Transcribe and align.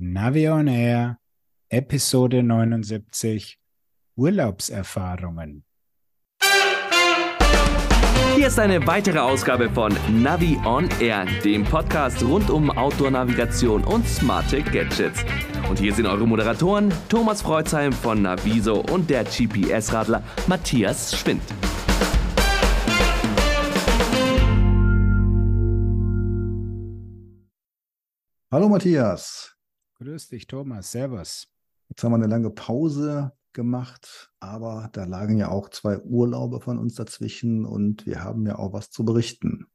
Navi 0.00 0.48
on 0.48 0.68
Air, 0.68 1.18
Episode 1.70 2.44
79, 2.44 3.58
Urlaubserfahrungen. 4.14 5.64
Hier 8.36 8.46
ist 8.46 8.60
eine 8.60 8.86
weitere 8.86 9.18
Ausgabe 9.18 9.68
von 9.68 9.92
Navi 10.22 10.56
on 10.64 10.88
Air, 11.00 11.26
dem 11.42 11.64
Podcast 11.64 12.22
rund 12.22 12.48
um 12.48 12.70
Outdoor-Navigation 12.70 13.82
und 13.82 14.06
smarte 14.06 14.62
Gadgets. 14.62 15.24
Und 15.68 15.80
hier 15.80 15.92
sind 15.92 16.06
eure 16.06 16.28
Moderatoren 16.28 16.94
Thomas 17.08 17.42
Freuzheim 17.42 17.92
von 17.92 18.22
Naviso 18.22 18.78
und 18.92 19.10
der 19.10 19.24
GPS-Radler 19.24 20.22
Matthias 20.46 21.18
Schwind. 21.18 21.42
Hallo 28.52 28.68
Matthias. 28.68 29.57
Grüß 30.00 30.28
dich, 30.28 30.46
Thomas. 30.46 30.92
Servus. 30.92 31.48
Jetzt 31.88 32.04
haben 32.04 32.12
wir 32.12 32.16
eine 32.16 32.28
lange 32.28 32.50
Pause 32.50 33.32
gemacht, 33.52 34.30
aber 34.38 34.90
da 34.92 35.04
lagen 35.04 35.38
ja 35.38 35.48
auch 35.48 35.70
zwei 35.70 35.98
Urlaube 35.98 36.60
von 36.60 36.78
uns 36.78 36.94
dazwischen 36.94 37.64
und 37.64 38.06
wir 38.06 38.22
haben 38.22 38.46
ja 38.46 38.60
auch 38.60 38.72
was 38.72 38.90
zu 38.90 39.04
berichten. 39.04 39.66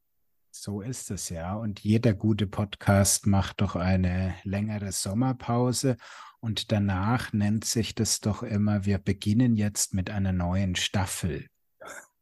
So 0.50 0.80
ist 0.80 1.10
es 1.10 1.28
ja. 1.28 1.54
Und 1.56 1.80
jeder 1.80 2.14
gute 2.14 2.46
Podcast 2.46 3.26
macht 3.26 3.60
doch 3.60 3.76
eine 3.76 4.34
längere 4.44 4.92
Sommerpause 4.92 5.98
und 6.40 6.72
danach 6.72 7.34
nennt 7.34 7.66
sich 7.66 7.94
das 7.94 8.20
doch 8.20 8.42
immer, 8.42 8.86
wir 8.86 8.96
beginnen 8.96 9.56
jetzt 9.56 9.92
mit 9.92 10.08
einer 10.08 10.32
neuen 10.32 10.74
Staffel. 10.74 11.48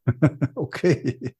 okay. 0.55 1.35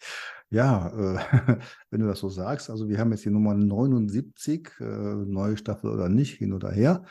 Ja, 0.49 0.87
äh, 0.89 1.57
wenn 1.89 2.01
du 2.01 2.07
das 2.07 2.19
so 2.19 2.29
sagst, 2.29 2.69
also 2.69 2.87
wir 2.87 2.99
haben 2.99 3.11
jetzt 3.11 3.25
die 3.25 3.31
Nummer 3.31 3.53
79, 3.53 4.69
äh, 4.79 4.83
neue 4.83 5.57
Staffel 5.57 5.89
oder 5.89 6.09
nicht, 6.09 6.37
hin 6.37 6.53
oder 6.53 6.71
her. 6.71 7.03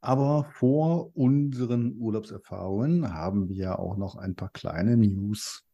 Aber 0.00 0.44
vor 0.50 1.16
unseren 1.16 1.96
Urlaubserfahrungen 1.96 3.14
haben 3.14 3.48
wir 3.48 3.56
ja 3.56 3.78
auch 3.78 3.96
noch 3.96 4.16
ein 4.16 4.34
paar 4.34 4.50
kleine 4.50 4.96
News. 4.96 5.64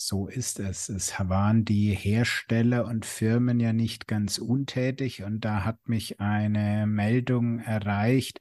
So 0.00 0.28
ist 0.28 0.60
es. 0.60 0.88
Es 0.88 1.12
waren 1.18 1.64
die 1.64 1.92
Hersteller 1.92 2.86
und 2.86 3.04
Firmen 3.04 3.58
ja 3.58 3.72
nicht 3.72 4.06
ganz 4.06 4.38
untätig 4.38 5.24
und 5.24 5.44
da 5.44 5.64
hat 5.64 5.88
mich 5.88 6.20
eine 6.20 6.86
Meldung 6.86 7.58
erreicht, 7.58 8.38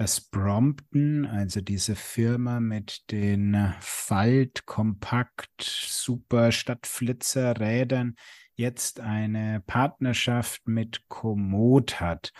dass 0.00 0.18
Brompton, 0.22 1.26
also 1.26 1.60
diese 1.60 1.94
Firma 1.94 2.58
mit 2.58 3.10
den 3.10 3.74
Falt, 3.80 4.64
Kompakt, 4.64 5.60
Super 5.60 6.52
Stadtflitzerrädern, 6.52 8.14
jetzt 8.54 9.00
eine 9.00 9.62
Partnerschaft 9.66 10.66
mit 10.66 11.06
Komoot 11.08 12.00
hat. 12.00 12.32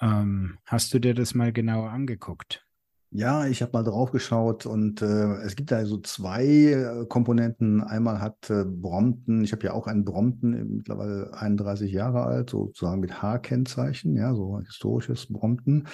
Ähm, 0.00 0.58
hast 0.66 0.94
du 0.94 1.00
dir 1.00 1.14
das 1.14 1.34
mal 1.34 1.52
genauer 1.52 1.90
angeguckt? 1.90 2.64
Ja, 3.10 3.46
ich 3.46 3.62
habe 3.62 3.72
mal 3.72 3.84
drauf 3.84 4.12
geschaut 4.12 4.66
und 4.66 5.00
äh, 5.00 5.38
es 5.38 5.56
gibt 5.56 5.72
da 5.72 5.84
so 5.86 5.96
zwei 5.98 6.44
äh, 6.44 7.06
Komponenten. 7.06 7.82
Einmal 7.82 8.20
hat 8.20 8.50
äh, 8.50 8.64
Brompton, 8.64 9.42
ich 9.42 9.50
habe 9.52 9.64
ja 9.64 9.72
auch 9.72 9.86
einen 9.86 10.04
Brompton, 10.04 10.76
mittlerweile 10.76 11.32
31 11.32 11.90
Jahre 11.90 12.24
alt, 12.24 12.50
sozusagen 12.50 13.00
mit 13.00 13.22
H-Kennzeichen, 13.22 14.14
ja, 14.14 14.34
so 14.34 14.60
historisches 14.60 15.26
Brompton. 15.26 15.88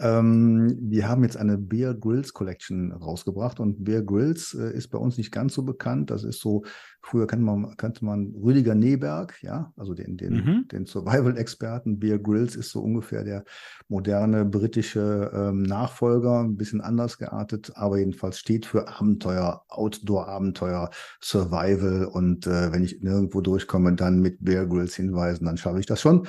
Ähm, 0.00 0.78
wir 0.80 1.08
haben 1.08 1.24
jetzt 1.24 1.36
eine 1.36 1.58
Bear 1.58 1.94
Grills 1.94 2.32
Collection 2.32 2.92
rausgebracht 2.92 3.58
und 3.58 3.84
Bear 3.84 4.02
Grills 4.02 4.54
äh, 4.54 4.72
ist 4.72 4.88
bei 4.88 4.98
uns 4.98 5.18
nicht 5.18 5.32
ganz 5.32 5.54
so 5.54 5.62
bekannt. 5.62 6.10
Das 6.10 6.22
ist 6.22 6.40
so, 6.40 6.64
früher 7.02 7.26
kannte 7.26 7.44
man, 7.44 7.76
kannte 7.76 8.04
man 8.04 8.32
Rüdiger 8.34 8.74
Neberg, 8.74 9.42
ja, 9.42 9.72
also 9.76 9.94
den, 9.94 10.16
den, 10.16 10.34
mhm. 10.34 10.68
den 10.68 10.86
Survival-Experten. 10.86 11.98
Bear 11.98 12.18
Grills 12.18 12.54
ist 12.54 12.70
so 12.70 12.80
ungefähr 12.80 13.24
der 13.24 13.44
moderne 13.88 14.44
britische 14.44 15.30
ähm, 15.34 15.62
Nachfolger, 15.62 16.40
ein 16.40 16.56
bisschen 16.56 16.80
anders 16.80 17.18
geartet, 17.18 17.72
aber 17.74 17.98
jedenfalls 17.98 18.38
steht 18.38 18.66
für 18.66 18.88
Abenteuer, 18.88 19.64
Outdoor-Abenteuer, 19.68 20.90
Survival 21.20 22.04
und 22.06 22.46
äh, 22.46 22.72
wenn 22.72 22.84
ich 22.84 23.00
nirgendwo 23.02 23.40
durchkomme, 23.40 23.94
dann 23.94 24.20
mit 24.20 24.44
Bear 24.44 24.66
Grills 24.66 24.94
hinweisen, 24.94 25.44
dann 25.46 25.56
schaffe 25.56 25.80
ich 25.80 25.86
das 25.86 26.00
schon. 26.00 26.26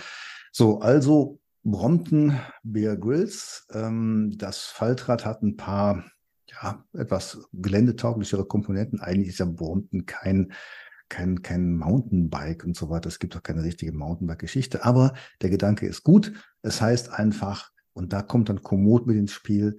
So, 0.51 0.79
also 0.79 1.38
Brompton 1.63 2.39
Bear 2.63 2.97
Grills. 2.97 3.67
Ähm, 3.73 4.33
das 4.37 4.63
Faltrad 4.65 5.25
hat 5.25 5.41
ein 5.43 5.57
paar 5.57 6.03
ja, 6.47 6.83
etwas 6.93 7.47
geländetauglichere 7.53 8.45
Komponenten. 8.45 8.99
Eigentlich 8.99 9.29
ist 9.29 9.39
ja 9.39 9.45
Brompton 9.45 10.05
kein, 10.05 10.53
kein, 11.09 11.41
kein 11.41 11.75
Mountainbike 11.75 12.63
und 12.63 12.75
so 12.75 12.89
weiter. 12.89 13.07
Es 13.07 13.19
gibt 13.19 13.35
auch 13.35 13.43
keine 13.43 13.63
richtige 13.63 13.91
Mountainbike-Geschichte. 13.91 14.83
Aber 14.85 15.13
der 15.41 15.49
Gedanke 15.49 15.85
ist 15.85 16.03
gut. 16.03 16.33
Es 16.61 16.81
heißt 16.81 17.11
einfach, 17.11 17.71
und 17.93 18.13
da 18.13 18.21
kommt 18.21 18.49
dann 18.49 18.61
Komoot 18.61 19.05
mit 19.07 19.17
ins 19.17 19.31
Spiel, 19.31 19.77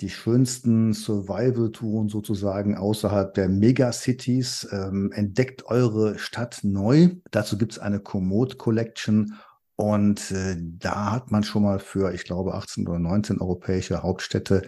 die 0.00 0.10
schönsten 0.10 0.92
Survival-Touren 0.94 2.08
sozusagen 2.08 2.76
außerhalb 2.76 3.34
der 3.34 3.48
Megacities. 3.48 4.68
Ähm, 4.70 5.10
entdeckt 5.12 5.66
eure 5.66 6.18
Stadt 6.18 6.60
neu. 6.62 7.16
Dazu 7.32 7.58
gibt 7.58 7.72
es 7.72 7.78
eine 7.78 7.98
Komoot 7.98 8.58
Collection 8.58 9.34
und 9.80 10.32
äh, 10.32 10.56
da 10.58 11.12
hat 11.12 11.30
man 11.30 11.44
schon 11.44 11.62
mal 11.62 11.78
für, 11.78 12.12
ich 12.12 12.24
glaube, 12.24 12.54
18 12.54 12.88
oder 12.88 12.98
19 12.98 13.40
europäische 13.40 14.02
Hauptstädte 14.02 14.62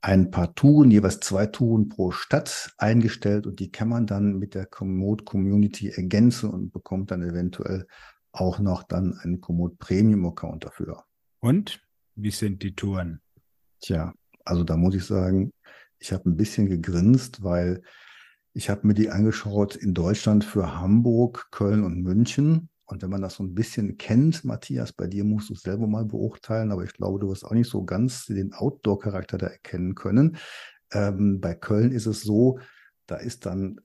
ein 0.00 0.32
paar 0.32 0.52
Touren, 0.56 0.90
jeweils 0.90 1.20
zwei 1.20 1.46
Touren 1.46 1.88
pro 1.88 2.10
Stadt 2.10 2.74
eingestellt 2.76 3.46
und 3.46 3.60
die 3.60 3.70
kann 3.70 3.88
man 3.88 4.08
dann 4.08 4.36
mit 4.36 4.56
der 4.56 4.66
Komoot 4.66 5.24
Community 5.24 5.90
ergänzen 5.90 6.50
und 6.50 6.72
bekommt 6.72 7.12
dann 7.12 7.22
eventuell 7.22 7.86
auch 8.32 8.58
noch 8.58 8.82
dann 8.82 9.16
einen 9.22 9.40
Komoot 9.40 9.78
Premium 9.78 10.26
Account 10.26 10.64
dafür. 10.64 11.04
Und 11.38 11.80
wie 12.16 12.32
sind 12.32 12.64
die 12.64 12.74
Touren? 12.74 13.20
Tja, 13.80 14.12
also 14.44 14.64
da 14.64 14.76
muss 14.76 14.96
ich 14.96 15.04
sagen, 15.04 15.52
ich 16.00 16.12
habe 16.12 16.28
ein 16.28 16.36
bisschen 16.36 16.66
gegrinst, 16.66 17.44
weil 17.44 17.82
ich 18.54 18.70
habe 18.70 18.88
mir 18.88 18.94
die 18.94 19.10
angeschaut 19.10 19.76
in 19.76 19.94
Deutschland 19.94 20.44
für 20.44 20.74
Hamburg, 20.80 21.46
Köln 21.52 21.84
und 21.84 22.02
München 22.02 22.70
und 22.90 23.02
wenn 23.02 23.10
man 23.10 23.22
das 23.22 23.34
so 23.34 23.44
ein 23.44 23.54
bisschen 23.54 23.96
kennt, 23.96 24.44
Matthias, 24.44 24.92
bei 24.92 25.06
dir 25.06 25.24
musst 25.24 25.50
du 25.50 25.54
es 25.54 25.62
selber 25.62 25.86
mal 25.86 26.04
beurteilen, 26.04 26.72
aber 26.72 26.84
ich 26.84 26.92
glaube, 26.92 27.20
du 27.20 27.28
wirst 27.28 27.44
auch 27.44 27.52
nicht 27.52 27.70
so 27.70 27.84
ganz 27.84 28.26
den 28.26 28.52
Outdoor-Charakter 28.52 29.38
da 29.38 29.46
erkennen 29.46 29.94
können. 29.94 30.36
Ähm, 30.92 31.40
bei 31.40 31.54
Köln 31.54 31.92
ist 31.92 32.06
es 32.06 32.22
so, 32.22 32.58
da 33.06 33.16
ist 33.16 33.46
dann 33.46 33.80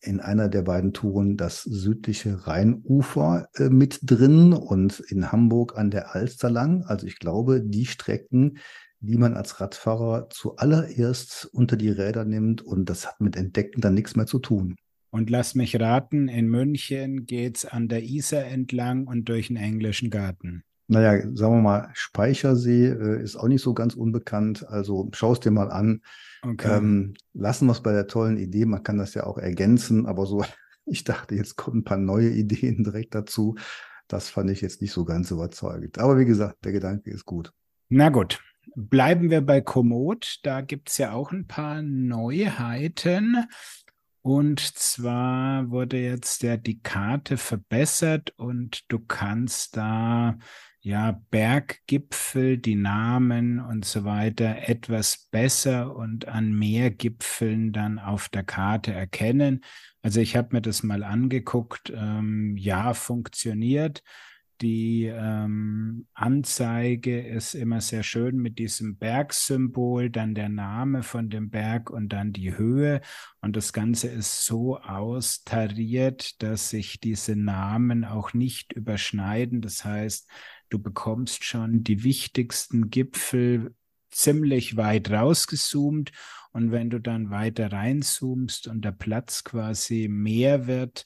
in 0.00 0.20
einer 0.20 0.48
der 0.48 0.62
beiden 0.62 0.92
Touren 0.92 1.36
das 1.36 1.62
südliche 1.62 2.46
Rheinufer 2.46 3.48
äh, 3.54 3.68
mit 3.68 3.98
drin 4.02 4.52
und 4.52 5.00
in 5.00 5.32
Hamburg 5.32 5.76
an 5.76 5.90
der 5.90 6.14
Alster 6.14 6.50
lang. 6.50 6.84
Also 6.84 7.06
ich 7.06 7.18
glaube, 7.18 7.60
die 7.60 7.86
Strecken, 7.86 8.58
die 9.00 9.18
man 9.18 9.34
als 9.34 9.60
Radfahrer 9.60 10.28
zuallererst 10.30 11.46
unter 11.52 11.76
die 11.76 11.90
Räder 11.90 12.24
nimmt 12.24 12.62
und 12.62 12.88
das 12.88 13.06
hat 13.06 13.20
mit 13.20 13.36
Entdecken 13.36 13.80
dann 13.80 13.94
nichts 13.94 14.16
mehr 14.16 14.26
zu 14.26 14.38
tun. 14.38 14.76
Und 15.16 15.30
lass 15.30 15.54
mich 15.54 15.80
raten, 15.80 16.28
in 16.28 16.46
München 16.46 17.24
geht 17.24 17.56
es 17.56 17.64
an 17.64 17.88
der 17.88 18.02
Isar 18.02 18.44
entlang 18.44 19.06
und 19.06 19.30
durch 19.30 19.46
den 19.46 19.56
englischen 19.56 20.10
Garten. 20.10 20.62
Naja, 20.88 21.22
sagen 21.32 21.54
wir 21.54 21.62
mal, 21.62 21.90
Speichersee 21.94 22.88
äh, 22.88 23.22
ist 23.22 23.36
auch 23.36 23.48
nicht 23.48 23.62
so 23.62 23.72
ganz 23.72 23.94
unbekannt. 23.94 24.68
Also 24.68 25.08
schau 25.14 25.32
es 25.32 25.40
dir 25.40 25.52
mal 25.52 25.70
an. 25.70 26.02
Okay. 26.42 26.76
Ähm, 26.76 27.14
lassen 27.32 27.64
wir 27.64 27.72
es 27.72 27.80
bei 27.80 27.92
der 27.92 28.08
tollen 28.08 28.36
Idee. 28.36 28.66
Man 28.66 28.82
kann 28.82 28.98
das 28.98 29.14
ja 29.14 29.24
auch 29.24 29.38
ergänzen, 29.38 30.04
aber 30.04 30.26
so, 30.26 30.44
ich 30.84 31.02
dachte, 31.02 31.34
jetzt 31.34 31.56
kommen 31.56 31.78
ein 31.78 31.84
paar 31.84 31.96
neue 31.96 32.28
Ideen 32.28 32.84
direkt 32.84 33.14
dazu. 33.14 33.54
Das 34.08 34.28
fand 34.28 34.50
ich 34.50 34.60
jetzt 34.60 34.82
nicht 34.82 34.92
so 34.92 35.06
ganz 35.06 35.30
überzeugend. 35.30 35.98
Aber 35.98 36.18
wie 36.18 36.26
gesagt, 36.26 36.62
der 36.62 36.72
Gedanke 36.72 37.10
ist 37.10 37.24
gut. 37.24 37.54
Na 37.88 38.10
gut, 38.10 38.38
bleiben 38.74 39.30
wir 39.30 39.40
bei 39.40 39.62
Komoot. 39.62 40.40
Da 40.42 40.60
gibt 40.60 40.90
es 40.90 40.98
ja 40.98 41.12
auch 41.12 41.32
ein 41.32 41.46
paar 41.46 41.80
Neuheiten. 41.80 43.46
Und 44.26 44.58
zwar 44.58 45.70
wurde 45.70 45.98
jetzt 45.98 46.42
der, 46.42 46.56
die 46.58 46.80
Karte 46.80 47.36
verbessert 47.36 48.32
und 48.36 48.82
du 48.90 48.98
kannst 48.98 49.76
da 49.76 50.36
ja 50.80 51.22
Berggipfel, 51.30 52.58
die 52.58 52.74
Namen 52.74 53.60
und 53.60 53.84
so 53.84 54.02
weiter 54.02 54.68
etwas 54.68 55.28
besser 55.30 55.94
und 55.94 56.26
an 56.26 56.52
mehr 56.52 56.90
Gipfeln 56.90 57.70
dann 57.70 58.00
auf 58.00 58.28
der 58.28 58.42
Karte 58.42 58.92
erkennen. 58.92 59.60
Also 60.02 60.18
ich 60.18 60.34
habe 60.34 60.56
mir 60.56 60.60
das 60.60 60.82
mal 60.82 61.04
angeguckt. 61.04 61.92
Ähm, 61.94 62.56
ja, 62.56 62.94
funktioniert. 62.94 64.02
Die 64.62 65.04
ähm, 65.04 66.06
Anzeige 66.14 67.20
ist 67.20 67.54
immer 67.54 67.82
sehr 67.82 68.02
schön 68.02 68.36
mit 68.36 68.58
diesem 68.58 68.96
Bergsymbol, 68.96 70.08
dann 70.08 70.34
der 70.34 70.48
Name 70.48 71.02
von 71.02 71.28
dem 71.28 71.50
Berg 71.50 71.90
und 71.90 72.08
dann 72.08 72.32
die 72.32 72.56
Höhe. 72.56 73.02
Und 73.42 73.54
das 73.54 73.74
Ganze 73.74 74.08
ist 74.08 74.46
so 74.46 74.78
austariert, 74.78 76.42
dass 76.42 76.70
sich 76.70 77.00
diese 77.00 77.36
Namen 77.36 78.06
auch 78.06 78.32
nicht 78.32 78.72
überschneiden. 78.72 79.60
Das 79.60 79.84
heißt, 79.84 80.26
du 80.70 80.78
bekommst 80.78 81.44
schon 81.44 81.84
die 81.84 82.02
wichtigsten 82.02 82.88
Gipfel 82.88 83.74
ziemlich 84.10 84.78
weit 84.78 85.10
rausgezoomt. 85.10 86.12
Und 86.52 86.70
wenn 86.72 86.88
du 86.88 86.98
dann 86.98 87.28
weiter 87.28 87.70
reinzoomst 87.70 88.68
und 88.68 88.82
der 88.82 88.92
Platz 88.92 89.44
quasi 89.44 90.08
mehr 90.08 90.66
wird, 90.66 91.04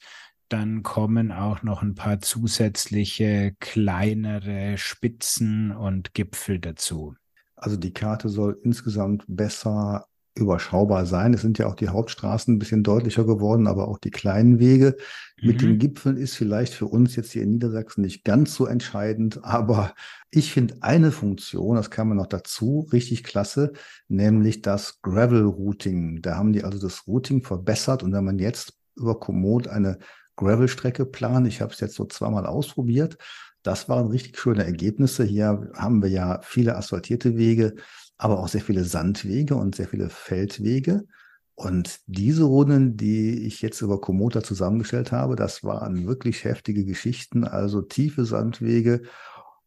dann 0.51 0.83
kommen 0.83 1.31
auch 1.31 1.63
noch 1.63 1.81
ein 1.81 1.95
paar 1.95 2.19
zusätzliche 2.19 3.55
kleinere 3.59 4.77
Spitzen 4.77 5.71
und 5.71 6.13
Gipfel 6.13 6.59
dazu. 6.59 7.15
Also 7.55 7.77
die 7.77 7.93
Karte 7.93 8.27
soll 8.29 8.59
insgesamt 8.63 9.23
besser 9.27 10.07
überschaubar 10.35 11.05
sein. 11.05 11.33
Es 11.33 11.41
sind 11.41 11.57
ja 11.57 11.67
auch 11.67 11.75
die 11.75 11.89
Hauptstraßen 11.89 12.53
ein 12.55 12.59
bisschen 12.59 12.83
deutlicher 12.83 13.25
geworden, 13.25 13.67
aber 13.67 13.87
auch 13.87 13.97
die 13.97 14.11
kleinen 14.11 14.59
Wege. 14.59 14.95
Mhm. 15.41 15.47
Mit 15.47 15.61
den 15.61 15.77
Gipfeln 15.77 16.17
ist 16.17 16.35
vielleicht 16.35 16.73
für 16.73 16.85
uns 16.85 17.15
jetzt 17.15 17.31
hier 17.31 17.43
in 17.43 17.51
Niedersachsen 17.51 18.01
nicht 18.01 18.23
ganz 18.23 18.55
so 18.55 18.65
entscheidend, 18.65 19.39
aber 19.43 19.93
ich 20.31 20.51
finde 20.53 20.75
eine 20.81 21.11
Funktion, 21.11 21.75
das 21.75 21.91
kam 21.91 22.09
mir 22.09 22.15
noch 22.15 22.27
dazu, 22.27 22.87
richtig 22.93 23.23
klasse, 23.23 23.73
nämlich 24.07 24.61
das 24.61 25.01
Gravel 25.01 25.43
Routing. 25.43 26.21
Da 26.21 26.37
haben 26.37 26.53
die 26.53 26.63
also 26.63 26.79
das 26.79 27.07
Routing 27.07 27.43
verbessert 27.43 28.03
und 28.03 28.13
wenn 28.13 28.23
man 28.25 28.39
jetzt 28.39 28.73
über 28.95 29.19
Komoot 29.19 29.67
eine 29.67 29.97
Gravel-Strecke 30.35 31.05
plant, 31.05 31.47
ich 31.47 31.61
habe 31.61 31.73
es 31.73 31.79
jetzt 31.79 31.95
so 31.95 32.05
zweimal 32.05 32.45
ausprobiert, 32.45 33.17
das 33.63 33.89
waren 33.89 34.07
richtig 34.07 34.39
schöne 34.39 34.65
Ergebnisse. 34.65 35.23
Hier 35.23 35.69
haben 35.75 36.01
wir 36.01 36.09
ja 36.09 36.39
viele 36.41 36.75
asphaltierte 36.75 37.37
Wege, 37.37 37.75
aber 38.17 38.39
auch 38.39 38.47
sehr 38.47 38.61
viele 38.61 38.83
Sandwege 38.83 39.55
und 39.55 39.75
sehr 39.75 39.87
viele 39.87 40.09
Feldwege. 40.09 41.05
Und 41.53 41.99
diese 42.07 42.43
Runden, 42.43 42.97
die 42.97 43.45
ich 43.45 43.61
jetzt 43.61 43.81
über 43.81 44.01
Komoota 44.01 44.41
zusammengestellt 44.41 45.11
habe, 45.11 45.35
das 45.35 45.63
waren 45.63 46.07
wirklich 46.07 46.43
heftige 46.43 46.85
Geschichten, 46.85 47.43
also 47.43 47.83
tiefe 47.83 48.25
Sandwege 48.25 49.03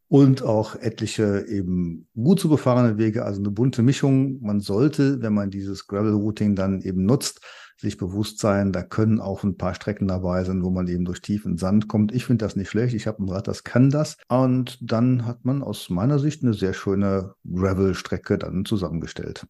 und 0.07 0.43
auch 0.43 0.75
etliche 0.75 1.45
eben 1.47 2.07
gut 2.15 2.39
zu 2.39 2.49
befahrene 2.49 2.97
Wege, 2.97 3.25
also 3.25 3.39
eine 3.39 3.51
bunte 3.51 3.81
Mischung. 3.81 4.41
Man 4.41 4.59
sollte, 4.59 5.21
wenn 5.21 5.33
man 5.33 5.49
dieses 5.49 5.87
Gravel-Routing 5.87 6.55
dann 6.55 6.81
eben 6.81 7.05
nutzt, 7.05 7.41
sich 7.77 7.97
bewusst 7.97 8.39
sein, 8.39 8.71
da 8.71 8.83
können 8.83 9.19
auch 9.19 9.43
ein 9.43 9.57
paar 9.57 9.75
Strecken 9.75 10.07
dabei 10.07 10.43
sein, 10.43 10.63
wo 10.63 10.69
man 10.69 10.87
eben 10.87 11.05
durch 11.05 11.21
tiefen 11.21 11.57
Sand 11.57 11.87
kommt. 11.87 12.13
Ich 12.13 12.25
finde 12.25 12.45
das 12.45 12.55
nicht 12.55 12.69
schlecht. 12.69 12.93
Ich 12.93 13.07
habe 13.07 13.21
ein 13.23 13.29
Rad, 13.29 13.47
das 13.47 13.63
kann 13.63 13.89
das. 13.89 14.17
Und 14.29 14.77
dann 14.81 15.25
hat 15.25 15.43
man 15.43 15.61
aus 15.61 15.89
meiner 15.89 16.19
Sicht 16.19 16.43
eine 16.43 16.53
sehr 16.53 16.73
schöne 16.73 17.33
Gravel-Strecke 17.43 18.37
dann 18.37 18.63
zusammengestellt. 18.63 19.45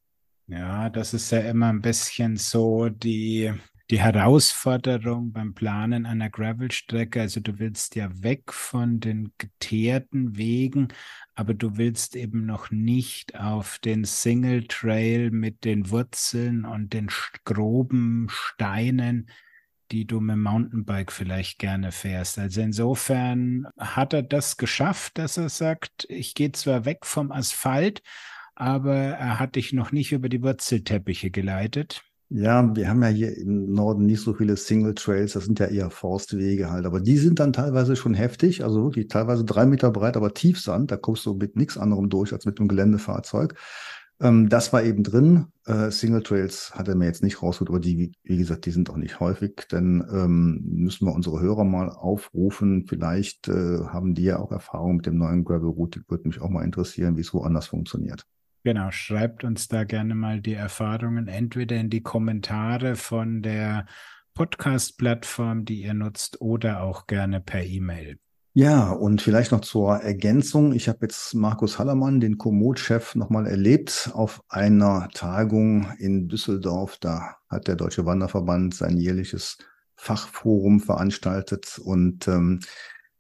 Ja, 0.48 0.90
das 0.90 1.14
ist 1.14 1.32
ja 1.32 1.40
immer 1.40 1.68
ein 1.68 1.82
bisschen 1.82 2.38
so 2.38 2.90
die 2.90 3.52
die 3.92 4.00
Herausforderung 4.00 5.32
beim 5.32 5.54
Planen 5.54 6.06
einer 6.06 6.30
Gravelstrecke. 6.30 7.22
Also 7.22 7.40
du 7.40 7.60
willst 7.60 7.96
ja 7.96 8.10
weg 8.24 8.52
von 8.52 9.00
den 9.00 9.32
geteerten 9.38 10.38
Wegen, 10.38 10.88
aber 11.36 11.54
du 11.54 11.78
willst 11.78 12.16
eben 12.16 12.46
noch 12.46 12.72
nicht 12.72 13.40
auf 13.40 13.78
den 13.80 14.04
Single 14.04 14.66
Trail 14.68 15.30
mit 15.30 15.66
den 15.66 15.92
Wurzeln 15.92 16.66
und 16.66 16.94
den 16.94 17.10
groben 17.44 18.28
Steinen, 18.30 19.30
die 19.92 20.06
du 20.06 20.20
mit 20.20 20.34
dem 20.34 20.42
Mountainbike 20.42 21.12
vielleicht 21.12 21.60
gerne 21.60 21.92
fährst. 21.92 22.40
Also 22.40 22.62
insofern 22.62 23.68
hat 23.78 24.14
er 24.14 24.24
das 24.24 24.58
geschafft, 24.58 25.20
dass 25.20 25.38
er 25.38 25.50
sagt, 25.50 26.08
ich 26.10 26.34
gehe 26.34 26.52
zwar 26.52 26.86
weg 26.86 27.06
vom 27.06 27.32
Asphalt, 27.32 28.02
aber 28.56 28.96
er 28.96 29.38
hat 29.38 29.56
dich 29.56 29.74
noch 29.74 29.92
nicht 29.92 30.12
über 30.12 30.28
die 30.28 30.42
Wurzelteppiche 30.42 31.30
geleitet. 31.30 32.04
Ja, 32.30 32.76
wir 32.76 32.90
haben 32.90 33.04
ja 33.04 33.10
hier 33.10 33.38
im 33.38 33.72
Norden 33.72 34.08
nicht 34.08 34.22
so 34.22 34.34
viele 34.34 34.58
Single 34.58 34.96
Trails, 34.96 35.34
das 35.34 35.46
sind 35.46 35.60
ja 35.60 35.68
eher 35.68 35.92
Forstwege 35.92 36.72
halt, 36.72 36.86
aber 36.88 37.00
die 37.00 37.18
sind 37.18 37.40
dann 37.40 37.54
teilweise 37.54 37.96
schon 37.96 38.16
heftig, 38.16 38.64
also 38.64 38.84
wirklich 38.84 39.08
teilweise 39.10 39.46
drei 39.46 39.68
Meter 39.68 39.92
breit, 39.92 40.18
aber 40.18 40.34
Tiefsand, 40.34 40.90
da 40.90 40.98
kommst 40.98 41.26
du 41.28 41.36
mit 41.36 41.56
nichts 41.56 41.78
anderem 41.78 42.10
durch 42.10 42.34
als 42.34 42.46
mit 42.46 42.60
einem 42.60 42.68
Geländefahrzeug. 42.68 43.54
Ähm, 44.20 44.50
das 44.50 44.74
war 44.74 44.84
eben 44.84 45.04
drin. 45.04 45.48
Äh, 45.66 45.92
Single 45.92 46.24
Trails 46.24 46.72
hat 46.74 46.88
er 46.88 46.96
mir 46.96 47.06
jetzt 47.06 47.22
nicht 47.22 47.42
rausgeholt, 47.44 47.70
aber 47.70 47.80
die, 47.80 48.14
wie 48.24 48.38
gesagt, 48.38 48.66
die 48.66 48.72
sind 48.72 48.90
auch 48.90 48.98
nicht 48.98 49.20
häufig, 49.20 49.68
denn 49.72 50.04
ähm, 50.12 50.62
müssen 50.66 51.06
wir 51.08 51.14
unsere 51.14 51.40
Hörer 51.42 51.64
mal 51.64 51.90
aufrufen. 51.90 52.86
Vielleicht 52.88 53.50
äh, 53.50 53.80
haben 53.86 54.16
die 54.16 54.24
ja 54.24 54.40
auch 54.40 54.52
Erfahrung 54.52 54.98
mit 54.98 55.06
dem 55.06 55.18
neuen 55.18 55.44
Gravel 55.44 55.70
Routing, 55.70 56.04
würde 56.08 56.28
mich 56.28 56.42
auch 56.42 56.50
mal 56.50 56.64
interessieren, 56.64 57.18
wie 57.18 57.22
es 57.22 57.34
woanders 57.34 57.68
funktioniert. 57.68 58.26
Genau, 58.66 58.90
schreibt 58.90 59.44
uns 59.44 59.68
da 59.68 59.84
gerne 59.84 60.16
mal 60.16 60.42
die 60.42 60.56
Erfahrungen 60.56 61.28
entweder 61.28 61.76
in 61.76 61.92
die 61.92 62.02
Kommentare 62.02 62.96
von 62.96 63.44
der 63.44 63.86
Podcast-Plattform, 64.34 65.66
die 65.66 65.84
ihr 65.84 65.94
nutzt, 65.94 66.42
oder 66.42 66.82
auch 66.82 67.06
gerne 67.06 67.42
per 67.42 67.64
E-Mail. 67.64 68.18
Ja, 68.56 68.90
und 68.90 69.22
vielleicht 69.22 69.52
noch 69.52 69.62
zur 69.62 69.98
Ergänzung. 69.98 70.74
Ich 70.74 70.90
habe 70.90 70.98
jetzt 71.04 71.36
Markus 71.36 71.78
Hallermann, 71.78 72.20
den 72.20 72.40
Komoot-Chef, 72.40 73.14
nochmal 73.14 73.46
erlebt 73.46 74.10
auf 74.16 74.42
einer 74.50 75.10
Tagung 75.14 75.92
in 76.00 76.28
Düsseldorf. 76.28 76.98
Da 77.00 77.36
hat 77.48 77.68
der 77.68 77.76
Deutsche 77.76 78.08
Wanderverband 78.08 78.74
sein 78.74 78.98
jährliches 78.98 79.60
Fachforum 79.96 80.80
veranstaltet 80.80 81.78
und 81.78 82.28
ähm, 82.28 82.62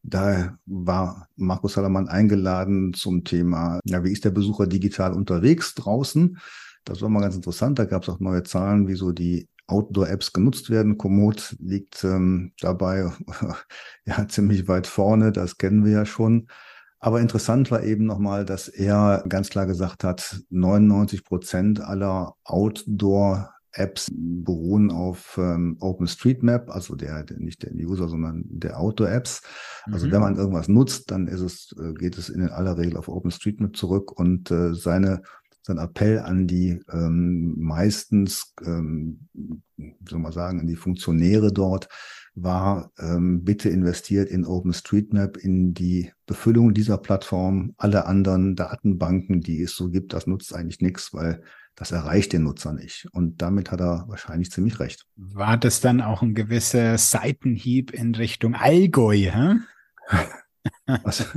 da 0.07 0.57
war 0.65 1.27
Markus 1.35 1.73
Salaman 1.73 2.07
eingeladen 2.07 2.93
zum 2.93 3.23
Thema, 3.23 3.79
ja, 3.85 4.03
wie 4.03 4.11
ist 4.11 4.23
der 4.25 4.29
Besucher 4.31 4.67
digital 4.67 5.13
unterwegs 5.13 5.73
draußen? 5.73 6.37
Das 6.83 7.01
war 7.01 7.09
mal 7.09 7.21
ganz 7.21 7.35
interessant. 7.35 7.79
Da 7.79 7.85
gab 7.85 8.03
es 8.03 8.09
auch 8.09 8.19
neue 8.19 8.43
Zahlen, 8.43 8.87
wie 8.87 8.95
so 8.95 9.11
die 9.11 9.49
Outdoor-Apps 9.67 10.31
genutzt 10.33 10.69
werden. 10.69 10.99
Komoot 10.99 11.55
liegt 11.59 12.03
ähm, 12.03 12.53
dabei 12.59 13.11
ja 14.05 14.27
ziemlich 14.27 14.67
weit 14.67 14.85
vorne, 14.85 15.31
das 15.31 15.57
kennen 15.57 15.83
wir 15.83 15.91
ja 15.91 16.05
schon. 16.05 16.47
Aber 16.99 17.19
interessant 17.19 17.71
war 17.71 17.83
eben 17.83 18.05
nochmal, 18.05 18.45
dass 18.45 18.67
er 18.67 19.23
ganz 19.27 19.49
klar 19.49 19.65
gesagt 19.65 20.03
hat, 20.03 20.41
99 20.49 21.23
Prozent 21.23 21.81
aller 21.81 22.35
Outdoor 22.43 23.54
Apps 23.75 24.09
beruhen 24.13 24.91
auf 24.91 25.37
ähm, 25.37 25.77
OpenStreetMap, 25.79 26.69
also 26.69 26.95
der, 26.95 27.23
der, 27.23 27.37
nicht 27.37 27.63
der 27.63 27.73
User, 27.73 28.07
sondern 28.07 28.43
der 28.47 28.79
Outdoor-Apps. 28.79 29.41
Also 29.91 30.07
mhm. 30.07 30.11
wenn 30.11 30.21
man 30.21 30.35
irgendwas 30.37 30.67
nutzt, 30.67 31.11
dann 31.11 31.27
ist 31.27 31.41
es, 31.41 31.75
äh, 31.79 31.93
geht 31.93 32.17
es 32.17 32.29
in 32.29 32.47
aller 32.49 32.77
Regel 32.77 32.97
auf 32.97 33.07
OpenStreetMap 33.07 33.75
zurück 33.75 34.11
und 34.11 34.49
äh, 34.51 34.73
seine 34.73 35.21
sein 35.65 35.79
Appell 35.79 36.19
an 36.19 36.45
die 36.45 36.79
ähm, 36.91 37.55
meistens, 37.57 38.53
ähm, 38.63 39.27
soll 40.07 40.19
man 40.19 40.31
sagen, 40.31 40.59
an 40.59 40.67
die 40.67 40.75
Funktionäre 40.75 41.51
dort 41.51 41.89
war, 42.35 42.91
ähm, 42.99 43.43
bitte 43.43 43.69
investiert 43.69 44.29
in 44.29 44.45
OpenStreetMap, 44.45 45.37
in 45.37 45.73
die 45.73 46.11
Befüllung 46.27 46.75
dieser 46.75 46.99
Plattform. 46.99 47.73
Alle 47.77 48.05
anderen 48.05 48.55
Datenbanken, 48.55 49.41
die 49.41 49.63
es 49.63 49.75
so 49.75 49.89
gibt, 49.89 50.13
das 50.13 50.27
nutzt 50.27 50.53
eigentlich 50.53 50.81
nichts, 50.81 51.13
weil 51.13 51.41
das 51.75 51.91
erreicht 51.91 52.33
den 52.33 52.43
Nutzer 52.43 52.73
nicht. 52.73 53.07
Und 53.11 53.41
damit 53.41 53.71
hat 53.71 53.81
er 53.81 54.05
wahrscheinlich 54.07 54.51
ziemlich 54.51 54.79
recht. 54.79 55.05
War 55.15 55.57
das 55.57 55.81
dann 55.81 56.01
auch 56.01 56.21
ein 56.21 56.33
gewisser 56.33 56.97
Seitenhieb 56.97 57.91
in 57.91 58.15
Richtung 58.15 58.55
Allgäu? 58.55 59.31
Hä? 59.31 59.55
Was, 61.03 61.27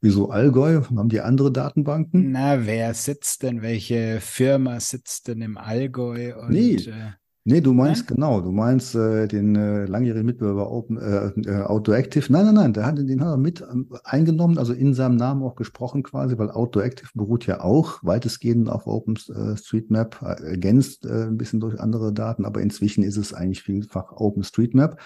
wieso 0.00 0.30
Allgäu? 0.30 0.82
Haben 0.84 1.08
die 1.08 1.20
andere 1.20 1.52
Datenbanken? 1.52 2.30
Na, 2.32 2.66
wer 2.66 2.94
sitzt 2.94 3.42
denn? 3.42 3.62
Welche 3.62 4.20
Firma 4.20 4.80
sitzt 4.80 5.28
denn 5.28 5.42
im 5.42 5.58
Allgäu? 5.58 6.38
Und, 6.38 6.50
nee, 6.50 6.76
äh, 6.76 7.12
Nee, 7.44 7.62
du 7.62 7.72
meinst 7.72 8.10
ja? 8.10 8.14
genau, 8.14 8.42
du 8.42 8.52
meinst 8.52 8.94
äh, 8.94 9.26
den 9.26 9.56
äh, 9.56 9.86
langjährigen 9.86 10.26
Mitbewerber 10.26 10.70
Open, 10.70 10.98
äh, 10.98 11.28
äh, 11.48 11.62
Autoactive. 11.62 12.30
Nein, 12.30 12.44
nein, 12.44 12.54
nein, 12.54 12.72
der 12.74 12.84
hat, 12.84 12.98
den 12.98 13.20
hat 13.22 13.28
er 13.28 13.36
mit 13.38 13.62
ähm, 13.62 13.88
eingenommen, 14.04 14.58
also 14.58 14.74
in 14.74 14.92
seinem 14.92 15.16
Namen 15.16 15.42
auch 15.42 15.54
gesprochen 15.54 16.02
quasi, 16.02 16.36
weil 16.36 16.50
Autoactive 16.50 17.08
beruht 17.14 17.46
ja 17.46 17.62
auch 17.62 17.98
weitestgehend 18.02 18.68
auf 18.68 18.86
OpenStreetMap, 18.86 20.20
äh, 20.22 20.50
ergänzt 20.50 21.06
äh, 21.06 21.28
ein 21.28 21.38
bisschen 21.38 21.60
durch 21.60 21.80
andere 21.80 22.12
Daten, 22.12 22.44
aber 22.44 22.60
inzwischen 22.60 23.02
ist 23.04 23.16
es 23.16 23.32
eigentlich 23.32 23.62
vielfach 23.62 24.12
OpenStreetMap. 24.12 25.00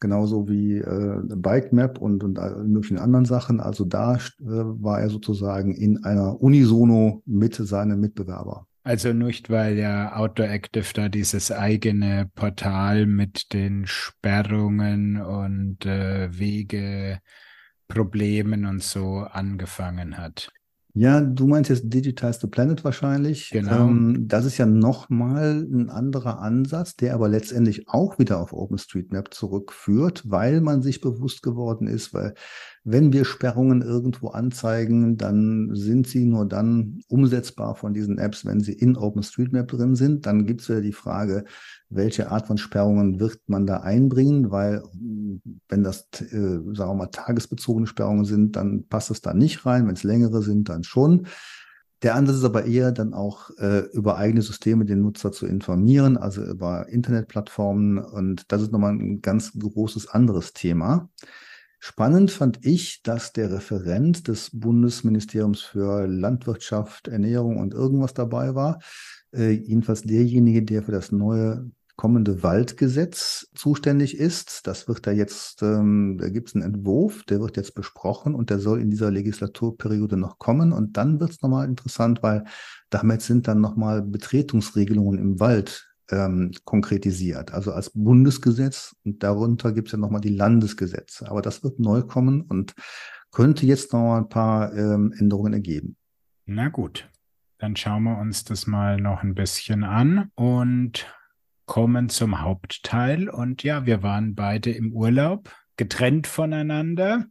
Genauso 0.00 0.48
wie 0.48 0.78
äh, 0.78 1.20
Bikemap 1.22 1.98
und, 1.98 2.24
und 2.24 2.38
all 2.38 2.64
möglichen 2.64 2.98
anderen 2.98 3.26
Sachen. 3.26 3.60
Also 3.60 3.84
da 3.84 4.16
äh, 4.16 4.18
war 4.38 5.00
er 5.00 5.10
sozusagen 5.10 5.74
in 5.74 6.04
einer 6.04 6.42
Unisono 6.42 7.22
mit 7.26 7.54
seinem 7.54 8.00
Mitbewerber. 8.00 8.66
Also 8.82 9.12
nicht, 9.12 9.50
weil 9.50 9.76
ja 9.76 10.16
Outdoor 10.16 10.48
Active 10.48 10.86
da 10.94 11.10
dieses 11.10 11.52
eigene 11.52 12.30
Portal 12.34 13.04
mit 13.06 13.52
den 13.52 13.86
Sperrungen 13.86 15.20
und 15.20 15.84
äh, 15.84 16.30
Wegeproblemen 16.38 18.64
und 18.64 18.82
so 18.82 19.18
angefangen 19.18 20.16
hat. 20.16 20.50
Ja, 20.94 21.20
du 21.20 21.46
meinst 21.46 21.70
jetzt 21.70 21.84
Digitize 21.84 22.40
the 22.40 22.48
Planet 22.48 22.82
wahrscheinlich. 22.82 23.50
Genau. 23.50 23.88
Ähm, 23.88 24.26
das 24.26 24.44
ist 24.44 24.58
ja 24.58 24.66
nochmal 24.66 25.64
ein 25.70 25.88
anderer 25.88 26.40
Ansatz, 26.40 26.96
der 26.96 27.14
aber 27.14 27.28
letztendlich 27.28 27.88
auch 27.88 28.18
wieder 28.18 28.40
auf 28.40 28.52
OpenStreetMap 28.52 29.32
zurückführt, 29.32 30.28
weil 30.28 30.60
man 30.60 30.82
sich 30.82 31.00
bewusst 31.00 31.42
geworden 31.42 31.86
ist, 31.86 32.12
weil 32.12 32.34
wenn 32.82 33.12
wir 33.12 33.26
Sperrungen 33.26 33.82
irgendwo 33.82 34.28
anzeigen, 34.28 35.18
dann 35.18 35.74
sind 35.74 36.06
sie 36.06 36.24
nur 36.24 36.46
dann 36.46 37.02
umsetzbar 37.08 37.74
von 37.74 37.92
diesen 37.92 38.16
Apps, 38.16 38.46
wenn 38.46 38.60
sie 38.60 38.72
in 38.72 38.96
OpenStreetMap 38.96 39.68
drin 39.68 39.96
sind. 39.96 40.24
Dann 40.24 40.46
gibt 40.46 40.62
es 40.62 40.68
ja 40.68 40.80
die 40.80 40.94
Frage, 40.94 41.44
welche 41.90 42.30
Art 42.30 42.46
von 42.46 42.56
Sperrungen 42.56 43.20
wird 43.20 43.38
man 43.48 43.66
da 43.66 43.80
einbringen, 43.80 44.50
weil 44.50 44.82
wenn 45.68 45.82
das, 45.82 46.08
äh, 46.20 46.30
sagen 46.30 46.90
wir 46.90 46.94
mal, 46.94 47.06
tagesbezogene 47.06 47.86
Sperrungen 47.86 48.24
sind, 48.24 48.56
dann 48.56 48.86
passt 48.88 49.10
es 49.10 49.20
da 49.20 49.34
nicht 49.34 49.66
rein. 49.66 49.86
Wenn 49.86 49.94
es 49.94 50.04
längere 50.04 50.40
sind, 50.40 50.70
dann 50.70 50.82
schon. 50.82 51.26
Der 52.02 52.14
Ansatz 52.14 52.36
ist 52.36 52.44
aber 52.44 52.64
eher 52.64 52.92
dann 52.92 53.12
auch 53.12 53.50
äh, 53.58 53.80
über 53.92 54.16
eigene 54.16 54.40
Systeme 54.40 54.86
den 54.86 55.02
Nutzer 55.02 55.32
zu 55.32 55.46
informieren, 55.46 56.16
also 56.16 56.42
über 56.42 56.88
Internetplattformen. 56.88 57.98
Und 57.98 58.50
das 58.50 58.62
ist 58.62 58.72
nochmal 58.72 58.94
ein 58.94 59.20
ganz 59.20 59.52
großes 59.52 60.08
anderes 60.08 60.54
Thema. 60.54 61.10
Spannend 61.82 62.30
fand 62.30 62.64
ich, 62.64 63.02
dass 63.02 63.32
der 63.32 63.50
Referent 63.50 64.28
des 64.28 64.50
Bundesministeriums 64.52 65.62
für 65.62 66.06
Landwirtschaft, 66.06 67.08
Ernährung 67.08 67.56
und 67.56 67.72
irgendwas 67.72 68.12
dabei 68.12 68.54
war. 68.54 68.80
Äh, 69.32 69.52
jedenfalls 69.52 70.02
derjenige, 70.02 70.62
der 70.62 70.82
für 70.82 70.92
das 70.92 71.10
neue 71.10 71.70
kommende 71.96 72.42
Waldgesetz 72.42 73.48
zuständig 73.54 74.18
ist. 74.18 74.66
Das 74.66 74.88
wird 74.88 75.06
da 75.06 75.10
jetzt, 75.10 75.62
ähm, 75.62 76.16
da 76.18 76.28
gibt 76.28 76.48
es 76.48 76.54
einen 76.54 76.64
Entwurf, 76.64 77.24
der 77.24 77.40
wird 77.40 77.56
jetzt 77.56 77.74
besprochen 77.74 78.34
und 78.34 78.50
der 78.50 78.58
soll 78.58 78.80
in 78.80 78.90
dieser 78.90 79.10
Legislaturperiode 79.10 80.18
noch 80.18 80.38
kommen. 80.38 80.72
Und 80.72 80.98
dann 80.98 81.18
wird 81.18 81.30
es 81.30 81.42
nochmal 81.42 81.66
interessant, 81.66 82.22
weil 82.22 82.44
damit 82.90 83.22
sind 83.22 83.48
dann 83.48 83.60
nochmal 83.60 84.02
Betretungsregelungen 84.02 85.18
im 85.18 85.40
Wald 85.40 85.89
ähm, 86.10 86.52
konkretisiert, 86.64 87.52
also 87.52 87.72
als 87.72 87.90
Bundesgesetz 87.90 88.94
und 89.04 89.22
darunter 89.22 89.72
gibt 89.72 89.88
es 89.88 89.92
ja 89.92 89.98
nochmal 89.98 90.20
die 90.20 90.34
Landesgesetze. 90.34 91.30
Aber 91.30 91.42
das 91.42 91.62
wird 91.62 91.78
neu 91.78 92.02
kommen 92.02 92.42
und 92.42 92.74
könnte 93.30 93.66
jetzt 93.66 93.92
noch 93.92 94.16
ein 94.16 94.28
paar 94.28 94.74
ähm, 94.74 95.12
Änderungen 95.18 95.52
ergeben. 95.52 95.96
Na 96.46 96.68
gut, 96.68 97.08
dann 97.58 97.76
schauen 97.76 98.04
wir 98.04 98.18
uns 98.18 98.44
das 98.44 98.66
mal 98.66 99.00
noch 99.00 99.22
ein 99.22 99.34
bisschen 99.34 99.84
an 99.84 100.30
und 100.34 101.06
kommen 101.66 102.08
zum 102.08 102.40
Hauptteil. 102.40 103.28
Und 103.28 103.62
ja, 103.62 103.86
wir 103.86 104.02
waren 104.02 104.34
beide 104.34 104.72
im 104.72 104.92
Urlaub, 104.92 105.54
getrennt 105.76 106.26
voneinander. 106.26 107.26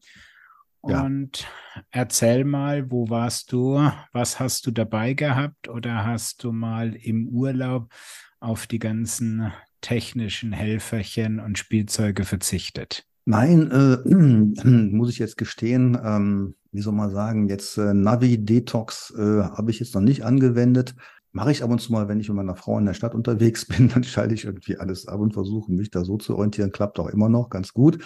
Ja. 0.87 1.01
Und 1.01 1.45
erzähl 1.91 2.45
mal, 2.45 2.89
wo 2.89 3.09
warst 3.09 3.51
du? 3.51 3.91
Was 4.13 4.39
hast 4.39 4.65
du 4.65 4.71
dabei 4.71 5.13
gehabt? 5.13 5.67
Oder 5.67 6.05
hast 6.05 6.43
du 6.43 6.53
mal 6.53 6.95
im 6.95 7.27
Urlaub 7.27 7.89
auf 8.39 8.67
die 8.67 8.79
ganzen 8.79 9.51
technischen 9.81 10.51
Helferchen 10.51 11.39
und 11.39 11.57
Spielzeuge 11.57 12.25
verzichtet? 12.25 13.05
Nein, 13.25 13.69
äh, 13.71 13.97
muss 14.65 15.09
ich 15.09 15.19
jetzt 15.19 15.37
gestehen, 15.37 15.97
ähm, 16.03 16.55
wie 16.71 16.81
soll 16.81 16.93
man 16.93 17.11
sagen, 17.11 17.47
jetzt 17.49 17.77
äh, 17.77 17.93
Navi 17.93 18.43
Detox 18.43 19.13
äh, 19.17 19.43
habe 19.43 19.71
ich 19.71 19.79
jetzt 19.79 19.95
noch 19.95 20.01
nicht 20.01 20.23
angewendet. 20.23 20.95
Mache 21.31 21.51
ich 21.51 21.63
ab 21.63 21.69
und 21.69 21.79
zu 21.79 21.91
mal, 21.91 22.07
wenn 22.07 22.19
ich 22.19 22.27
mit 22.27 22.37
meiner 22.37 22.55
Frau 22.55 22.77
in 22.79 22.85
der 22.85 22.93
Stadt 22.93 23.13
unterwegs 23.13 23.65
bin, 23.67 23.89
dann 23.89 24.03
schalte 24.03 24.33
ich 24.33 24.45
irgendwie 24.45 24.77
alles 24.77 25.07
ab 25.07 25.19
und 25.19 25.33
versuche 25.33 25.71
mich 25.71 25.91
da 25.91 26.03
so 26.03 26.17
zu 26.17 26.35
orientieren. 26.35 26.71
Klappt 26.71 26.99
auch 26.99 27.07
immer 27.07 27.29
noch 27.29 27.49
ganz 27.49 27.73
gut. 27.73 28.03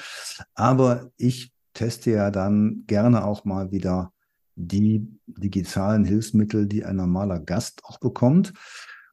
Aber 0.56 1.12
ich 1.18 1.54
teste 1.74 2.12
ja 2.12 2.32
dann 2.32 2.84
gerne 2.88 3.26
auch 3.26 3.46
mal 3.46 3.72
wieder 3.72 4.12
die 4.56 5.08
digitalen 5.26 6.06
Hilfsmittel, 6.06 6.68
die 6.68 6.86
ein 6.86 6.98
normaler 6.98 7.40
Gast 7.40 7.82
auch 7.86 8.00
bekommt. 8.00 8.54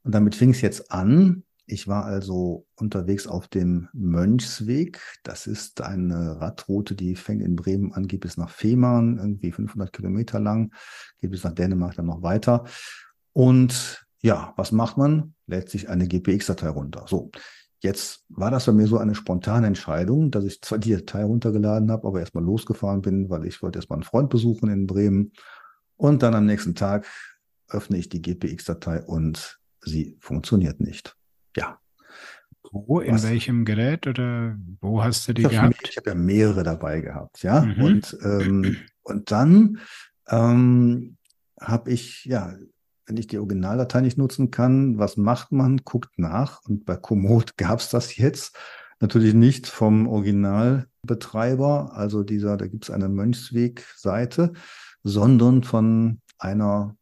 Und 0.02 0.14
damit 0.14 0.34
fing 0.34 0.50
es 0.50 0.60
jetzt 0.60 0.90
an. 0.92 1.44
Ich 1.66 1.86
war 1.86 2.04
also 2.04 2.66
unterwegs 2.74 3.28
auf 3.28 3.46
dem 3.46 3.88
Mönchsweg. 3.92 5.00
Das 5.22 5.46
ist 5.46 5.80
eine 5.82 6.40
Radroute, 6.40 6.96
die 6.96 7.14
fängt 7.14 7.42
in 7.42 7.54
Bremen 7.54 7.92
an, 7.92 8.08
geht 8.08 8.20
bis 8.20 8.36
nach 8.36 8.50
Fehmarn, 8.50 9.18
irgendwie 9.18 9.52
500 9.52 9.92
Kilometer 9.92 10.40
lang, 10.40 10.72
geht 11.20 11.30
bis 11.30 11.44
nach 11.44 11.52
Dänemark 11.52 11.94
dann 11.94 12.06
noch 12.06 12.22
weiter. 12.22 12.64
Und 13.32 14.04
ja, 14.20 14.52
was 14.56 14.72
macht 14.72 14.96
man? 14.96 15.34
Lädt 15.46 15.70
sich 15.70 15.88
eine 15.88 16.08
GPX-Datei 16.08 16.68
runter. 16.70 17.04
So, 17.06 17.30
jetzt 17.78 18.24
war 18.28 18.50
das 18.50 18.66
bei 18.66 18.72
mir 18.72 18.88
so 18.88 18.98
eine 18.98 19.14
spontane 19.14 19.68
Entscheidung, 19.68 20.32
dass 20.32 20.44
ich 20.44 20.60
zwar 20.60 20.78
die 20.78 20.92
Datei 20.92 21.22
runtergeladen 21.22 21.90
habe, 21.90 22.08
aber 22.08 22.18
erstmal 22.18 22.44
losgefahren 22.44 23.00
bin, 23.00 23.30
weil 23.30 23.46
ich 23.46 23.62
wollte 23.62 23.78
erstmal 23.78 23.98
einen 23.98 24.04
Freund 24.04 24.28
besuchen 24.28 24.68
in 24.70 24.88
Bremen. 24.88 25.32
Und 25.96 26.22
dann 26.22 26.34
am 26.34 26.46
nächsten 26.46 26.74
Tag 26.74 27.06
öffne 27.68 27.98
ich 27.98 28.08
die 28.08 28.22
GPX-Datei 28.22 29.02
und 29.02 29.59
sie 29.82 30.16
funktioniert 30.20 30.80
nicht. 30.80 31.16
Ja. 31.56 31.78
Wo, 32.72 33.00
in 33.00 33.14
Was? 33.14 33.24
welchem 33.24 33.64
Gerät 33.64 34.06
oder 34.06 34.56
wo 34.80 35.02
hast 35.02 35.26
du 35.26 35.32
die 35.32 35.42
ich 35.42 35.48
gehabt? 35.48 35.88
ich 35.88 35.96
habe 35.96 36.10
ja 36.10 36.14
mehrere 36.14 36.62
dabei 36.62 37.00
gehabt, 37.00 37.42
ja. 37.42 37.62
Mhm. 37.62 37.82
Und, 37.82 38.18
ähm, 38.22 38.76
und 39.02 39.30
dann 39.30 39.78
ähm, 40.28 41.16
habe 41.60 41.90
ich, 41.90 42.24
ja, 42.24 42.54
wenn 43.06 43.16
ich 43.16 43.26
die 43.26 43.38
Originaldatei 43.38 44.02
nicht 44.02 44.18
nutzen 44.18 44.50
kann, 44.52 44.98
was 44.98 45.16
macht 45.16 45.50
man? 45.52 45.78
Guckt 45.78 46.18
nach. 46.18 46.62
Und 46.64 46.84
bei 46.84 46.96
Komoot 46.96 47.56
gab 47.56 47.80
es 47.80 47.90
das 47.90 48.16
jetzt. 48.16 48.56
Natürlich 49.00 49.32
nicht 49.32 49.66
vom 49.66 50.06
Originalbetreiber, 50.06 51.92
also 51.94 52.22
dieser, 52.22 52.58
da 52.58 52.66
gibt 52.66 52.84
es 52.84 52.90
eine 52.90 53.08
Mönchsweg-Seite, 53.08 54.52
sondern 55.02 55.64
von 55.64 56.20
einer 56.38 56.96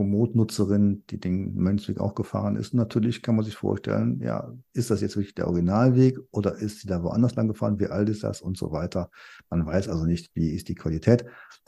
Komoot-Nutzerin, 0.00 1.04
die 1.10 1.20
den 1.20 1.54
Mönchsweg 1.56 2.00
auch 2.00 2.14
gefahren 2.14 2.56
ist. 2.56 2.72
natürlich 2.72 3.20
kann 3.20 3.36
man 3.36 3.44
sich 3.44 3.56
vorstellen, 3.56 4.18
ja, 4.22 4.50
ist 4.72 4.90
das 4.90 5.02
jetzt 5.02 5.14
wirklich 5.16 5.34
der 5.34 5.46
Originalweg 5.46 6.18
oder 6.30 6.54
ist 6.54 6.80
sie 6.80 6.86
da 6.88 7.02
woanders 7.02 7.34
lang 7.34 7.48
gefahren? 7.48 7.78
Wie 7.78 7.88
alt 7.88 8.08
ist 8.08 8.24
das 8.24 8.40
und 8.40 8.56
so 8.56 8.72
weiter? 8.72 9.10
Man 9.50 9.66
weiß 9.66 9.90
also 9.90 10.06
nicht, 10.06 10.30
wie 10.34 10.52
ist 10.52 10.68
die 10.68 10.74
Qualität. 10.74 11.26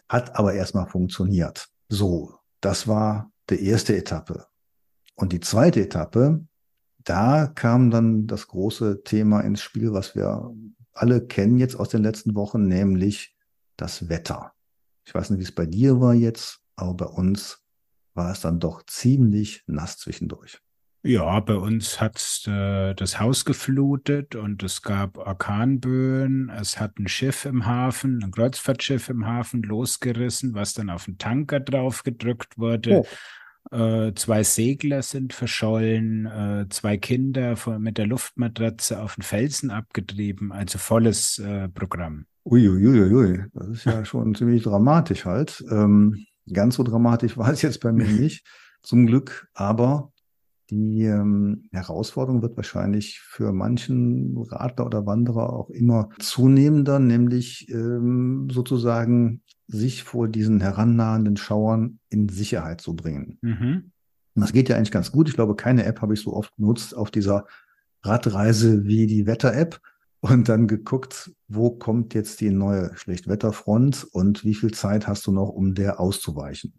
Hat 0.09 0.39
aber 0.39 0.55
erstmal 0.55 0.87
funktioniert. 0.87 1.69
So, 1.91 2.33
das 2.63 2.89
war 2.89 3.31
die 3.51 3.63
erste 3.67 3.95
Etappe. 3.95 4.47
Und 5.15 5.35
die 5.35 5.41
zweite 5.41 5.83
Etappe, 5.83 6.47
da 7.05 7.49
kam 7.49 7.91
dann 7.91 8.27
das 8.27 8.49
große 8.49 9.03
Thema 9.03 9.41
ins 9.41 9.61
Spiel, 9.61 9.93
was 9.93 10.17
wir 10.17 10.55
alle 10.95 11.27
kennen 11.27 11.59
jetzt 11.59 11.77
aus 11.77 11.91
den 11.91 12.03
letzten 12.03 12.35
Wochen, 12.35 12.67
nämlich 12.67 13.37
das 13.77 14.09
Wetter. 14.09 14.55
Ich 15.05 15.15
weiß 15.15 15.29
nicht, 15.29 15.41
wie 15.41 15.45
es 15.45 15.55
bei 15.55 15.67
dir 15.67 16.01
war 16.01 16.15
jetzt, 16.15 16.61
aber 16.77 16.95
bei 16.95 17.07
uns 17.07 17.62
war 18.15 18.33
es 18.33 18.41
dann 18.41 18.61
doch 18.61 18.85
ziemlich 18.87 19.63
nass 19.67 19.99
zwischendurch. 19.99 20.61
Ja, 21.05 21.41
bei 21.41 21.57
uns 21.57 22.01
hat 22.01 22.45
äh, 22.47 22.95
das 22.95 23.19
Haus 23.19 23.45
geflutet 23.45 24.37
und 24.37 24.63
es 24.63 24.83
gab 24.83 25.19
Orkanböen. 25.19 26.49
Es 26.49 26.79
hat 26.79 26.97
ein 26.99 27.09
Schiff 27.09 27.45
im 27.45 27.67
Hafen, 27.67 28.23
ein 28.23 28.31
Kreuzfahrtschiff 28.31 29.09
im 29.09 29.27
Hafen 29.27 29.63
losgerissen, 29.63 30.55
was 30.55 30.75
dann 30.75 30.91
auf 30.91 31.07
den 31.07 31.19
Tanker 31.19 31.59
drauf 31.59 32.05
gedrückt 32.05 32.57
wurde. 32.57 33.01
Oh. 33.01 33.07
Äh, 33.77 34.15
zwei 34.15 34.45
Segler 34.45 35.03
sind 35.03 35.33
verschollen, 35.33 36.27
äh, 36.27 36.67
zwei 36.69 36.99
Kinder 36.99 37.57
von, 37.57 37.83
mit 37.83 37.99
der 37.99 38.07
Luftmatratze 38.07 39.01
auf 39.01 39.17
den 39.17 39.23
Felsen 39.23 39.71
abgetrieben, 39.71 40.53
also 40.53 40.79
volles 40.79 41.39
äh, 41.39 41.69
Programm. 41.69 42.27
Uiuiuiui, 42.45 43.13
ui, 43.13 43.15
ui. 43.15 43.45
das 43.55 43.69
ist 43.69 43.85
ja 43.85 44.05
schon 44.05 44.35
ziemlich 44.37 44.63
dramatisch 44.63 45.25
halt. 45.25 45.65
Ähm, 45.71 46.27
ganz 46.51 46.77
so 46.77 46.83
dramatisch 46.83 47.37
war 47.37 47.51
es 47.51 47.63
jetzt 47.63 47.81
bei 47.81 47.93
mir 47.93 48.07
nicht, 48.07 48.47
zum 48.83 49.07
Glück, 49.07 49.49
aber 49.55 50.13
die 50.71 51.05
ähm, 51.05 51.69
Herausforderung 51.71 52.41
wird 52.41 52.57
wahrscheinlich 52.57 53.21
für 53.21 53.53
manchen 53.53 54.37
Radler 54.39 54.87
oder 54.87 55.05
Wanderer 55.05 55.53
auch 55.53 55.69
immer 55.69 56.09
zunehmender, 56.19 56.99
nämlich 56.99 57.69
ähm, 57.69 58.49
sozusagen 58.51 59.43
sich 59.69 60.03
vor 60.03 60.29
diesen 60.29 60.61
herannahenden 60.61 61.37
Schauern 61.37 61.99
in 62.09 62.29
Sicherheit 62.29 62.81
zu 62.81 62.97
bringen. 62.97 63.39
Mhm. 63.43 63.93
das 64.35 64.53
geht 64.53 64.71
ja 64.71 64.77
eigentlich 64.77 64.91
ganz 64.91 65.13
gut. 65.13 65.29
Ich 65.29 65.35
glaube, 65.35 65.57
keine 65.57 65.85
App 65.85 66.01
habe 66.01 66.15
ich 66.15 66.21
so 66.21 66.33
oft 66.33 66.57
genutzt 66.57 66.97
auf 66.97 67.11
dieser 67.11 67.45
Radreise 68.03 68.85
wie 68.85 69.07
die 69.07 69.27
Wetter-App 69.27 69.79
und 70.23 70.49
dann 70.49 70.69
geguckt, 70.69 71.33
wo 71.49 71.71
kommt 71.71 72.15
jetzt 72.15 72.41
die 72.41 72.51
neue 72.51 72.97
Schlechtwetterfront 72.97 74.05
und 74.13 74.45
wie 74.45 74.55
viel 74.55 74.71
Zeit 74.71 75.09
hast 75.09 75.27
du 75.27 75.33
noch, 75.33 75.49
um 75.49 75.75
der 75.75 75.99
auszuweichen. 75.99 76.75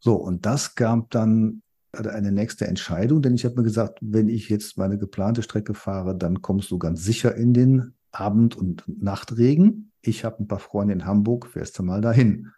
So, 0.00 0.14
und 0.16 0.44
das 0.44 0.74
gab 0.74 1.10
dann 1.10 1.62
eine 1.92 2.32
nächste 2.32 2.66
Entscheidung, 2.66 3.22
denn 3.22 3.34
ich 3.34 3.44
habe 3.44 3.54
mir 3.54 3.62
gesagt, 3.62 4.00
wenn 4.02 4.28
ich 4.28 4.48
jetzt 4.48 4.76
meine 4.76 4.98
geplante 4.98 5.42
Strecke 5.42 5.72
fahre, 5.72 6.18
dann 6.18 6.42
kommst 6.42 6.70
du 6.72 6.78
ganz 6.78 7.04
sicher 7.04 7.34
in 7.36 7.54
den 7.54 7.94
Abend- 8.10 8.56
und 8.56 8.84
Nachtregen. 8.88 9.92
Ich 10.02 10.24
habe 10.24 10.42
ein 10.42 10.48
paar 10.48 10.58
Freunde 10.58 10.94
in 10.94 11.06
Hamburg, 11.06 11.46
fährst 11.46 11.78
du 11.78 11.84
mal 11.84 12.00
dahin. 12.00 12.50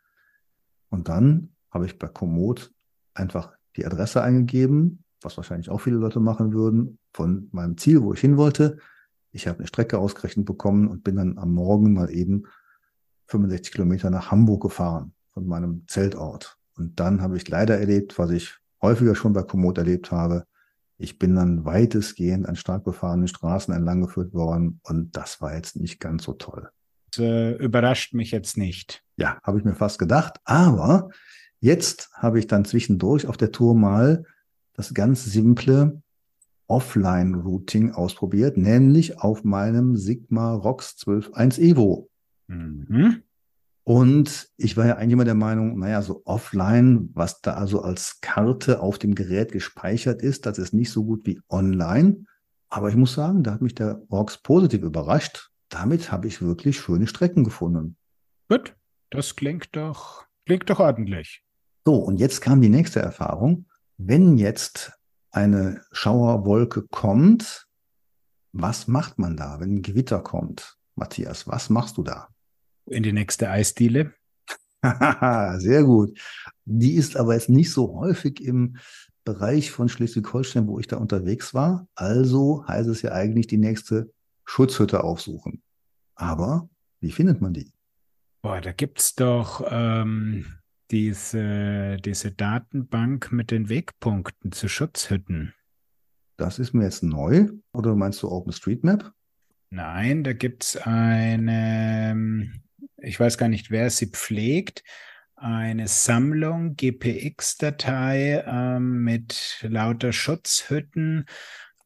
Und 0.88 1.08
dann 1.08 1.50
habe 1.70 1.84
ich 1.84 1.98
bei 1.98 2.08
Komoot 2.08 2.72
einfach 3.12 3.52
die 3.76 3.84
Adresse 3.84 4.22
eingegeben, 4.22 5.04
was 5.20 5.36
wahrscheinlich 5.36 5.68
auch 5.68 5.82
viele 5.82 5.96
Leute 5.96 6.20
machen 6.20 6.54
würden, 6.54 6.98
von 7.12 7.50
meinem 7.52 7.76
Ziel, 7.76 8.02
wo 8.02 8.14
ich 8.14 8.20
hin 8.20 8.38
wollte. 8.38 8.78
Ich 9.32 9.46
habe 9.46 9.58
eine 9.58 9.68
Strecke 9.68 9.98
ausgerechnet 9.98 10.46
bekommen 10.46 10.88
und 10.88 11.04
bin 11.04 11.16
dann 11.16 11.38
am 11.38 11.52
Morgen 11.52 11.92
mal 11.92 12.10
eben 12.10 12.44
65 13.26 13.72
Kilometer 13.72 14.10
nach 14.10 14.30
Hamburg 14.30 14.62
gefahren 14.62 15.12
von 15.32 15.46
meinem 15.46 15.84
Zeltort. 15.86 16.58
Und 16.76 16.98
dann 16.98 17.22
habe 17.22 17.36
ich 17.36 17.48
leider 17.48 17.78
erlebt, 17.78 18.18
was 18.18 18.30
ich 18.30 18.58
häufiger 18.82 19.14
schon 19.14 19.32
bei 19.32 19.42
Komoot 19.42 19.78
erlebt 19.78 20.10
habe. 20.10 20.46
Ich 20.96 21.18
bin 21.18 21.34
dann 21.34 21.64
weitestgehend 21.64 22.48
an 22.48 22.56
stark 22.56 22.84
befahrenen 22.84 23.28
Straßen 23.28 23.72
entlang 23.72 24.02
geführt 24.02 24.34
worden 24.34 24.80
und 24.82 25.16
das 25.16 25.40
war 25.40 25.54
jetzt 25.54 25.76
nicht 25.76 26.00
ganz 26.00 26.24
so 26.24 26.34
toll. 26.34 26.68
Das 27.10 27.24
äh, 27.24 27.52
überrascht 27.52 28.14
mich 28.14 28.30
jetzt 28.30 28.56
nicht. 28.56 29.02
Ja, 29.16 29.38
habe 29.42 29.58
ich 29.58 29.64
mir 29.64 29.74
fast 29.74 29.98
gedacht. 29.98 30.38
Aber 30.44 31.10
jetzt 31.60 32.10
habe 32.14 32.38
ich 32.38 32.46
dann 32.46 32.64
zwischendurch 32.64 33.26
auf 33.26 33.36
der 33.36 33.52
Tour 33.52 33.74
mal 33.74 34.24
das 34.74 34.94
ganz 34.94 35.24
simple 35.24 36.02
Offline-Routing 36.70 37.92
ausprobiert, 37.92 38.56
nämlich 38.56 39.18
auf 39.18 39.44
meinem 39.44 39.96
Sigma 39.96 40.54
ROX 40.54 40.96
12.1 40.98 41.58
Evo. 41.60 42.08
Mhm. 42.46 43.22
Und 43.82 44.48
ich 44.56 44.76
war 44.76 44.86
ja 44.86 44.96
eigentlich 44.96 45.14
immer 45.14 45.24
der 45.24 45.34
Meinung, 45.34 45.78
naja, 45.78 46.00
so 46.00 46.22
offline, 46.24 47.10
was 47.14 47.40
da 47.40 47.54
also 47.54 47.82
als 47.82 48.20
Karte 48.20 48.80
auf 48.80 48.98
dem 48.98 49.14
Gerät 49.14 49.50
gespeichert 49.50 50.22
ist, 50.22 50.46
das 50.46 50.58
ist 50.58 50.72
nicht 50.72 50.92
so 50.92 51.04
gut 51.04 51.26
wie 51.26 51.40
online. 51.48 52.24
Aber 52.68 52.88
ich 52.88 52.94
muss 52.94 53.14
sagen, 53.14 53.42
da 53.42 53.52
hat 53.52 53.62
mich 53.62 53.74
der 53.74 54.02
Orks 54.08 54.38
positiv 54.38 54.82
überrascht. 54.82 55.50
Damit 55.70 56.12
habe 56.12 56.28
ich 56.28 56.40
wirklich 56.40 56.78
schöne 56.78 57.08
Strecken 57.08 57.42
gefunden. 57.42 57.96
Gut, 58.48 58.76
das 59.10 59.34
klingt 59.34 59.74
doch, 59.74 60.24
klingt 60.46 60.70
doch 60.70 60.78
ordentlich. 60.78 61.42
So, 61.84 61.96
und 61.96 62.20
jetzt 62.20 62.40
kam 62.40 62.60
die 62.60 62.68
nächste 62.68 63.00
Erfahrung. 63.00 63.66
Wenn 63.96 64.38
jetzt 64.38 64.99
eine 65.30 65.82
Schauerwolke 65.92 66.82
kommt, 66.82 67.66
was 68.52 68.88
macht 68.88 69.18
man 69.18 69.36
da, 69.36 69.60
wenn 69.60 69.76
ein 69.76 69.82
Gewitter 69.82 70.20
kommt? 70.20 70.76
Matthias, 70.96 71.46
was 71.46 71.70
machst 71.70 71.96
du 71.96 72.02
da? 72.02 72.28
In 72.86 73.02
die 73.02 73.12
nächste 73.12 73.48
Eisdiele. 73.48 74.14
Sehr 75.58 75.84
gut. 75.84 76.18
Die 76.64 76.94
ist 76.94 77.16
aber 77.16 77.34
jetzt 77.34 77.48
nicht 77.48 77.72
so 77.72 77.94
häufig 77.94 78.42
im 78.42 78.76
Bereich 79.24 79.70
von 79.70 79.88
Schleswig-Holstein, 79.88 80.66
wo 80.66 80.78
ich 80.78 80.86
da 80.86 80.96
unterwegs 80.96 81.54
war. 81.54 81.86
Also 81.94 82.64
heißt 82.66 82.88
es 82.88 83.02
ja 83.02 83.12
eigentlich 83.12 83.46
die 83.46 83.58
nächste 83.58 84.12
Schutzhütte 84.44 85.04
aufsuchen. 85.04 85.62
Aber 86.14 86.68
wie 87.00 87.12
findet 87.12 87.40
man 87.40 87.52
die? 87.52 87.72
Boah, 88.42 88.60
da 88.60 88.72
gibt 88.72 89.00
es 89.00 89.14
doch 89.14 89.64
ähm, 89.70 90.46
diese, 90.90 91.96
diese 92.04 92.32
Datenbank 92.32 93.32
mit 93.32 93.50
den 93.50 93.68
Wegpunkten 93.68 94.52
zu 94.52 94.68
Schutzhütten. 94.68 95.54
Das 96.36 96.58
ist 96.58 96.72
mir 96.72 96.84
jetzt 96.84 97.02
neu. 97.02 97.48
Oder 97.72 97.94
meinst 97.94 98.22
du 98.22 98.30
OpenStreetMap? 98.30 99.12
Nein, 99.70 100.24
da 100.24 100.32
gibt 100.32 100.64
es 100.64 100.76
eine, 100.76 102.50
ich 102.96 103.20
weiß 103.20 103.38
gar 103.38 103.48
nicht, 103.48 103.70
wer 103.70 103.90
sie 103.90 104.06
pflegt, 104.06 104.82
eine 105.36 105.86
Sammlung 105.86 106.76
GPX-Datei 106.76 108.44
ähm, 108.46 109.04
mit 109.04 109.64
lauter 109.68 110.12
Schutzhütten 110.12 111.24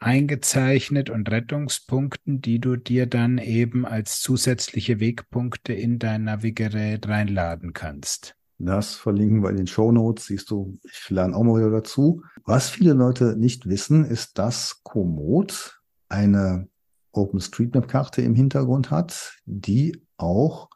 eingezeichnet 0.01 1.09
und 1.09 1.31
Rettungspunkten, 1.31 2.41
die 2.41 2.59
du 2.59 2.77
dir 2.77 3.07
dann 3.07 3.39
eben 3.39 3.87
als 3.87 4.21
zusätzliche 4.21 5.01
Wegpunkte 5.01 5.73
in 5.73 5.99
dein 5.99 6.25
Navigerät 6.25 7.09
reinladen 7.09 7.73
kannst. 7.73 8.37
Das 8.59 8.95
verlinken 8.95 9.43
wir 9.43 9.51
in 9.51 9.57
den 9.57 9.67
Show 9.67 9.93
Notes. 9.93 10.27
Siehst 10.27 10.51
du, 10.51 10.79
ich 10.85 11.11
lerne 11.11 11.37
auch 11.37 11.43
mal 11.43 11.59
wieder 11.59 11.71
dazu. 11.71 12.23
Was 12.45 12.69
viele 12.69 12.93
Leute 12.93 13.37
nicht 13.37 13.69
wissen, 13.69 14.05
ist, 14.05 14.39
dass 14.39 14.83
Komoot 14.85 15.81
eine 16.09 16.69
OpenStreetMap-Karte 17.13 18.23
im 18.23 18.35
Hintergrund 18.35 18.91
hat, 18.91 19.39
die 19.45 20.03
auch 20.17 20.69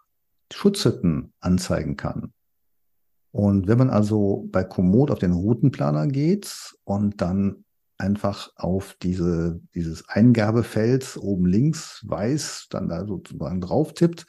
Schutzhütten 0.52 1.32
anzeigen 1.40 1.96
kann. 1.96 2.32
Und 3.30 3.68
wenn 3.68 3.78
man 3.78 3.90
also 3.90 4.48
bei 4.50 4.64
Komoot 4.64 5.10
auf 5.10 5.18
den 5.18 5.32
Routenplaner 5.32 6.06
geht 6.06 6.74
und 6.84 7.20
dann 7.20 7.64
einfach 7.98 8.50
auf 8.56 8.96
diese, 9.02 9.60
dieses 9.74 10.08
Eingabefeld 10.08 11.18
oben 11.20 11.46
links 11.46 12.02
weiß, 12.06 12.68
dann 12.70 12.88
da 12.88 13.06
sozusagen 13.06 13.60
drauf 13.60 13.92
tippt, 13.92 14.26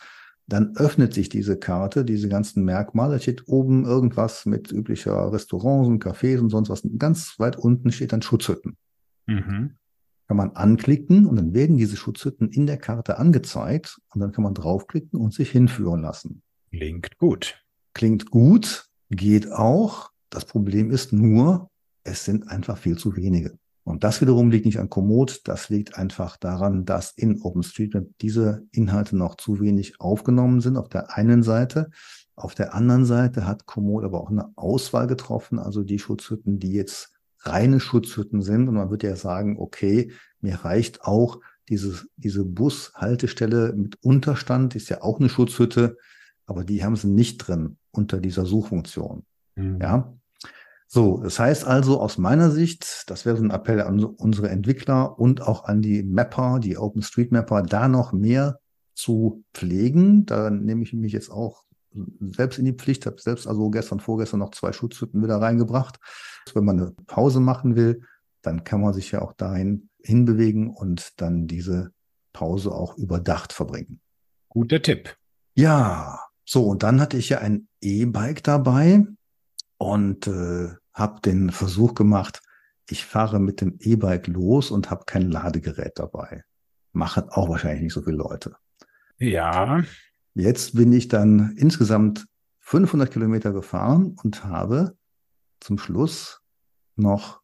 dann 0.49 0.75
öffnet 0.75 1.13
sich 1.13 1.29
diese 1.29 1.57
Karte, 1.57 2.03
diese 2.03 2.27
ganzen 2.27 2.65
Merkmale. 2.65 3.13
Da 3.13 3.19
steht 3.19 3.47
oben 3.47 3.85
irgendwas 3.85 4.45
mit 4.45 4.71
üblicher 4.71 5.31
Restaurants 5.31 5.87
und 5.87 6.03
Cafés 6.03 6.39
und 6.39 6.49
sonst 6.49 6.69
was. 6.69 6.81
Ganz 6.97 7.35
weit 7.37 7.55
unten 7.55 7.91
steht 7.91 8.13
dann 8.13 8.23
Schutzhütten. 8.23 8.75
Mhm. 9.27 9.75
Kann 10.27 10.37
man 10.37 10.51
anklicken 10.51 11.25
und 11.25 11.35
dann 11.35 11.53
werden 11.53 11.77
diese 11.77 11.97
Schutzhütten 11.97 12.49
in 12.49 12.65
der 12.65 12.77
Karte 12.77 13.19
angezeigt 13.19 13.99
und 14.13 14.21
dann 14.21 14.31
kann 14.31 14.43
man 14.43 14.55
draufklicken 14.55 15.19
und 15.19 15.33
sich 15.33 15.51
hinführen 15.51 16.01
lassen. 16.01 16.41
Klingt 16.71 17.17
gut. 17.17 17.63
Klingt 17.93 18.29
gut, 18.29 18.87
geht 19.09 19.51
auch. 19.51 20.09
Das 20.29 20.45
Problem 20.45 20.91
ist 20.91 21.13
nur, 21.13 21.69
es 22.03 22.25
sind 22.25 22.47
einfach 22.49 22.77
viel 22.77 22.97
zu 22.97 23.15
wenige. 23.15 23.57
Und 23.89 24.03
das 24.03 24.21
wiederum 24.21 24.51
liegt 24.51 24.67
nicht 24.67 24.79
an 24.79 24.89
Komoot, 24.89 25.41
das 25.45 25.69
liegt 25.69 25.97
einfach 25.97 26.37
daran, 26.37 26.85
dass 26.85 27.11
in 27.11 27.41
OpenStreetMap 27.41 28.05
diese 28.21 28.63
Inhalte 28.71 29.17
noch 29.17 29.35
zu 29.35 29.59
wenig 29.59 29.99
aufgenommen 29.99 30.61
sind 30.61 30.77
auf 30.77 30.89
der 30.89 31.17
einen 31.17 31.41
Seite. 31.41 31.89
Auf 32.35 32.53
der 32.53 32.75
anderen 32.75 33.05
Seite 33.05 33.47
hat 33.47 33.65
Komoot 33.65 34.03
aber 34.03 34.21
auch 34.21 34.29
eine 34.29 34.51
Auswahl 34.55 35.07
getroffen, 35.07 35.57
also 35.57 35.83
die 35.83 35.97
Schutzhütten, 35.97 36.59
die 36.59 36.71
jetzt 36.71 37.13
reine 37.39 37.79
Schutzhütten 37.79 38.43
sind. 38.43 38.67
Und 38.67 38.75
man 38.75 38.91
würde 38.91 39.07
ja 39.07 39.15
sagen, 39.15 39.57
okay, 39.57 40.11
mir 40.39 40.63
reicht 40.63 41.03
auch 41.03 41.39
diese, 41.67 42.05
diese 42.15 42.45
Bushaltestelle 42.45 43.73
mit 43.75 43.97
Unterstand, 44.03 44.75
ist 44.75 44.89
ja 44.89 45.01
auch 45.01 45.19
eine 45.19 45.29
Schutzhütte, 45.29 45.97
aber 46.45 46.63
die 46.63 46.83
haben 46.83 46.95
sie 46.95 47.09
nicht 47.09 47.37
drin 47.39 47.77
unter 47.89 48.19
dieser 48.19 48.45
Suchfunktion. 48.45 49.25
Mhm. 49.55 49.79
Ja, 49.81 50.13
so, 50.91 51.21
das 51.21 51.37
heißt 51.37 51.65
also 51.65 52.01
aus 52.01 52.17
meiner 52.17 52.49
Sicht, 52.49 53.03
das 53.11 53.23
wäre 53.23 53.37
so 53.37 53.43
ein 53.43 53.51
Appell 53.51 53.79
an 53.81 54.03
unsere 54.03 54.49
Entwickler 54.49 55.19
und 55.19 55.39
auch 55.39 55.65
an 55.65 55.83
die 55.83 56.01
Mapper, 56.01 56.57
die 56.59 56.79
OpenStreetMapper, 56.79 57.61
da 57.61 57.87
noch 57.87 58.11
mehr 58.11 58.59
zu 58.95 59.43
pflegen. 59.53 60.25
Da 60.25 60.49
nehme 60.49 60.81
ich 60.81 60.91
mich 60.93 61.13
jetzt 61.13 61.29
auch 61.29 61.65
selbst 62.19 62.57
in 62.57 62.65
die 62.65 62.73
Pflicht, 62.73 63.05
habe 63.05 63.21
selbst 63.21 63.45
also 63.45 63.69
gestern, 63.69 63.99
vorgestern 63.99 64.39
noch 64.39 64.49
zwei 64.49 64.73
Schutzhütten 64.73 65.21
wieder 65.21 65.39
reingebracht. 65.39 65.99
Wenn 66.55 66.65
man 66.65 66.79
eine 66.79 66.91
Pause 67.05 67.39
machen 67.39 67.75
will, 67.75 68.01
dann 68.41 68.63
kann 68.63 68.81
man 68.81 68.93
sich 68.93 69.11
ja 69.11 69.21
auch 69.21 69.33
dahin 69.33 69.89
hinbewegen 70.01 70.71
und 70.71 71.21
dann 71.21 71.45
diese 71.45 71.91
Pause 72.33 72.71
auch 72.71 72.97
überdacht 72.97 73.53
verbringen. 73.53 74.01
Guter 74.49 74.81
Tipp. 74.81 75.15
Ja, 75.53 76.19
so, 76.45 76.65
und 76.65 76.81
dann 76.81 76.99
hatte 76.99 77.17
ich 77.17 77.29
ja 77.29 77.37
ein 77.37 77.67
E-Bike 77.79 78.41
dabei 78.41 79.05
und 79.79 80.27
äh, 80.27 80.69
habe 80.93 81.21
den 81.21 81.49
Versuch 81.49 81.95
gemacht, 81.95 82.41
ich 82.87 83.05
fahre 83.05 83.39
mit 83.39 83.61
dem 83.61 83.77
E-Bike 83.79 84.27
los 84.27 84.69
und 84.71 84.91
habe 84.91 85.05
kein 85.05 85.31
Ladegerät 85.31 85.93
dabei. 85.97 86.43
Machen 86.91 87.29
auch 87.29 87.49
wahrscheinlich 87.49 87.81
nicht 87.81 87.93
so 87.93 88.01
viele 88.01 88.17
Leute. 88.17 88.55
Ja. 89.17 89.83
Jetzt 90.33 90.75
bin 90.75 90.91
ich 90.91 91.07
dann 91.07 91.55
insgesamt 91.57 92.25
500 92.59 93.11
Kilometer 93.11 93.51
gefahren 93.51 94.15
und 94.23 94.43
habe 94.43 94.97
zum 95.59 95.77
Schluss 95.77 96.41
noch 96.95 97.41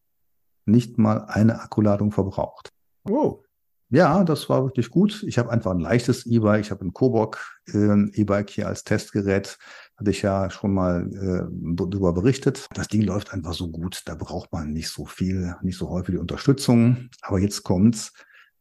nicht 0.66 0.98
mal 0.98 1.26
eine 1.26 1.62
Akkuladung 1.62 2.12
verbraucht. 2.12 2.74
Oh. 3.08 3.45
Ja, 3.90 4.24
das 4.24 4.50
war 4.50 4.64
wirklich 4.64 4.90
gut. 4.90 5.24
Ich 5.28 5.38
habe 5.38 5.52
einfach 5.52 5.72
ein 5.72 5.80
leichtes 5.80 6.26
E-Bike. 6.26 6.62
Ich 6.62 6.72
habe 6.72 6.84
ein 6.86 6.94
Kobok 6.94 7.40
äh, 7.68 8.10
E-Bike 8.14 8.50
hier 8.50 8.68
als 8.68 8.84
Testgerät 8.84 9.58
hatte 9.98 10.12
ich 10.12 10.22
ja 10.22 10.50
schon 10.50 10.74
mal 10.74 11.10
äh, 11.14 11.76
darüber 11.76 12.14
berichtet. 12.14 12.68
Das 12.74 12.88
Ding 12.88 13.02
läuft 13.02 13.34
einfach 13.34 13.54
so 13.54 13.70
gut, 13.70 14.02
da 14.06 14.16
braucht 14.16 14.52
man 14.52 14.74
nicht 14.74 14.90
so 14.90 15.06
viel, 15.06 15.56
nicht 15.62 15.78
so 15.78 15.90
häufig 15.90 16.16
die 16.16 16.20
Unterstützung. 16.20 17.10
Aber 17.22 17.40
jetzt 17.40 17.64
kommt's. 17.64 18.14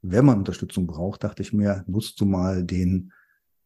Wenn 0.02 0.26
man 0.26 0.38
Unterstützung 0.38 0.86
braucht, 0.86 1.24
dachte 1.24 1.42
ich 1.42 1.52
mir, 1.52 1.84
nutzt 1.86 2.20
du 2.20 2.26
mal 2.26 2.62
den 2.62 3.12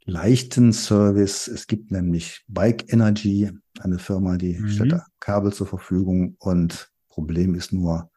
leichten 0.05 0.73
Service. 0.73 1.49
Es 1.49 1.66
gibt 1.66 1.90
nämlich 1.90 2.44
Bike 2.49 2.90
Energy, 2.92 3.51
eine 3.81 3.99
Firma, 3.99 4.37
die 4.37 4.59
mhm. 4.59 4.68
stellt 4.68 4.92
da 4.92 5.07
Kabel 5.21 5.53
zur 5.53 5.66
Verfügung. 5.66 6.37
Und 6.38 6.90
Problem 7.09 7.55
ist 7.55 7.73
nur, 7.73 8.11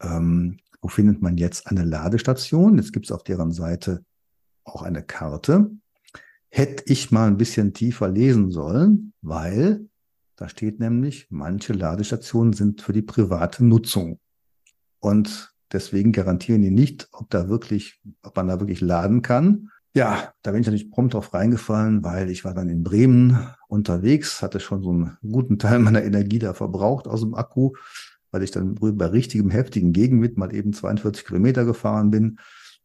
ähm, 0.00 0.58
wo 0.80 0.88
findet 0.88 1.22
man 1.22 1.36
jetzt 1.36 1.66
eine 1.66 1.84
Ladestation? 1.84 2.76
Jetzt 2.76 2.92
gibt 2.92 3.06
es 3.06 3.12
auf 3.12 3.24
deren 3.24 3.52
Seite 3.52 4.04
auch 4.64 4.82
eine 4.82 5.02
Karte 5.02 5.70
hätte 6.50 6.84
ich 6.86 7.10
mal 7.10 7.28
ein 7.28 7.36
bisschen 7.36 7.74
tiefer 7.74 8.08
lesen 8.08 8.50
sollen, 8.50 9.12
weil 9.22 9.86
da 10.36 10.48
steht 10.48 10.78
nämlich, 10.78 11.26
manche 11.30 11.72
Ladestationen 11.72 12.52
sind 12.52 12.80
für 12.80 12.92
die 12.92 13.02
private 13.02 13.64
Nutzung. 13.64 14.20
Und 15.00 15.52
deswegen 15.72 16.12
garantieren 16.12 16.62
die 16.62 16.70
nicht, 16.70 17.08
ob 17.12 17.28
da 17.30 17.48
wirklich, 17.48 18.00
ob 18.22 18.36
man 18.36 18.46
da 18.46 18.60
wirklich 18.60 18.80
laden 18.80 19.22
kann. 19.22 19.70
Ja, 19.94 20.32
da 20.42 20.52
bin 20.52 20.60
ich 20.60 20.66
natürlich 20.66 20.90
prompt 20.90 21.14
drauf 21.14 21.34
reingefallen, 21.34 22.04
weil 22.04 22.30
ich 22.30 22.44
war 22.44 22.54
dann 22.54 22.68
in 22.68 22.84
Bremen 22.84 23.48
unterwegs, 23.66 24.42
hatte 24.42 24.60
schon 24.60 24.82
so 24.82 24.90
einen 24.90 25.16
guten 25.28 25.58
Teil 25.58 25.80
meiner 25.80 26.04
Energie 26.04 26.38
da 26.38 26.54
verbraucht 26.54 27.08
aus 27.08 27.20
dem 27.20 27.34
Akku, 27.34 27.72
weil 28.30 28.42
ich 28.42 28.50
dann 28.50 28.74
bei 28.74 29.06
richtigem 29.06 29.50
heftigen 29.50 29.92
Gegenwind 29.92 30.36
mal 30.36 30.54
eben 30.54 30.72
42 30.72 31.26
Kilometer 31.26 31.64
gefahren 31.64 32.10
bin 32.10 32.38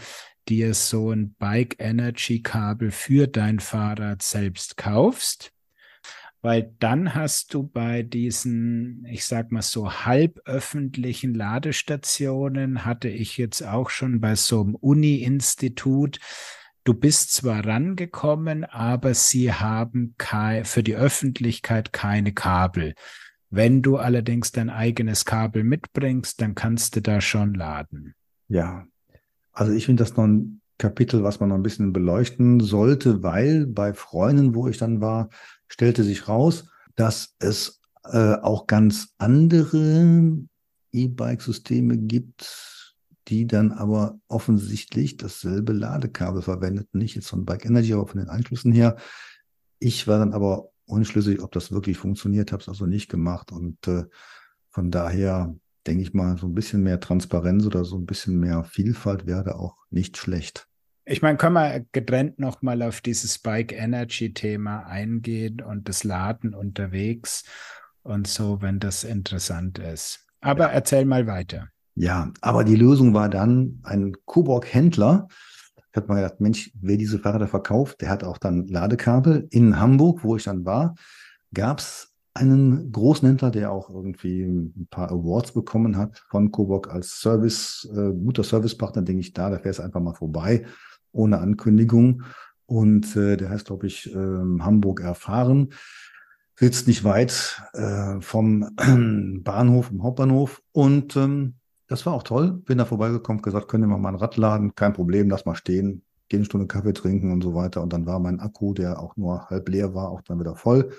dir 0.50 0.74
so 0.74 1.12
ein 1.12 1.34
Bike 1.36 1.76
Energy 1.80 2.42
Kabel 2.42 2.92
für 2.92 3.28
dein 3.28 3.60
Fahrrad 3.60 4.22
selbst 4.22 4.78
kaufst, 4.78 5.52
weil 6.42 6.74
dann 6.80 7.14
hast 7.14 7.54
du 7.54 7.64
bei 7.64 8.02
diesen, 8.02 9.06
ich 9.06 9.26
sag 9.26 9.52
mal 9.52 9.62
so 9.62 9.92
halböffentlichen 10.06 11.36
Ladestationen, 11.36 12.84
hatte 12.86 13.10
ich 13.10 13.38
jetzt 13.38 13.62
auch 13.62 13.90
schon 13.90 14.20
bei 14.20 14.36
so 14.36 14.62
einem 14.62 14.76
Uni-Institut, 14.76 16.20
du 16.84 16.96
bist 16.96 17.34
zwar 17.34 17.66
rangekommen, 17.66 18.66
aber 18.66 19.14
sie 19.14 19.54
haben 19.54 20.16
für 20.64 20.84
die 20.84 20.96
Öffentlichkeit 20.96 21.94
keine 21.94 22.34
Kabel. 22.34 22.96
Wenn 23.52 23.82
du 23.82 23.98
allerdings 23.98 24.52
dein 24.52 24.70
eigenes 24.70 25.26
Kabel 25.26 25.64
mitbringst, 25.64 26.42
dann 26.42 26.56
kannst 26.56 26.96
du 26.96 27.02
da 27.02 27.22
schon 27.22 27.54
laden. 27.54 28.16
Ja, 28.48 28.88
also 29.52 29.72
ich 29.74 29.86
finde 29.86 30.04
das 30.04 30.16
noch 30.16 30.26
ein 30.26 30.62
Kapitel, 30.78 31.24
was 31.24 31.40
man 31.40 31.50
noch 31.50 31.56
ein 31.56 31.64
bisschen 31.64 31.94
beleuchten 31.94 32.60
sollte, 32.60 33.22
weil 33.24 33.68
bei 33.68 33.94
Freunden, 33.94 34.56
wo 34.56 34.68
ich 34.68 34.78
dann 34.78 35.00
war, 35.02 35.30
stellte 35.68 36.04
sich 36.04 36.28
raus, 36.28 36.66
dass 36.96 37.36
es 37.40 37.82
äh, 38.06 38.34
auch 38.36 38.68
ganz 38.68 39.14
andere 39.18 40.40
E-Bike-Systeme 40.92 41.98
gibt, 41.98 42.96
die 43.28 43.46
dann 43.46 43.72
aber 43.72 44.20
offensichtlich 44.28 45.18
dasselbe 45.18 45.74
Ladekabel 45.74 46.42
verwendeten. 46.42 47.00
Nicht 47.00 47.16
jetzt 47.16 47.30
von 47.30 47.46
Bike 47.46 47.66
Energy, 47.66 47.94
aber 47.94 48.08
von 48.08 48.20
den 48.20 48.30
Anschlüssen 48.30 48.72
her. 48.72 48.98
Ich 49.80 50.08
war 50.08 50.20
dann 50.20 50.34
aber 50.34 50.70
unschlüssig, 50.86 51.42
ob 51.42 51.52
das 51.52 51.72
wirklich 51.72 51.98
funktioniert, 51.98 52.52
habe 52.52 52.62
es 52.62 52.70
also 52.70 52.86
nicht 52.86 53.10
gemacht. 53.10 53.52
Und 53.52 53.88
äh, 53.88 54.06
von 54.70 54.92
daher 54.92 55.56
denke 55.88 56.04
ich 56.04 56.14
mal, 56.14 56.38
so 56.38 56.48
ein 56.48 56.54
bisschen 56.54 56.84
mehr 56.84 57.00
Transparenz 57.00 57.66
oder 57.66 57.86
so 57.86 57.98
ein 57.98 58.06
bisschen 58.06 58.40
mehr 58.40 58.64
Vielfalt 58.64 59.26
wäre 59.26 59.56
auch 59.56 59.78
nicht 59.90 60.18
schlecht. 60.18 60.68
Ich 61.06 61.22
meine, 61.22 61.38
können 61.38 61.54
wir 61.54 61.86
getrennt 61.92 62.40
nochmal 62.40 62.82
auf 62.84 63.02
dieses 63.02 63.40
Bike 63.40 63.74
Energy 63.74 64.34
Thema 64.34 64.86
eingehen 64.86 65.62
und 65.62 65.90
das 65.90 66.04
Laden 66.04 66.54
unterwegs 66.54 67.44
und 68.04 68.28
so, 68.28 68.62
wenn 68.62 68.80
das 68.80 69.04
interessant 69.04 69.80
ist. 69.80 70.28
Aber 70.42 70.66
ja. 70.66 70.72
erzähl 70.72 71.06
mal 71.06 71.28
weiter. 71.28 71.70
Ja, 71.96 72.32
aber 72.42 72.64
die 72.64 72.76
Lösung 72.76 73.14
war 73.14 73.30
dann 73.30 73.82
ein 73.84 74.16
Coburg-Händler. 74.26 75.28
Ich 75.76 75.98
habe 75.98 76.08
mal 76.08 76.22
gedacht, 76.22 76.40
Mensch, 76.40 76.72
wer 76.80 76.98
diese 76.98 77.20
Fahrräder 77.20 77.48
verkauft, 77.48 78.02
der 78.02 78.10
hat 78.10 78.24
auch 78.24 78.38
dann 78.38 78.68
Ladekabel. 78.68 79.48
In 79.52 79.80
Hamburg, 79.80 80.24
wo 80.24 80.38
ich 80.38 80.44
dann 80.44 80.64
war, 80.66 80.96
gab 81.54 81.80
es 81.80 82.11
einen 82.34 82.92
großen 82.92 83.28
Händler, 83.28 83.52
der 83.52 83.72
auch 83.72 83.90
irgendwie 83.90 84.44
ein 84.44 84.88
paar 84.90 85.12
Awards 85.12 85.52
bekommen 85.52 85.98
hat 85.98 86.24
von 86.30 86.52
Coburg 86.52 86.90
als 86.90 87.20
Service, 87.20 87.90
äh, 87.94 88.12
guter 88.12 88.44
Servicepartner, 88.44 89.02
denke 89.02 89.20
ich 89.22 89.34
da, 89.34 89.50
da 89.50 89.60
fährst 89.60 89.80
du 89.80 89.84
einfach 89.84 90.00
mal 90.00 90.14
vorbei, 90.14 90.66
ohne 91.12 91.40
Ankündigung. 91.40 92.24
Und 92.66 93.16
äh, 93.18 93.36
der 93.36 93.50
heißt, 93.50 93.66
glaube 93.66 93.88
ich, 93.88 94.14
äh, 94.14 94.18
Hamburg 94.18 95.02
erfahren. 95.02 95.74
Sitzt 96.56 96.88
nicht 96.88 97.04
weit 97.04 97.62
äh, 97.74 98.22
vom 98.22 98.70
Bahnhof, 99.44 99.88
vom 99.88 100.04
Hauptbahnhof. 100.04 100.62
Und 100.72 101.18
ähm, 101.18 101.56
das 101.88 102.06
war 102.06 102.14
auch 102.14 102.24
toll. 102.24 102.54
Bin 102.54 102.78
da 102.78 102.86
vorbeigekommen, 102.86 103.42
gesagt, 103.42 103.68
können 103.68 103.90
wir 103.90 103.98
mal 103.98 104.10
ein 104.10 104.16
Rad 104.16 104.38
laden, 104.38 104.74
kein 104.76 104.94
Problem, 104.94 105.30
lass 105.30 105.46
mal 105.46 105.56
stehen, 105.56 106.04
gehen 106.30 106.38
eine 106.38 106.46
Stunde 106.46 106.68
Kaffee 106.68 106.94
trinken 106.94 107.34
und 107.34 107.42
so 107.42 107.56
weiter. 107.56 107.82
Und 107.82 107.92
dann 107.92 108.06
war 108.06 108.20
mein 108.20 108.40
Akku, 108.40 108.74
der 108.74 109.00
auch 109.00 109.18
nur 109.18 109.50
halb 109.50 109.68
leer 109.68 109.94
war, 109.94 110.10
auch 110.10 110.22
dann 110.22 110.40
wieder 110.40 110.56
voll 110.56 110.92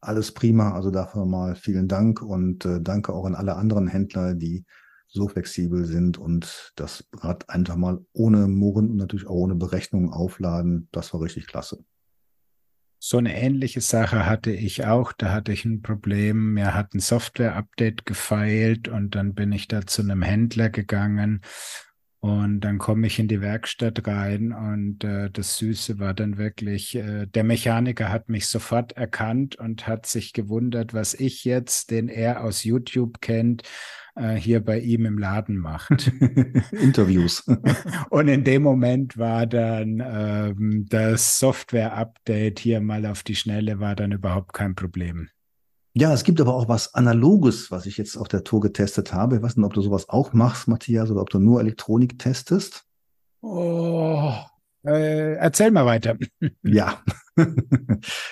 alles 0.00 0.32
prima. 0.32 0.72
Also 0.74 0.90
dafür 0.90 1.26
mal 1.26 1.54
vielen 1.54 1.88
Dank 1.88 2.22
und 2.22 2.64
äh, 2.64 2.80
danke 2.80 3.12
auch 3.12 3.24
an 3.24 3.34
alle 3.34 3.56
anderen 3.56 3.88
Händler, 3.88 4.34
die 4.34 4.64
so 5.08 5.26
flexibel 5.26 5.84
sind 5.86 6.18
und 6.18 6.72
das 6.76 7.08
Rad 7.14 7.48
einfach 7.48 7.76
mal 7.76 8.04
ohne 8.12 8.46
Murren 8.46 8.90
und 8.90 8.96
natürlich 8.96 9.26
auch 9.26 9.34
ohne 9.34 9.54
Berechnung 9.54 10.12
aufladen. 10.12 10.88
Das 10.92 11.14
war 11.14 11.22
richtig 11.22 11.46
klasse. 11.46 11.82
So 13.00 13.16
eine 13.16 13.34
ähnliche 13.34 13.80
Sache 13.80 14.26
hatte 14.26 14.50
ich 14.50 14.84
auch. 14.84 15.12
Da 15.12 15.32
hatte 15.32 15.52
ich 15.52 15.64
ein 15.64 15.82
Problem. 15.82 16.54
Mir 16.54 16.74
hat 16.74 16.94
ein 16.94 17.00
Software-Update 17.00 18.04
gefeilt 18.04 18.88
und 18.88 19.14
dann 19.14 19.34
bin 19.34 19.52
ich 19.52 19.68
da 19.68 19.86
zu 19.86 20.02
einem 20.02 20.22
Händler 20.22 20.68
gegangen 20.68 21.42
und 22.20 22.60
dann 22.60 22.78
komme 22.78 23.06
ich 23.06 23.20
in 23.20 23.28
die 23.28 23.40
Werkstatt 23.40 24.06
rein 24.06 24.52
und 24.52 25.04
äh, 25.04 25.30
das 25.30 25.56
Süße 25.58 26.00
war 26.00 26.14
dann 26.14 26.36
wirklich, 26.36 26.96
äh, 26.96 27.26
der 27.26 27.44
Mechaniker 27.44 28.10
hat 28.10 28.28
mich 28.28 28.48
sofort 28.48 28.92
erkannt 28.92 29.56
und 29.56 29.86
hat 29.86 30.06
sich 30.06 30.32
gewundert, 30.32 30.94
was 30.94 31.14
ich 31.14 31.44
jetzt, 31.44 31.92
den 31.92 32.08
er 32.08 32.42
aus 32.42 32.64
YouTube 32.64 33.20
kennt, 33.20 33.62
äh, 34.16 34.34
hier 34.34 34.64
bei 34.64 34.80
ihm 34.80 35.06
im 35.06 35.16
Laden 35.16 35.58
macht. 35.58 36.10
Interviews. 36.72 37.46
und 38.10 38.26
in 38.26 38.42
dem 38.42 38.62
Moment 38.62 39.16
war 39.16 39.46
dann 39.46 40.02
ähm, 40.04 40.86
das 40.88 41.38
Software-Update 41.38 42.58
hier 42.58 42.80
mal 42.80 43.06
auf 43.06 43.22
die 43.22 43.36
Schnelle, 43.36 43.78
war 43.78 43.94
dann 43.94 44.10
überhaupt 44.10 44.54
kein 44.54 44.74
Problem. 44.74 45.28
Ja, 45.94 46.12
es 46.12 46.24
gibt 46.24 46.40
aber 46.40 46.54
auch 46.54 46.68
was 46.68 46.94
Analoges, 46.94 47.70
was 47.70 47.86
ich 47.86 47.96
jetzt 47.96 48.16
auf 48.16 48.28
der 48.28 48.44
Tour 48.44 48.60
getestet 48.60 49.12
habe. 49.12 49.36
Ich 49.36 49.42
weiß 49.42 49.56
nicht, 49.56 49.66
ob 49.66 49.74
du 49.74 49.80
sowas 49.80 50.08
auch 50.08 50.32
machst, 50.32 50.68
Matthias, 50.68 51.10
oder 51.10 51.22
ob 51.22 51.30
du 51.30 51.38
nur 51.38 51.60
Elektronik 51.60 52.18
testest. 52.18 52.84
Oh, 53.40 54.32
äh, 54.84 55.34
erzähl 55.34 55.70
mal 55.70 55.86
weiter. 55.86 56.16
ja, 56.62 57.02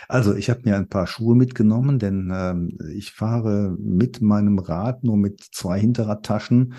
also 0.09 0.35
ich 0.35 0.51
habe 0.51 0.62
mir 0.64 0.77
ein 0.77 0.88
paar 0.88 1.07
Schuhe 1.07 1.35
mitgenommen, 1.35 1.99
denn 1.99 2.31
ähm, 2.35 2.79
ich 2.95 3.12
fahre 3.12 3.77
mit 3.79 4.21
meinem 4.21 4.59
Rad 4.59 5.05
nur 5.05 5.16
mit 5.16 5.42
zwei 5.53 5.81
Hinterradtaschen 5.81 6.75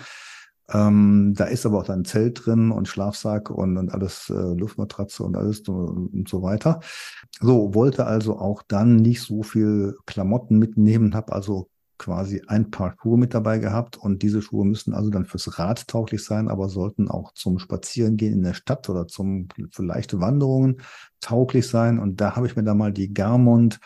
ähm, 0.72 1.34
da 1.34 1.44
ist 1.44 1.64
aber 1.64 1.78
auch 1.78 1.84
dann 1.84 2.04
Zelt 2.04 2.44
drin 2.44 2.70
und 2.70 2.88
Schlafsack 2.88 3.50
und, 3.50 3.78
und 3.78 3.90
alles, 3.90 4.28
äh, 4.30 4.54
Luftmatratze 4.54 5.22
und 5.22 5.36
alles 5.36 5.60
und, 5.60 6.12
und 6.12 6.28
so 6.28 6.42
weiter. 6.42 6.80
So, 7.40 7.74
wollte 7.74 8.06
also 8.06 8.38
auch 8.38 8.62
dann 8.62 8.96
nicht 8.96 9.22
so 9.22 9.42
viel 9.42 9.96
Klamotten 10.06 10.58
mitnehmen, 10.58 11.14
habe 11.14 11.32
also 11.32 11.70
quasi 11.96 12.42
ein 12.46 12.70
paar 12.70 12.94
Schuhe 13.00 13.18
mit 13.18 13.34
dabei 13.34 13.58
gehabt 13.58 13.96
und 13.96 14.22
diese 14.22 14.40
Schuhe 14.40 14.64
müssen 14.64 14.94
also 14.94 15.10
dann 15.10 15.24
fürs 15.24 15.58
Rad 15.58 15.88
tauglich 15.88 16.22
sein, 16.22 16.48
aber 16.48 16.68
sollten 16.68 17.08
auch 17.10 17.32
zum 17.32 17.58
Spazierengehen 17.58 18.34
in 18.34 18.42
der 18.42 18.54
Stadt 18.54 18.88
oder 18.88 19.06
zum 19.08 19.48
für 19.72 19.82
leichte 19.82 20.20
Wanderungen 20.20 20.80
tauglich 21.20 21.66
sein. 21.66 21.98
Und 21.98 22.20
da 22.20 22.36
habe 22.36 22.46
ich 22.46 22.56
mir 22.56 22.62
da 22.62 22.74
mal 22.74 22.92
die 22.92 23.12
Garmont 23.12 23.80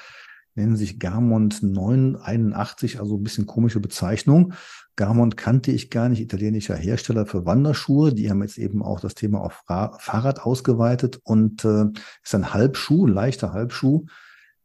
nennen 0.55 0.77
sich 0.77 0.99
Garmont 0.99 1.63
981, 1.63 3.01
also 3.01 3.17
ein 3.17 3.23
bisschen 3.23 3.47
komische 3.47 3.81
Bezeichnung. 3.81 4.53
Garmont 4.97 5.37
kannte 5.37 5.73
ich 5.73 5.91
gar 5.91 6.09
nicht, 6.09 6.21
italienischer 6.21 6.77
Hersteller 6.77 7.27
für 7.27 7.47
Wanderschuhe. 7.47 8.13
Die 8.13 8.31
haben 8.31 8.43
jetzt 8.43 8.59
eben 8.59 8.83
auch 8.83 9.01
das 9.01 9.15
Thema 9.15 9.41
auf 9.41 9.63
Fahrrad 9.67 10.41
ausgeweitet 10.41 11.21
und 11.25 11.65
äh, 11.65 11.87
ist 12.23 12.35
ein 12.35 12.53
Halbschuh, 12.53 13.07
ein 13.07 13.13
leichter 13.13 13.53
Halbschuh. 13.53 14.05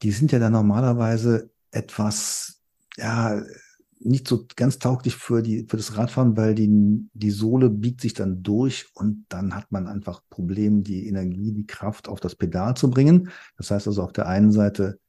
Die 0.01 0.11
sind 0.11 0.31
ja 0.31 0.39
dann 0.39 0.53
normalerweise 0.53 1.49
etwas, 1.71 2.61
ja, 2.97 3.41
nicht 3.99 4.27
so 4.27 4.45
ganz 4.55 4.79
tauglich 4.79 5.15
für 5.15 5.41
die, 5.41 5.65
für 5.67 5.77
das 5.77 5.97
Radfahren, 5.97 6.37
weil 6.37 6.53
die, 6.53 7.09
die 7.13 7.31
Sohle 7.31 7.69
biegt 7.69 8.01
sich 8.01 8.13
dann 8.13 8.43
durch 8.43 8.85
und 8.93 9.25
dann 9.29 9.55
hat 9.55 9.71
man 9.71 9.87
einfach 9.87 10.21
Probleme, 10.29 10.81
die 10.81 11.07
Energie, 11.07 11.51
die 11.51 11.65
Kraft 11.65 12.07
auf 12.07 12.19
das 12.19 12.35
Pedal 12.35 12.75
zu 12.75 12.89
bringen. 12.89 13.29
Das 13.57 13.71
heißt 13.71 13.87
also 13.87 14.03
auf 14.03 14.13
der 14.13 14.27
einen 14.27 14.51
Seite 14.51 14.99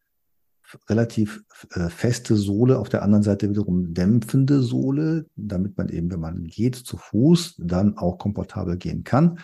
relativ 0.89 1.45
äh, 1.73 1.89
feste 1.89 2.37
Sohle, 2.37 2.79
auf 2.79 2.89
der 2.89 3.03
anderen 3.03 3.23
Seite 3.23 3.51
wiederum 3.51 3.95
dämpfende 3.95 4.63
Sohle, 4.63 5.27
damit 5.37 5.77
man 5.79 5.89
eben, 5.89 6.11
wenn 6.11 6.21
man 6.21 6.45
geht 6.45 6.77
zu 6.77 6.97
Fuß, 6.97 7.57
dann 7.59 7.97
auch 7.97 8.19
komfortabel 8.19 8.77
gehen 8.77 9.05
kann. 9.05 9.39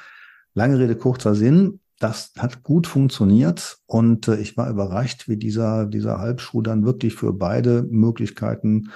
Lange 0.55 0.79
Rede, 0.79 0.97
kurzer 0.97 1.35
Sinn. 1.35 1.81
Das 1.99 2.33
hat 2.39 2.63
gut 2.63 2.87
funktioniert 2.87 3.79
und 3.87 4.29
äh, 4.29 4.37
ich 4.37 4.57
war 4.57 4.69
überrascht, 4.69 5.29
wie 5.29 5.37
dieser, 5.37 5.87
dieser 5.87 6.19
Halbschuh 6.19 6.61
dann 6.61 6.85
wirklich 6.85 7.15
für 7.15 7.33
beide 7.33 7.83
Möglichkeiten 7.85 8.91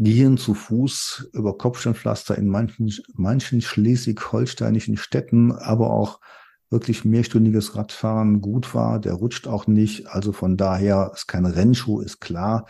Gehen 0.00 0.36
zu 0.36 0.54
Fuß 0.54 1.30
über 1.32 1.58
Kopfsteinpflaster 1.58 2.38
in 2.38 2.48
manchen, 2.48 2.92
manchen 3.14 3.60
schleswig-holsteinischen 3.60 4.96
Städten, 4.96 5.50
aber 5.50 5.90
auch 5.90 6.20
wirklich 6.70 7.04
mehrstündiges 7.04 7.76
Radfahren 7.76 8.40
gut 8.40 8.74
war. 8.74 8.98
Der 8.98 9.14
rutscht 9.14 9.46
auch 9.46 9.66
nicht. 9.66 10.08
Also 10.08 10.32
von 10.32 10.56
daher 10.56 11.12
ist 11.14 11.26
kein 11.26 11.46
Rennschuh, 11.46 12.00
ist 12.00 12.20
klar. 12.20 12.66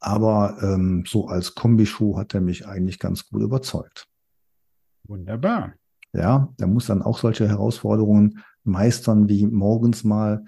Aber 0.00 0.58
ähm, 0.62 1.04
so 1.06 1.28
als 1.28 1.54
Kombischuh 1.54 2.18
hat 2.18 2.34
er 2.34 2.40
mich 2.40 2.66
eigentlich 2.66 2.98
ganz 2.98 3.28
gut 3.28 3.42
überzeugt. 3.42 4.08
Wunderbar. 5.04 5.74
Ja, 6.12 6.52
der 6.58 6.66
muss 6.66 6.86
dann 6.86 7.02
auch 7.02 7.18
solche 7.18 7.48
Herausforderungen 7.48 8.42
meistern, 8.64 9.28
wie 9.28 9.46
morgens 9.46 10.04
mal 10.04 10.44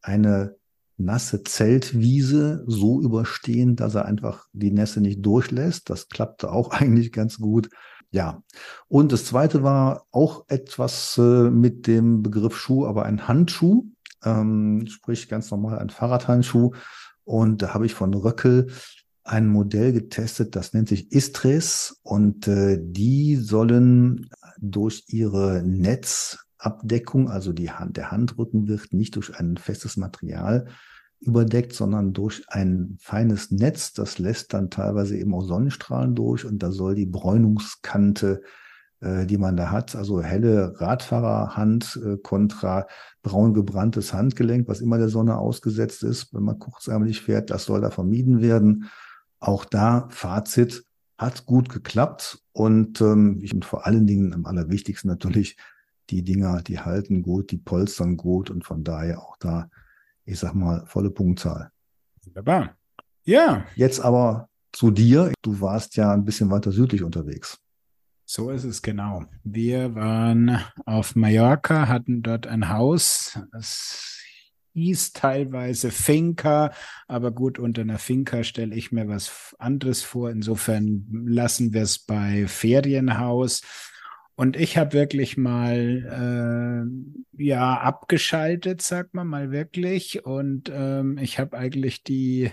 eine 0.00 0.56
nasse 0.96 1.44
Zeltwiese 1.44 2.64
so 2.66 3.00
überstehen, 3.00 3.76
dass 3.76 3.94
er 3.94 4.04
einfach 4.04 4.46
die 4.52 4.72
Nässe 4.72 5.00
nicht 5.00 5.24
durchlässt. 5.24 5.90
Das 5.90 6.08
klappte 6.08 6.50
auch 6.50 6.70
eigentlich 6.72 7.12
ganz 7.12 7.38
gut. 7.38 7.70
Ja. 8.10 8.42
Und 8.88 9.12
das 9.12 9.26
zweite 9.26 9.62
war 9.62 10.06
auch 10.10 10.44
etwas 10.48 11.18
äh, 11.18 11.50
mit 11.50 11.86
dem 11.86 12.22
Begriff 12.22 12.56
Schuh, 12.56 12.86
aber 12.86 13.04
ein 13.04 13.28
Handschuh, 13.28 13.84
ähm, 14.24 14.86
sprich 14.86 15.28
ganz 15.28 15.50
normal 15.50 15.78
ein 15.78 15.90
Fahrradhandschuh. 15.90 16.72
Und 17.24 17.60
da 17.60 17.74
habe 17.74 17.86
ich 17.86 17.94
von 17.94 18.14
Röckel 18.14 18.68
ein 19.24 19.46
Modell 19.46 19.92
getestet, 19.92 20.56
das 20.56 20.72
nennt 20.72 20.88
sich 20.88 21.12
Istres 21.12 22.00
und 22.02 22.48
äh, 22.48 22.78
die 22.80 23.36
sollen 23.36 24.30
durch 24.58 25.04
ihre 25.08 25.62
Netzabdeckung, 25.62 27.28
also 27.28 27.52
die 27.52 27.70
Hand, 27.70 27.98
der 27.98 28.10
Handrücken 28.10 28.68
wird 28.68 28.94
nicht 28.94 29.16
durch 29.16 29.38
ein 29.38 29.58
festes 29.58 29.98
Material 29.98 30.68
überdeckt, 31.20 31.72
sondern 31.72 32.12
durch 32.12 32.44
ein 32.48 32.96
feines 33.00 33.50
Netz. 33.50 33.92
Das 33.92 34.18
lässt 34.18 34.54
dann 34.54 34.70
teilweise 34.70 35.16
eben 35.16 35.34
auch 35.34 35.42
Sonnenstrahlen 35.42 36.14
durch 36.14 36.44
und 36.44 36.62
da 36.62 36.70
soll 36.70 36.94
die 36.94 37.06
Bräunungskante, 37.06 38.42
äh, 39.00 39.26
die 39.26 39.38
man 39.38 39.56
da 39.56 39.70
hat, 39.70 39.96
also 39.96 40.22
helle 40.22 40.80
Radfahrerhand 40.80 42.00
äh, 42.04 42.16
kontra 42.18 42.86
braun 43.22 43.54
gebranntes 43.54 44.12
Handgelenk, 44.12 44.68
was 44.68 44.80
immer 44.80 44.98
der 44.98 45.08
Sonne 45.08 45.38
ausgesetzt 45.38 46.02
ist, 46.02 46.32
wenn 46.34 46.44
man 46.44 46.58
kurzärmlich 46.58 47.20
fährt, 47.20 47.50
das 47.50 47.64
soll 47.64 47.80
da 47.80 47.90
vermieden 47.90 48.40
werden. 48.40 48.88
Auch 49.40 49.64
da 49.64 50.08
Fazit 50.10 50.84
hat 51.16 51.46
gut 51.46 51.68
geklappt 51.68 52.42
und 52.52 53.00
ähm, 53.00 53.42
und 53.52 53.64
vor 53.64 53.86
allen 53.86 54.06
Dingen 54.06 54.32
am 54.32 54.46
allerwichtigsten 54.46 55.10
natürlich 55.10 55.56
die 56.10 56.22
Dinger, 56.22 56.62
die 56.62 56.78
halten 56.78 57.22
gut, 57.22 57.50
die 57.50 57.58
polstern 57.58 58.16
gut 58.16 58.50
und 58.50 58.64
von 58.64 58.84
daher 58.84 59.20
auch 59.20 59.36
da 59.38 59.68
ich 60.28 60.38
sag 60.38 60.54
mal, 60.54 60.84
volle 60.86 61.10
Punktzahl. 61.10 61.70
Wunderbar. 62.24 62.76
Ja. 63.24 63.66
Jetzt 63.76 64.00
aber 64.00 64.48
zu 64.72 64.90
dir. 64.90 65.32
Du 65.42 65.60
warst 65.60 65.96
ja 65.96 66.12
ein 66.12 66.24
bisschen 66.24 66.50
weiter 66.50 66.70
südlich 66.70 67.02
unterwegs. 67.02 67.58
So 68.26 68.50
ist 68.50 68.64
es 68.64 68.82
genau. 68.82 69.24
Wir 69.42 69.94
waren 69.94 70.58
auf 70.84 71.16
Mallorca, 71.16 71.88
hatten 71.88 72.22
dort 72.22 72.46
ein 72.46 72.68
Haus. 72.68 73.40
Es 73.56 74.18
hieß 74.74 75.14
teilweise 75.14 75.90
Finca, 75.90 76.72
aber 77.06 77.30
gut, 77.32 77.58
unter 77.58 77.82
einer 77.82 77.98
Finca 77.98 78.44
stelle 78.44 78.74
ich 78.74 78.92
mir 78.92 79.08
was 79.08 79.56
anderes 79.58 80.02
vor. 80.02 80.30
Insofern 80.30 81.06
lassen 81.26 81.72
wir 81.72 81.82
es 81.82 81.98
bei 81.98 82.46
Ferienhaus. 82.46 83.62
Und 84.38 84.56
ich 84.56 84.78
habe 84.78 84.92
wirklich 84.92 85.36
mal 85.36 86.86
äh, 87.34 87.42
ja 87.44 87.74
abgeschaltet, 87.74 88.82
sagt 88.82 89.12
man 89.12 89.26
mal 89.26 89.50
wirklich. 89.50 90.24
Und 90.24 90.70
ähm, 90.72 91.18
ich 91.18 91.40
habe 91.40 91.58
eigentlich 91.58 92.04
die 92.04 92.52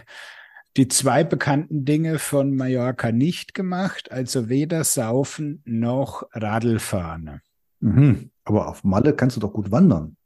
die 0.78 0.88
zwei 0.88 1.24
bekannten 1.24 1.86
Dinge 1.86 2.17
von 2.17 2.56
Mallorca 2.56 3.12
nicht 3.12 3.54
gemacht, 3.54 4.12
also 4.12 4.50
weder 4.50 4.84
Saufen 4.84 5.62
noch 5.63 6.24
Radlfahren. 6.32 7.41
Mhm. 7.82 8.32
Aber 8.45 8.67
auf 8.67 8.84
Malle 8.84 9.13
kannst 9.13 9.36
du 9.36 9.41
doch 9.41 9.54
gut 9.54 9.69
wandern. 9.69 10.17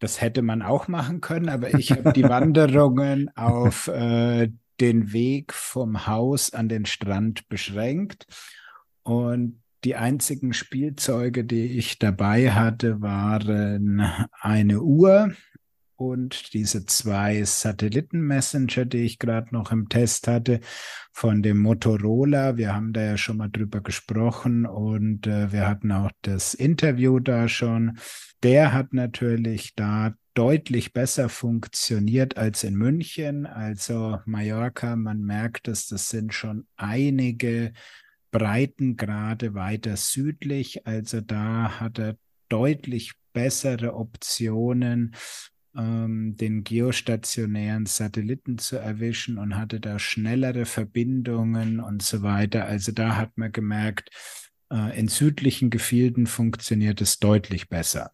Das 0.00 0.20
hätte 0.20 0.42
man 0.42 0.60
auch 0.60 0.88
machen 0.88 1.20
können, 1.20 1.50
aber 1.50 1.72
ich 1.78 1.92
habe 1.92 2.12
die 2.12 2.24
Wanderungen 2.24 3.30
auf 3.36 3.86
äh, 3.86 4.50
den 4.80 5.12
Weg 5.12 5.52
vom 5.52 6.08
Haus 6.08 6.52
an 6.52 6.68
den 6.68 6.84
Strand 6.84 7.48
beschränkt. 7.48 8.26
Und 9.04 9.60
die 9.84 9.96
einzigen 9.96 10.52
Spielzeuge, 10.52 11.44
die 11.44 11.78
ich 11.78 11.98
dabei 11.98 12.52
hatte, 12.52 13.00
waren 13.02 14.02
eine 14.40 14.80
Uhr 14.80 15.32
und 15.96 16.54
diese 16.54 16.86
zwei 16.86 17.42
Satelliten-Messenger, 17.44 18.84
die 18.84 19.04
ich 19.04 19.18
gerade 19.18 19.54
noch 19.54 19.70
im 19.70 19.88
Test 19.88 20.26
hatte, 20.26 20.60
von 21.12 21.42
dem 21.42 21.58
Motorola. 21.58 22.56
Wir 22.56 22.74
haben 22.74 22.92
da 22.92 23.02
ja 23.02 23.16
schon 23.16 23.36
mal 23.36 23.48
drüber 23.48 23.80
gesprochen 23.80 24.66
und 24.66 25.26
äh, 25.26 25.52
wir 25.52 25.68
hatten 25.68 25.92
auch 25.92 26.10
das 26.22 26.54
Interview 26.54 27.20
da 27.20 27.48
schon. 27.48 27.98
Der 28.42 28.72
hat 28.72 28.92
natürlich 28.92 29.74
da 29.74 30.14
deutlich 30.34 30.92
besser 30.92 31.28
funktioniert 31.28 32.36
als 32.36 32.64
in 32.64 32.74
München. 32.74 33.46
Also 33.46 34.18
Mallorca, 34.26 34.96
man 34.96 35.20
merkt 35.20 35.68
es, 35.68 35.86
das 35.86 36.08
sind 36.08 36.34
schon 36.34 36.66
einige 36.76 37.72
Breitengrade 38.34 39.54
weiter 39.54 39.96
südlich. 39.96 40.86
Also 40.88 41.20
da 41.20 41.78
hat 41.78 42.00
er 42.00 42.16
deutlich 42.48 43.12
bessere 43.32 43.94
Optionen, 43.94 45.14
ähm, 45.76 46.36
den 46.36 46.64
geostationären 46.64 47.86
Satelliten 47.86 48.58
zu 48.58 48.76
erwischen 48.76 49.38
und 49.38 49.56
hatte 49.56 49.78
da 49.78 50.00
schnellere 50.00 50.64
Verbindungen 50.64 51.78
und 51.78 52.02
so 52.02 52.22
weiter. 52.22 52.64
Also 52.64 52.90
da 52.90 53.16
hat 53.16 53.38
man 53.38 53.52
gemerkt, 53.52 54.10
äh, 54.72 54.98
in 54.98 55.06
südlichen 55.06 55.70
Gefilden 55.70 56.26
funktioniert 56.26 57.00
es 57.00 57.20
deutlich 57.20 57.68
besser. 57.68 58.10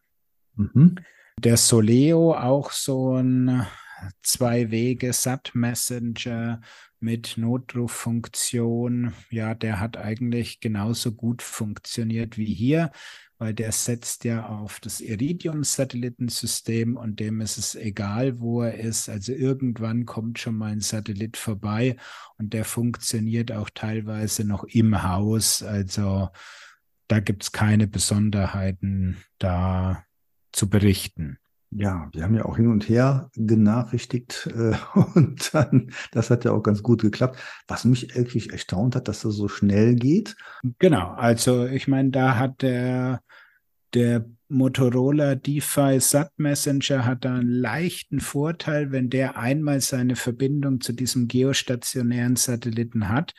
Mhm. 0.55 0.97
Der 1.39 1.57
Soleo, 1.57 2.35
auch 2.35 2.73
so 2.73 3.15
ein 3.15 3.67
Zwei-Wege-Sat-Messenger, 4.23 6.61
mit 7.01 7.35
Notruffunktion, 7.37 9.13
ja, 9.31 9.55
der 9.55 9.81
hat 9.81 9.97
eigentlich 9.97 10.61
genauso 10.61 11.13
gut 11.13 11.43
funktioniert 11.43 12.37
wie 12.37 12.53
hier, 12.53 12.93
weil 13.39 13.55
der 13.55 13.73
setzt 13.73 14.25
ja 14.25 14.47
auf 14.47 14.81
das 14.81 15.01
Iridium-Satellitensystem 15.01 16.97
und 16.97 17.21
dem 17.21 17.41
ist 17.41 17.57
es 17.57 17.75
egal, 17.75 18.39
wo 18.39 18.63
er 18.63 18.75
ist. 18.75 19.09
Also 19.09 19.33
irgendwann 19.33 20.05
kommt 20.05 20.39
schon 20.39 20.57
mal 20.57 20.73
ein 20.73 20.81
Satellit 20.81 21.39
vorbei 21.39 21.97
und 22.37 22.53
der 22.53 22.67
funktioniert 22.67 23.51
auch 23.51 23.71
teilweise 23.71 24.45
noch 24.45 24.65
im 24.65 25.03
Haus. 25.03 25.63
Also 25.63 26.29
da 27.09 27.21
gibt 27.21 27.43
es 27.45 27.53
keine 27.53 27.89
Besonderheiten 27.89 29.17
da 29.39 30.05
zu 30.53 30.69
berichten. 30.69 31.40
Ja, 31.73 32.09
wir 32.13 32.25
haben 32.25 32.35
ja 32.35 32.45
auch 32.45 32.57
hin 32.57 32.67
und 32.67 32.89
her 32.89 33.31
genachrichtigt 33.35 34.49
äh, 34.55 34.75
und 35.15 35.55
dann, 35.55 35.93
das 36.11 36.31
hat 36.31 36.45
ja 36.45 36.53
auch 36.53 36.63
ganz 36.63 36.83
gut 36.83 37.03
geklappt. 37.03 37.39
Was 37.69 37.85
mich 37.85 38.15
wirklich 38.15 38.53
erstaunt 38.53 38.97
hat, 38.97 39.07
dass 39.07 39.21
das 39.23 39.35
so 39.35 39.49
schnell 39.49 39.95
geht. 39.95 40.37
Genau, 40.79 41.11
also 41.11 41.67
ich 41.67 41.87
meine, 41.87 42.11
da 42.11 42.37
hat 42.37 42.63
der, 42.63 43.21
der 43.95 44.25
Motorola 44.49 45.37
DeFi 45.37 46.01
Sat 46.01 46.33
Messenger 46.37 47.07
hat 47.07 47.25
da 47.25 47.37
einen 47.37 47.49
leichten 47.49 48.19
Vorteil, 48.19 48.91
wenn 48.91 49.09
der 49.09 49.37
einmal 49.37 49.81
seine 49.81 50.17
Verbindung 50.17 50.81
zu 50.81 50.93
diesem 50.93 51.29
geostationären 51.29 52.35
Satelliten 52.35 53.09
hat, 53.09 53.33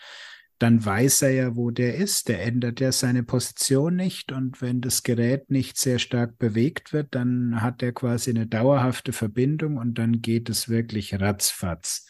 dann 0.62 0.86
weiß 0.86 1.24
er 1.24 1.32
ja, 1.32 1.56
wo 1.56 1.71
der 1.71 1.95
ist. 1.95 2.30
Der 2.30 2.43
ändert 2.43 2.80
ja 2.80 2.91
seine 2.91 3.24
Position 3.24 3.95
nicht. 3.95 4.32
Und 4.32 4.62
wenn 4.62 4.80
das 4.80 5.02
Gerät 5.02 5.50
nicht 5.50 5.78
sehr 5.78 5.97
stark 5.97 6.38
bewegt 6.38 6.93
wird, 6.93 7.15
dann 7.15 7.62
hat 7.62 7.82
er 7.82 7.93
quasi 7.93 8.30
eine 8.30 8.45
dauerhafte 8.45 9.12
Verbindung 9.12 9.78
und 9.78 9.97
dann 9.97 10.21
geht 10.21 10.50
es 10.50 10.69
wirklich 10.69 11.19
ratzfatz. 11.19 12.06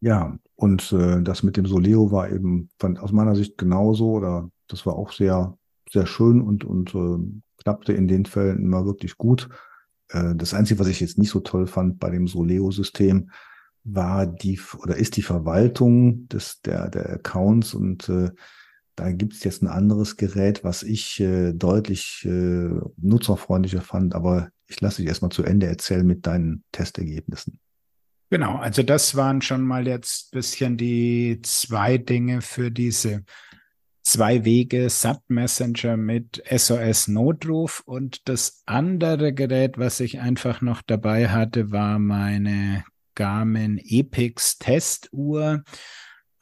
Ja, 0.00 0.38
und 0.54 0.92
äh, 0.92 1.20
das 1.22 1.42
mit 1.42 1.56
dem 1.56 1.66
Soleo 1.66 2.12
war 2.12 2.30
eben 2.30 2.70
von, 2.78 2.96
aus 2.96 3.10
meiner 3.10 3.34
Sicht 3.34 3.58
genauso. 3.58 4.12
Oder 4.12 4.50
das 4.68 4.86
war 4.86 4.94
auch 4.94 5.12
sehr, 5.12 5.58
sehr 5.90 6.06
schön 6.06 6.40
und, 6.42 6.62
und 6.62 6.94
äh, 6.94 7.42
klappte 7.60 7.92
in 7.92 8.06
den 8.06 8.24
Fällen 8.24 8.58
immer 8.58 8.86
wirklich 8.86 9.18
gut. 9.18 9.48
Äh, 10.10 10.36
das 10.36 10.54
Einzige, 10.54 10.78
was 10.78 10.86
ich 10.86 11.00
jetzt 11.00 11.18
nicht 11.18 11.30
so 11.30 11.40
toll 11.40 11.66
fand 11.66 11.98
bei 11.98 12.10
dem 12.10 12.28
Soleo-System, 12.28 13.30
war 13.84 14.26
die 14.26 14.58
oder 14.78 14.96
ist 14.96 15.16
die 15.16 15.22
Verwaltung 15.22 16.26
des, 16.28 16.60
der, 16.62 16.88
der 16.90 17.10
Accounts 17.10 17.74
und 17.74 18.08
äh, 18.08 18.30
da 18.96 19.12
gibt 19.12 19.34
es 19.34 19.44
jetzt 19.44 19.62
ein 19.62 19.68
anderes 19.68 20.16
Gerät, 20.16 20.64
was 20.64 20.82
ich 20.82 21.20
äh, 21.20 21.52
deutlich 21.52 22.24
äh, 22.24 22.70
nutzerfreundlicher 22.96 23.82
fand, 23.82 24.14
aber 24.14 24.50
ich 24.66 24.80
lasse 24.80 25.02
dich 25.02 25.08
erstmal 25.08 25.32
zu 25.32 25.42
Ende 25.42 25.66
erzählen 25.66 26.06
mit 26.06 26.26
deinen 26.26 26.64
Testergebnissen. 26.72 27.58
Genau, 28.30 28.56
also 28.56 28.82
das 28.82 29.14
waren 29.16 29.42
schon 29.42 29.62
mal 29.62 29.86
jetzt 29.86 30.30
bisschen 30.30 30.76
die 30.76 31.40
zwei 31.42 31.98
Dinge 31.98 32.40
für 32.40 32.70
diese 32.70 33.24
zwei 34.02 34.44
Wege 34.44 34.88
SAT 34.88 35.22
Messenger 35.28 35.96
mit 35.96 36.42
SOS 36.50 37.08
Notruf 37.08 37.82
und 37.84 38.28
das 38.28 38.62
andere 38.66 39.32
Gerät, 39.32 39.78
was 39.78 40.00
ich 40.00 40.20
einfach 40.20 40.60
noch 40.60 40.82
dabei 40.82 41.28
hatte, 41.28 41.70
war 41.70 41.98
meine 41.98 42.84
Garmin 43.14 43.78
Epix 43.78 44.58
Testuhr. 44.58 45.62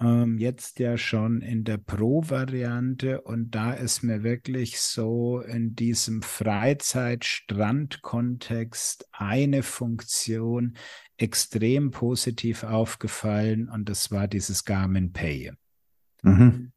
Ähm, 0.01 0.39
jetzt 0.39 0.81
ja 0.81 0.99
schon 0.99 1.41
in 1.43 1.63
der 1.65 1.79
Pro-Variante 1.79 3.21
und 3.21 3.55
da 3.55 3.73
ist 3.73 4.03
mir 4.03 4.25
wirklich 4.25 4.81
so 4.81 5.41
in 5.41 5.77
diesem 5.77 6.23
Freizeit-Strand-Kontext 6.23 9.07
eine 9.13 9.63
Funktion 9.63 10.77
extrem 11.17 11.93
positiv 11.93 12.65
aufgefallen 12.65 13.69
und 13.69 13.89
das 13.89 14.11
war 14.11 14.27
dieses 14.27 14.65
Garmin 14.65 15.13
Pay. 15.13 15.53
Mhm. 16.23 16.73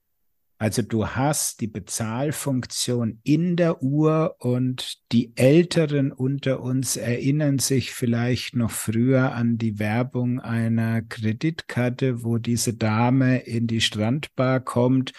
Also 0.57 0.81
du 0.81 1.07
hast 1.07 1.59
die 1.59 1.67
Bezahlfunktion 1.67 3.19
in 3.23 3.57
der 3.57 3.83
Uhr 3.83 4.37
und 4.39 4.99
die 5.11 5.33
Älteren 5.35 6.13
unter 6.13 6.61
uns 6.61 6.95
erinnern 6.95 7.59
sich 7.59 7.93
vielleicht 7.93 8.55
noch 8.55 8.71
früher 8.71 9.33
an 9.33 9.57
die 9.57 9.79
Werbung 9.79 10.39
einer 10.39 11.01
Kreditkarte, 11.01 12.23
wo 12.23 12.37
diese 12.37 12.73
Dame 12.73 13.39
in 13.39 13.67
die 13.67 13.81
Strandbar 13.81 14.61
kommt 14.61 15.11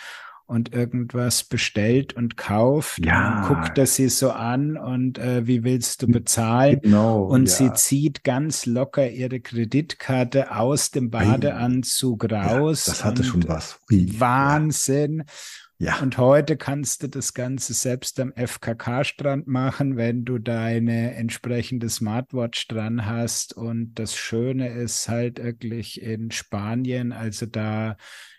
und 0.46 0.72
irgendwas 0.72 1.44
bestellt 1.44 2.14
und 2.14 2.36
kauft. 2.36 3.04
Ja. 3.04 3.42
Und 3.42 3.48
guckt 3.48 3.78
er 3.78 3.86
sie 3.86 4.08
so 4.08 4.30
an 4.30 4.76
und 4.76 5.18
äh, 5.18 5.46
wie 5.46 5.64
willst 5.64 6.02
du 6.02 6.06
bezahlen? 6.06 6.80
Genau, 6.82 7.24
und 7.24 7.48
ja. 7.48 7.54
sie 7.54 7.72
zieht 7.72 8.24
ganz 8.24 8.64
locker 8.64 9.10
ihre 9.10 9.40
Kreditkarte 9.40 10.54
aus 10.56 10.90
dem 10.90 11.10
Badeanzug 11.10 12.30
raus. 12.30 12.86
Ja, 12.86 12.92
das 12.92 13.04
hatte 13.04 13.24
schon 13.24 13.46
was. 13.48 13.80
Ui, 13.90 14.08
Wahnsinn. 14.18 15.24
Ja. 15.78 15.98
Und 16.00 16.16
heute 16.16 16.56
kannst 16.56 17.02
du 17.02 17.08
das 17.08 17.34
Ganze 17.34 17.74
selbst 17.74 18.18
am 18.18 18.32
FKK-Strand 18.32 19.46
machen, 19.46 19.96
wenn 19.96 20.24
du 20.24 20.38
deine 20.38 21.14
entsprechende 21.14 21.90
Smartwatch 21.90 22.66
dran 22.68 23.04
hast. 23.04 23.54
Und 23.54 23.94
das 23.94 24.16
Schöne 24.16 24.68
ist 24.68 25.08
halt 25.10 25.42
wirklich 25.42 26.00
in 26.00 26.30
Spanien, 26.30 27.12
also 27.12 27.44
da 27.44 27.96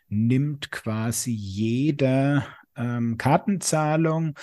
nimmt 0.10 0.72
quasi 0.72 1.32
jeder 1.32 2.46
ähm, 2.76 3.18
Kartenzahlung 3.18 4.36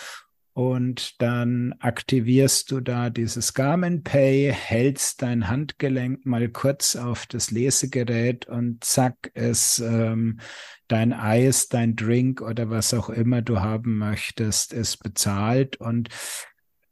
und 0.54 1.20
dann 1.20 1.74
aktivierst 1.80 2.70
du 2.70 2.80
da 2.80 3.10
dieses 3.10 3.54
Garmin 3.54 4.04
Pay, 4.04 4.52
hältst 4.52 5.20
dein 5.22 5.48
Handgelenk 5.48 6.24
mal 6.24 6.48
kurz 6.48 6.94
auf 6.94 7.26
das 7.26 7.50
Lesegerät 7.50 8.46
und 8.46 8.84
zack 8.84 9.32
ist 9.34 9.80
ähm, 9.80 10.38
dein 10.86 11.12
Eis, 11.12 11.68
dein 11.68 11.96
Drink 11.96 12.40
oder 12.40 12.70
was 12.70 12.94
auch 12.94 13.10
immer 13.10 13.42
du 13.42 13.60
haben 13.60 13.98
möchtest, 13.98 14.72
ist 14.72 14.98
bezahlt. 14.98 15.76
Und 15.76 16.08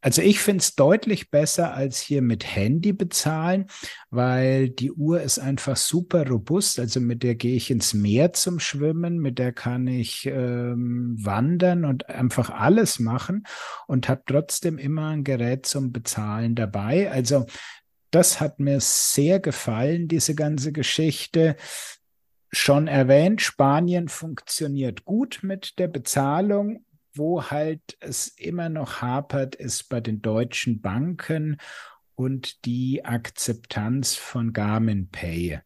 also 0.03 0.21
ich 0.21 0.41
finde 0.41 0.59
es 0.59 0.75
deutlich 0.75 1.31
besser 1.31 1.75
als 1.75 2.01
hier 2.01 2.23
mit 2.23 2.45
Handy 2.45 2.93
bezahlen, 2.93 3.67
weil 4.11 4.69
die 4.69 4.91
Uhr 4.91 5.23
ist 5.23 5.39
einfach 5.39 5.77
super 5.77 6.29
robust. 6.29 6.81
Also 6.81 7.01
mit 7.01 7.23
der 7.23 7.37
gehe 7.37 7.55
ich 7.55 7.71
ins 7.71 7.95
Meer 7.95 8.33
zum 8.33 8.59
Schwimmen, 8.59 9.19
mit 9.19 9.39
der 9.39 9.53
kann 9.53 9.87
ich 9.87 10.27
ähm, 10.27 11.15
wandern 11.19 11.85
und 11.85 12.09
einfach 12.09 12.51
alles 12.51 12.99
machen 12.99 13.45
und 13.87 14.09
habe 14.09 14.23
trotzdem 14.27 14.77
immer 14.77 15.11
ein 15.11 15.23
Gerät 15.23 15.67
zum 15.67 15.93
Bezahlen 15.93 16.57
dabei. 16.57 17.09
Also 17.09 17.47
das 18.11 18.41
hat 18.41 18.59
mir 18.59 18.81
sehr 18.81 19.39
gefallen, 19.39 20.09
diese 20.09 20.35
ganze 20.35 20.73
Geschichte 20.73 21.55
schon 22.51 22.89
erwähnt, 22.89 23.41
Spanien 23.41 24.09
funktioniert 24.09 25.05
gut 25.05 25.41
mit 25.43 25.79
der 25.79 25.89
Bezahlung 25.89 26.85
wo 27.15 27.45
halt 27.51 27.97
es 28.01 28.29
immer 28.29 28.69
noch 28.69 29.03
hapert, 29.03 29.55
ist 29.55 29.89
bei 29.89 30.01
den 30.01 30.23
deutschen 30.23 30.81
Banken 30.81 31.59
und 32.15 32.65
die 32.65 33.05
Akzeptanz 33.05 34.15
von 34.15 34.53
Garmin 34.53 35.09
Pay. 35.09 35.61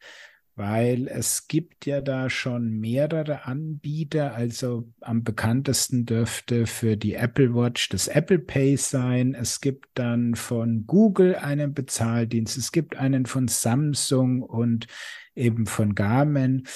Weil 0.58 1.06
es 1.08 1.48
gibt 1.48 1.84
ja 1.84 2.00
da 2.00 2.30
schon 2.30 2.80
mehrere 2.80 3.44
Anbieter. 3.44 4.34
Also 4.34 4.90
am 5.02 5.22
bekanntesten 5.22 6.06
dürfte 6.06 6.66
für 6.66 6.96
die 6.96 7.12
Apple 7.12 7.54
Watch 7.54 7.90
das 7.90 8.08
Apple 8.08 8.38
Pay 8.38 8.78
sein. 8.78 9.34
Es 9.34 9.60
gibt 9.60 9.86
dann 9.92 10.34
von 10.34 10.86
Google 10.86 11.34
einen 11.34 11.74
Bezahldienst. 11.74 12.56
Es 12.56 12.72
gibt 12.72 12.96
einen 12.96 13.26
von 13.26 13.48
Samsung 13.48 14.42
und 14.42 14.86
eben 15.34 15.66
von 15.66 15.94
Garmin. 15.94 16.66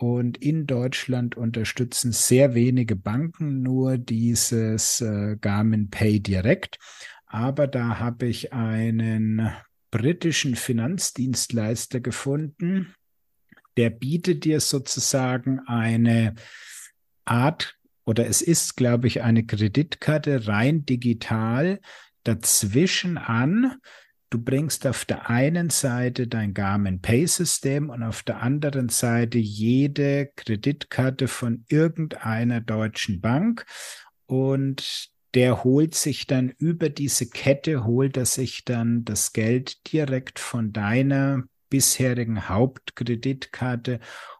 Und 0.00 0.38
in 0.38 0.66
Deutschland 0.66 1.36
unterstützen 1.36 2.12
sehr 2.12 2.54
wenige 2.54 2.96
Banken 2.96 3.62
nur 3.62 3.98
dieses 3.98 5.02
äh, 5.02 5.36
Garmin 5.38 5.90
Pay 5.90 6.20
direkt. 6.20 6.78
Aber 7.26 7.66
da 7.66 7.98
habe 7.98 8.24
ich 8.24 8.54
einen 8.54 9.50
britischen 9.90 10.56
Finanzdienstleister 10.56 12.00
gefunden, 12.00 12.94
der 13.76 13.90
bietet 13.90 14.44
dir 14.44 14.60
sozusagen 14.60 15.60
eine 15.66 16.34
Art 17.26 17.76
oder 18.06 18.26
es 18.26 18.40
ist, 18.40 18.78
glaube 18.78 19.06
ich, 19.06 19.20
eine 19.20 19.44
Kreditkarte 19.44 20.48
rein 20.48 20.86
digital 20.86 21.78
dazwischen 22.24 23.18
an, 23.18 23.76
Du 24.30 24.38
bringst 24.38 24.86
auf 24.86 25.04
der 25.04 25.28
einen 25.28 25.70
Seite 25.70 26.28
dein 26.28 26.54
Garmin 26.54 27.00
Pay 27.00 27.26
System 27.26 27.90
und 27.90 28.04
auf 28.04 28.22
der 28.22 28.40
anderen 28.40 28.88
Seite 28.88 29.38
jede 29.38 30.30
Kreditkarte 30.36 31.26
von 31.26 31.64
irgendeiner 31.68 32.60
deutschen 32.60 33.20
Bank 33.20 33.66
und 34.26 35.10
der 35.34 35.64
holt 35.64 35.96
sich 35.96 36.28
dann 36.28 36.48
über 36.48 36.90
diese 36.90 37.28
Kette, 37.28 37.84
holt 37.84 38.16
er 38.16 38.24
sich 38.24 38.64
dann 38.64 39.04
das 39.04 39.32
Geld 39.32 39.92
direkt 39.92 40.38
von 40.38 40.72
deiner 40.72 41.42
bisherigen 41.68 42.48
Hauptkreditkarte 42.48 43.98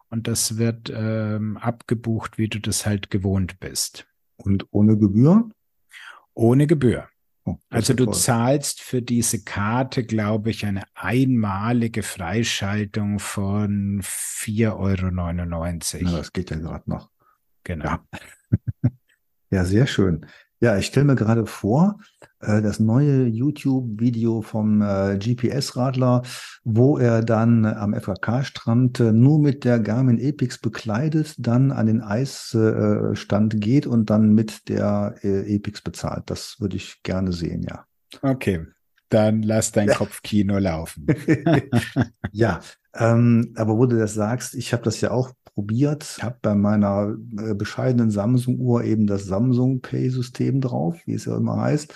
und 0.09 0.27
das 0.29 0.57
wird 0.57 0.91
ähm, 0.93 1.57
abgebucht, 1.57 2.37
wie 2.37 2.47
du 2.47 2.59
das 2.59 2.85
halt 2.85 3.09
gewohnt 3.09 3.59
bist. 3.59 4.07
Und 4.37 4.67
ohne 4.71 4.97
Gebühr? 4.97 5.49
Ohne 6.33 6.65
Gebühr. 6.65 7.10
Oh, 7.43 7.57
also 7.69 7.93
du 7.93 8.05
zahlst 8.05 8.81
für 8.81 9.01
diese 9.01 9.43
Karte, 9.43 10.03
glaube 10.03 10.51
ich, 10.51 10.65
eine 10.65 10.83
einmalige 10.93 12.03
Freischaltung 12.03 13.17
von 13.17 14.01
4,99 14.03 15.95
Euro. 15.95 16.11
Ja, 16.11 16.17
das 16.17 16.33
geht 16.33 16.51
ja 16.51 16.57
gerade 16.57 16.89
noch. 16.89 17.09
Genau. 17.63 17.85
Ja. 17.85 18.05
ja, 19.49 19.65
sehr 19.65 19.87
schön. 19.87 20.25
Ja, 20.63 20.77
ich 20.77 20.85
stelle 20.85 21.07
mir 21.07 21.15
gerade 21.15 21.47
vor, 21.47 21.97
äh, 22.39 22.61
das 22.61 22.79
neue 22.79 23.25
YouTube-Video 23.25 24.43
vom 24.43 24.83
äh, 24.83 25.17
GPS-Radler, 25.17 26.21
wo 26.63 26.99
er 26.99 27.23
dann 27.23 27.65
am 27.65 27.95
FKK-Strand 27.95 28.99
äh, 28.99 29.11
nur 29.11 29.39
mit 29.39 29.63
der 29.63 29.79
Garmin 29.79 30.19
Epix 30.19 30.59
bekleidet, 30.59 31.33
dann 31.39 31.71
an 31.71 31.87
den 31.87 32.01
Eisstand 32.01 33.59
geht 33.59 33.87
und 33.87 34.11
dann 34.11 34.33
mit 34.33 34.69
der 34.69 35.15
Epix 35.23 35.81
bezahlt. 35.81 36.25
Das 36.27 36.57
würde 36.59 36.75
ich 36.75 37.01
gerne 37.01 37.33
sehen, 37.33 37.63
ja. 37.63 37.85
Okay, 38.21 38.67
dann 39.09 39.41
lass 39.41 39.71
dein 39.71 39.89
Kopfkino 39.89 40.59
laufen. 40.59 41.07
ja, 42.31 42.59
ähm, 42.93 43.53
aber 43.55 43.77
wo 43.79 43.87
du 43.87 43.97
das 43.97 44.13
sagst, 44.13 44.53
ich 44.53 44.73
habe 44.73 44.83
das 44.83 45.01
ja 45.01 45.09
auch 45.09 45.31
probiert, 45.53 46.17
habe 46.21 46.37
bei 46.41 46.55
meiner 46.55 47.15
äh, 47.37 47.53
bescheidenen 47.53 48.11
Samsung-Uhr 48.11 48.83
eben 48.83 49.07
das 49.07 49.25
Samsung 49.25 49.81
Pay-System 49.81 50.61
drauf, 50.61 50.97
wie 51.05 51.13
es 51.13 51.25
ja 51.25 51.37
immer 51.37 51.59
heißt, 51.61 51.93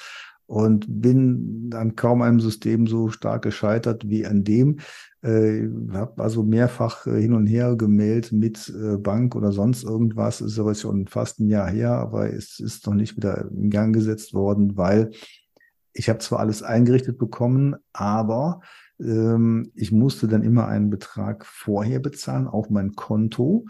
und 0.47 0.85
bin 1.01 1.71
an 1.73 1.95
kaum 1.95 2.21
einem 2.21 2.39
System 2.39 2.85
so 2.85 3.09
stark 3.09 3.43
gescheitert 3.43 4.07
wie 4.07 4.25
an 4.25 4.43
dem. 4.43 4.79
Äh, 5.21 5.67
habe 5.91 6.21
also 6.21 6.43
mehrfach 6.43 7.07
äh, 7.07 7.19
hin 7.19 7.33
und 7.33 7.47
her 7.47 7.75
gemeldet 7.75 8.31
mit 8.31 8.69
äh, 8.69 8.97
Bank 8.97 9.35
oder 9.35 9.51
sonst 9.51 9.83
irgendwas. 9.83 10.41
Ist 10.41 10.59
aber 10.59 10.75
schon 10.75 11.07
fast 11.07 11.39
ein 11.39 11.47
Jahr 11.47 11.69
her, 11.69 11.91
aber 11.91 12.31
es 12.31 12.59
ist 12.59 12.85
noch 12.85 12.93
nicht 12.93 13.17
wieder 13.17 13.49
in 13.49 13.71
Gang 13.71 13.93
gesetzt 13.93 14.33
worden, 14.33 14.77
weil 14.77 15.11
ich 15.93 16.09
habe 16.09 16.19
zwar 16.19 16.39
alles 16.39 16.61
eingerichtet 16.61 17.17
bekommen, 17.17 17.75
aber 17.93 18.61
ähm, 18.99 19.71
ich 19.75 19.91
musste 19.91 20.27
dann 20.27 20.43
immer 20.43 20.67
einen 20.67 20.89
Betrag 20.89 21.45
vorher 21.45 21.99
bezahlen 21.99 22.47
auf 22.47 22.69
mein 22.69 22.93
Konto. 22.93 23.65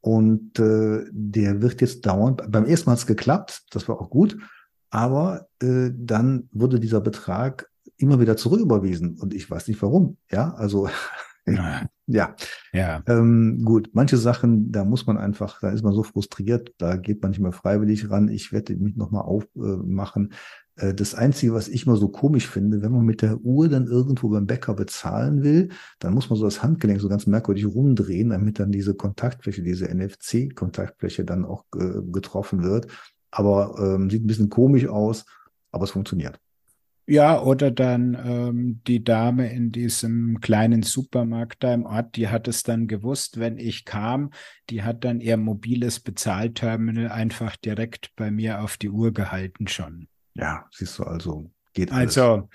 Und 0.00 0.58
äh, 0.58 1.04
der 1.10 1.62
wird 1.62 1.80
jetzt 1.80 2.04
dauernd, 2.04 2.42
beim 2.50 2.66
ersten 2.66 2.90
Mal 2.90 2.92
hat 2.92 2.98
es 3.00 3.06
geklappt, 3.06 3.64
das 3.70 3.88
war 3.88 3.98
auch 4.00 4.10
gut, 4.10 4.36
aber 4.90 5.48
äh, 5.60 5.90
dann 5.94 6.48
wurde 6.52 6.78
dieser 6.78 7.00
Betrag 7.00 7.70
immer 7.96 8.20
wieder 8.20 8.36
zurücküberwiesen 8.36 9.18
und 9.18 9.32
ich 9.32 9.50
weiß 9.50 9.66
nicht 9.68 9.80
warum. 9.80 10.18
Ja, 10.30 10.52
also 10.54 10.88
ja. 12.06 12.34
Ähm, 13.06 13.62
gut, 13.64 13.90
manche 13.92 14.16
Sachen, 14.16 14.70
da 14.70 14.84
muss 14.84 15.06
man 15.06 15.16
einfach, 15.16 15.60
da 15.60 15.70
ist 15.70 15.82
man 15.82 15.94
so 15.94 16.02
frustriert, 16.02 16.74
da 16.78 16.96
geht 16.96 17.22
man 17.22 17.30
nicht 17.30 17.40
mehr 17.40 17.52
freiwillig 17.52 18.10
ran. 18.10 18.28
Ich 18.28 18.52
werde 18.52 18.76
mich 18.76 18.96
nochmal 18.96 19.22
aufmachen. 19.22 20.32
Äh, 20.76 20.94
das 20.94 21.14
Einzige, 21.14 21.54
was 21.54 21.68
ich 21.68 21.86
mal 21.86 21.96
so 21.96 22.08
komisch 22.08 22.48
finde, 22.48 22.82
wenn 22.82 22.92
man 22.92 23.04
mit 23.04 23.22
der 23.22 23.40
Uhr 23.40 23.68
dann 23.68 23.86
irgendwo 23.86 24.28
beim 24.28 24.46
Bäcker 24.46 24.74
bezahlen 24.74 25.42
will, 25.42 25.70
dann 25.98 26.14
muss 26.14 26.28
man 26.28 26.38
so 26.38 26.44
das 26.44 26.62
Handgelenk 26.62 27.00
so 27.00 27.08
ganz 27.08 27.26
merkwürdig 27.26 27.66
rumdrehen, 27.66 28.30
damit 28.30 28.58
dann 28.58 28.72
diese 28.72 28.94
Kontaktfläche, 28.94 29.62
diese 29.62 29.86
NFC-Kontaktfläche 29.86 31.24
dann 31.24 31.44
auch 31.44 31.64
äh, 31.76 32.02
getroffen 32.12 32.62
wird. 32.62 32.88
Aber 33.30 33.76
ähm, 33.78 34.10
sieht 34.10 34.24
ein 34.24 34.28
bisschen 34.28 34.50
komisch 34.50 34.86
aus, 34.86 35.24
aber 35.72 35.84
es 35.84 35.90
funktioniert. 35.90 36.38
Ja, 37.06 37.42
oder 37.42 37.70
dann 37.70 38.14
ähm, 38.14 38.80
die 38.86 39.04
Dame 39.04 39.52
in 39.52 39.72
diesem 39.72 40.40
kleinen 40.40 40.82
Supermarkt 40.82 41.62
da 41.62 41.74
im 41.74 41.84
Ort, 41.84 42.16
die 42.16 42.28
hat 42.28 42.48
es 42.48 42.62
dann 42.62 42.88
gewusst, 42.88 43.38
wenn 43.38 43.58
ich 43.58 43.84
kam, 43.84 44.30
die 44.70 44.82
hat 44.82 45.04
dann 45.04 45.20
ihr 45.20 45.36
mobiles 45.36 46.00
Bezahlterminal 46.00 47.10
einfach 47.10 47.56
direkt 47.56 48.16
bei 48.16 48.30
mir 48.30 48.62
auf 48.62 48.78
die 48.78 48.88
Uhr 48.88 49.12
gehalten 49.12 49.68
schon. 49.68 50.08
Ja, 50.34 50.66
siehst 50.72 50.98
du, 50.98 51.04
also 51.04 51.50
geht 51.74 51.92
alles. 51.92 52.16
Also 52.16 52.48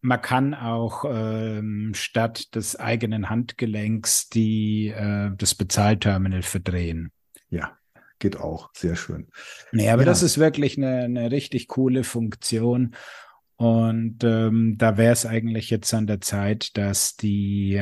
man 0.00 0.22
kann 0.22 0.54
auch 0.54 1.04
ähm, 1.06 1.92
statt 1.94 2.54
des 2.54 2.80
eigenen 2.80 3.28
Handgelenks 3.28 4.30
die 4.30 4.88
äh, 4.88 5.30
das 5.36 5.54
Bezahlterminal 5.54 6.42
verdrehen. 6.42 7.12
Ja, 7.50 7.76
geht 8.18 8.38
auch. 8.38 8.70
Sehr 8.74 8.96
schön. 8.96 9.28
Nee, 9.72 9.90
aber 9.90 10.02
ja. 10.02 10.06
das 10.06 10.22
ist 10.22 10.38
wirklich 10.38 10.78
eine, 10.78 11.02
eine 11.02 11.30
richtig 11.30 11.68
coole 11.68 12.02
Funktion. 12.02 12.94
Und 13.60 14.24
ähm, 14.24 14.78
da 14.78 14.96
wäre 14.96 15.12
es 15.12 15.26
eigentlich 15.26 15.68
jetzt 15.68 15.92
an 15.92 16.06
der 16.06 16.22
Zeit, 16.22 16.78
dass 16.78 17.16
die 17.16 17.78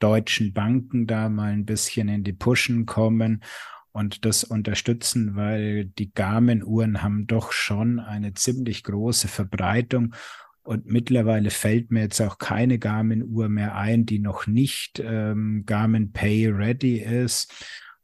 deutschen 0.00 0.52
Banken 0.52 1.06
da 1.06 1.28
mal 1.28 1.52
ein 1.52 1.64
bisschen 1.64 2.08
in 2.08 2.24
die 2.24 2.32
Pushen 2.32 2.84
kommen 2.84 3.44
und 3.92 4.24
das 4.24 4.42
unterstützen, 4.42 5.36
weil 5.36 5.84
die 5.84 6.12
Garmin-Uhren 6.12 7.04
haben 7.04 7.28
doch 7.28 7.52
schon 7.52 8.00
eine 8.00 8.34
ziemlich 8.34 8.82
große 8.82 9.28
Verbreitung. 9.28 10.16
Und 10.62 10.86
mittlerweile 10.86 11.50
fällt 11.50 11.92
mir 11.92 12.00
jetzt 12.00 12.20
auch 12.20 12.38
keine 12.38 12.80
Garmin-Uhr 12.80 13.48
mehr 13.48 13.76
ein, 13.76 14.06
die 14.06 14.18
noch 14.18 14.48
nicht 14.48 14.98
ähm, 14.98 15.62
Garmin 15.64 16.10
Pay 16.10 16.48
ready 16.48 16.96
ist. 16.96 17.54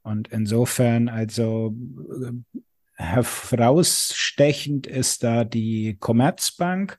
Und 0.02 0.28
insofern, 0.28 1.08
also 1.08 1.76
äh, 2.24 2.60
Herausstechend 2.97 4.86
ist 4.86 5.22
da 5.22 5.44
die 5.44 5.97
Commerzbank. 6.01 6.99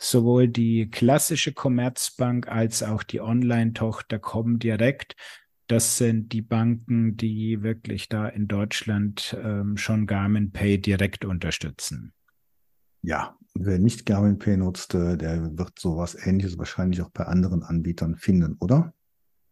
Sowohl 0.00 0.46
die 0.46 0.90
klassische 0.90 1.52
Commerzbank 1.52 2.46
als 2.46 2.84
auch 2.84 3.02
die 3.02 3.20
Online-Tochter 3.20 4.20
kommen 4.20 4.60
direkt. 4.60 5.16
Das 5.66 5.98
sind 5.98 6.32
die 6.32 6.42
Banken, 6.42 7.16
die 7.16 7.62
wirklich 7.62 8.08
da 8.08 8.28
in 8.28 8.46
Deutschland 8.46 9.36
ähm, 9.42 9.76
schon 9.76 10.06
Garmin 10.06 10.52
Pay 10.52 10.80
direkt 10.80 11.24
unterstützen. 11.24 12.12
Ja, 13.02 13.36
wer 13.54 13.78
nicht 13.78 14.06
Garmin 14.06 14.38
Pay 14.38 14.56
nutzt, 14.56 14.94
der 14.94 15.58
wird 15.58 15.78
sowas 15.78 16.14
ähnliches 16.14 16.58
wahrscheinlich 16.58 17.02
auch 17.02 17.10
bei 17.10 17.24
anderen 17.24 17.62
Anbietern 17.62 18.16
finden, 18.16 18.56
oder? 18.60 18.94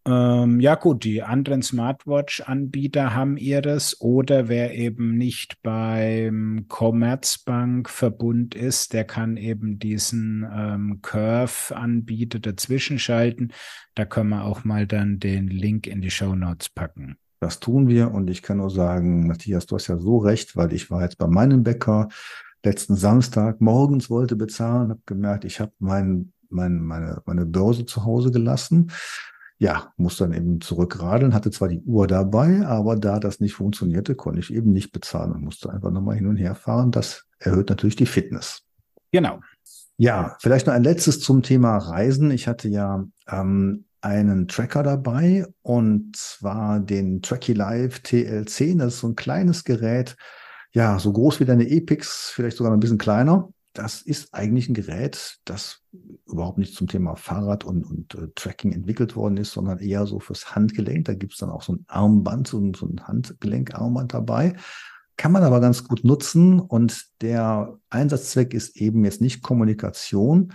Ähm, 0.06 0.60
ja 0.60 0.76
gut, 0.76 1.02
die 1.02 1.24
anderen 1.24 1.62
Smartwatch-Anbieter 1.62 3.12
haben 3.12 3.36
ihres 3.36 4.00
oder 4.00 4.48
wer 4.48 4.72
eben 4.72 5.18
nicht 5.18 5.60
beim 5.62 6.66
Commerzbank-Verbund 6.68 8.54
ist, 8.54 8.92
der 8.92 9.04
kann 9.04 9.36
eben 9.36 9.80
diesen 9.80 10.46
ähm, 10.48 11.00
Curve-Anbieter 11.02 12.38
dazwischen 12.38 13.00
schalten. 13.00 13.48
Da 13.96 14.04
können 14.04 14.28
wir 14.30 14.44
auch 14.44 14.62
mal 14.62 14.86
dann 14.86 15.18
den 15.18 15.48
Link 15.48 15.88
in 15.88 16.00
die 16.02 16.10
Show 16.10 16.36
Notes 16.36 16.68
packen. 16.68 17.16
Das 17.40 17.58
tun 17.58 17.88
wir 17.88 18.12
und 18.12 18.30
ich 18.30 18.42
kann 18.42 18.58
nur 18.58 18.70
sagen, 18.70 19.26
Matthias, 19.26 19.66
du 19.66 19.74
hast 19.74 19.88
ja 19.88 19.98
so 19.98 20.18
recht, 20.18 20.56
weil 20.56 20.72
ich 20.72 20.88
war 20.88 21.02
jetzt 21.02 21.18
bei 21.18 21.26
meinem 21.26 21.64
Bäcker 21.64 22.08
letzten 22.64 22.94
Samstag 22.94 23.60
morgens 23.60 24.08
wollte 24.08 24.36
bezahlen, 24.36 24.90
habe 24.90 25.02
gemerkt, 25.04 25.44
ich 25.44 25.58
habe 25.58 25.72
mein, 25.80 26.32
mein, 26.48 26.80
meine, 26.80 27.22
meine 27.26 27.44
Börse 27.44 27.86
zu 27.86 28.04
Hause 28.04 28.30
gelassen 28.30 28.92
ja, 29.58 29.92
muss 29.96 30.16
dann 30.18 30.32
eben 30.32 30.60
zurückradeln, 30.60 31.32
hatte 31.32 31.50
zwar 31.50 31.68
die 31.68 31.80
Uhr 31.82 32.06
dabei, 32.06 32.66
aber 32.66 32.96
da 32.96 33.18
das 33.18 33.40
nicht 33.40 33.54
funktionierte, 33.54 34.14
konnte 34.14 34.40
ich 34.40 34.52
eben 34.52 34.72
nicht 34.72 34.92
bezahlen 34.92 35.32
und 35.32 35.42
musste 35.42 35.72
einfach 35.72 35.90
nochmal 35.90 36.16
hin 36.16 36.26
und 36.26 36.36
her 36.36 36.54
fahren. 36.54 36.90
Das 36.90 37.24
erhöht 37.38 37.70
natürlich 37.70 37.96
die 37.96 38.06
Fitness. 38.06 38.62
Genau. 39.12 39.40
Ja, 39.96 40.36
vielleicht 40.40 40.66
noch 40.66 40.74
ein 40.74 40.84
letztes 40.84 41.20
zum 41.20 41.42
Thema 41.42 41.78
Reisen. 41.78 42.30
Ich 42.30 42.48
hatte 42.48 42.68
ja 42.68 43.04
ähm, 43.28 43.86
einen 44.02 44.46
Tracker 44.46 44.82
dabei 44.82 45.46
und 45.62 46.14
zwar 46.16 46.80
den 46.80 47.22
Tracky 47.22 47.54
Live 47.54 48.00
TL10. 48.04 48.78
Das 48.78 48.94
ist 48.94 49.00
so 49.00 49.08
ein 49.08 49.16
kleines 49.16 49.64
Gerät, 49.64 50.16
ja, 50.72 50.98
so 50.98 51.12
groß 51.12 51.40
wie 51.40 51.46
deine 51.46 51.66
Epix, 51.66 52.30
vielleicht 52.34 52.58
sogar 52.58 52.74
ein 52.74 52.80
bisschen 52.80 52.98
kleiner 52.98 53.48
das 53.78 54.02
ist 54.02 54.32
eigentlich 54.32 54.68
ein 54.68 54.74
Gerät, 54.74 55.38
das 55.44 55.82
überhaupt 56.26 56.58
nicht 56.58 56.74
zum 56.74 56.86
Thema 56.86 57.16
Fahrrad 57.16 57.64
und, 57.64 57.84
und 57.84 58.14
äh, 58.14 58.28
Tracking 58.34 58.72
entwickelt 58.72 59.16
worden 59.16 59.36
ist, 59.36 59.52
sondern 59.52 59.78
eher 59.78 60.06
so 60.06 60.18
fürs 60.18 60.54
Handgelenk. 60.54 61.04
Da 61.04 61.14
gibt 61.14 61.34
es 61.34 61.38
dann 61.38 61.50
auch 61.50 61.62
so 61.62 61.74
ein 61.74 61.84
Armband, 61.86 62.48
so 62.48 62.58
ein, 62.58 62.74
so 62.74 62.86
ein 62.86 63.06
Handgelenkarmband 63.06 64.14
dabei. 64.14 64.56
Kann 65.16 65.32
man 65.32 65.42
aber 65.42 65.60
ganz 65.60 65.84
gut 65.84 66.04
nutzen 66.04 66.60
und 66.60 67.06
der 67.20 67.78
Einsatzzweck 67.90 68.54
ist 68.54 68.76
eben 68.76 69.04
jetzt 69.04 69.20
nicht 69.20 69.42
Kommunikation, 69.42 70.52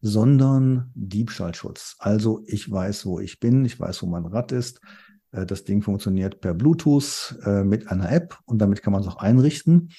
sondern 0.00 0.90
Diebstahlschutz. 0.94 1.96
Also 1.98 2.42
ich 2.46 2.70
weiß, 2.70 3.06
wo 3.06 3.20
ich 3.20 3.38
bin, 3.38 3.64
ich 3.64 3.78
weiß, 3.78 4.02
wo 4.02 4.06
mein 4.06 4.26
Rad 4.26 4.52
ist. 4.52 4.80
Äh, 5.32 5.46
das 5.46 5.64
Ding 5.64 5.82
funktioniert 5.82 6.40
per 6.40 6.54
Bluetooth 6.54 7.38
äh, 7.44 7.64
mit 7.64 7.88
einer 7.88 8.10
App 8.10 8.38
und 8.44 8.58
damit 8.58 8.82
kann 8.82 8.92
man 8.92 9.02
es 9.02 9.08
auch 9.08 9.16
einrichten. 9.16 9.90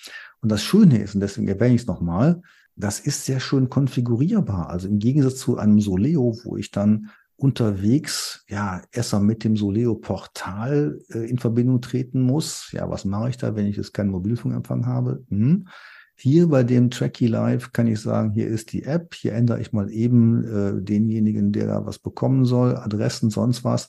Und 0.41 0.51
das 0.51 0.61
Schöne 0.61 1.01
ist, 1.01 1.15
und 1.15 1.21
deswegen 1.21 1.47
erwähne 1.47 1.75
ich 1.75 1.81
es 1.81 1.87
nochmal, 1.87 2.41
das 2.75 2.99
ist 2.99 3.25
sehr 3.25 3.39
schön 3.39 3.69
konfigurierbar. 3.69 4.69
Also 4.69 4.87
im 4.87 4.99
Gegensatz 4.99 5.37
zu 5.37 5.57
einem 5.57 5.79
Soleo, 5.79 6.37
wo 6.43 6.57
ich 6.57 6.71
dann 6.71 7.09
unterwegs 7.35 8.45
ja 8.47 8.81
erstmal 8.91 9.23
mit 9.23 9.43
dem 9.43 9.57
Soleo-Portal 9.57 10.99
äh, 11.09 11.29
in 11.29 11.39
Verbindung 11.39 11.81
treten 11.81 12.21
muss. 12.21 12.71
Ja, 12.71 12.89
was 12.89 13.05
mache 13.05 13.29
ich 13.29 13.37
da, 13.37 13.55
wenn 13.55 13.67
ich 13.67 13.77
jetzt 13.77 13.93
keinen 13.93 14.11
Mobilfunkempfang 14.11 14.85
habe? 14.85 15.23
Hm. 15.29 15.67
Hier 16.15 16.47
bei 16.47 16.63
dem 16.63 16.91
Tracky 16.91 17.27
Live 17.27 17.73
kann 17.73 17.87
ich 17.87 17.99
sagen, 17.99 18.31
hier 18.31 18.47
ist 18.47 18.71
die 18.71 18.83
App, 18.83 19.15
hier 19.15 19.33
ändere 19.33 19.59
ich 19.59 19.73
mal 19.73 19.91
eben 19.91 20.43
äh, 20.43 20.81
denjenigen, 20.81 21.51
der 21.51 21.67
da 21.67 21.85
was 21.85 21.97
bekommen 21.97 22.45
soll, 22.45 22.77
Adressen, 22.77 23.31
sonst 23.31 23.63
was, 23.63 23.87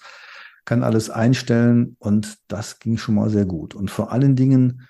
kann 0.65 0.83
alles 0.83 1.11
einstellen 1.11 1.97
und 1.99 2.39
das 2.49 2.79
ging 2.79 2.97
schon 2.97 3.15
mal 3.15 3.29
sehr 3.29 3.45
gut. 3.45 3.75
Und 3.75 3.91
vor 3.91 4.11
allen 4.11 4.37
Dingen, 4.37 4.89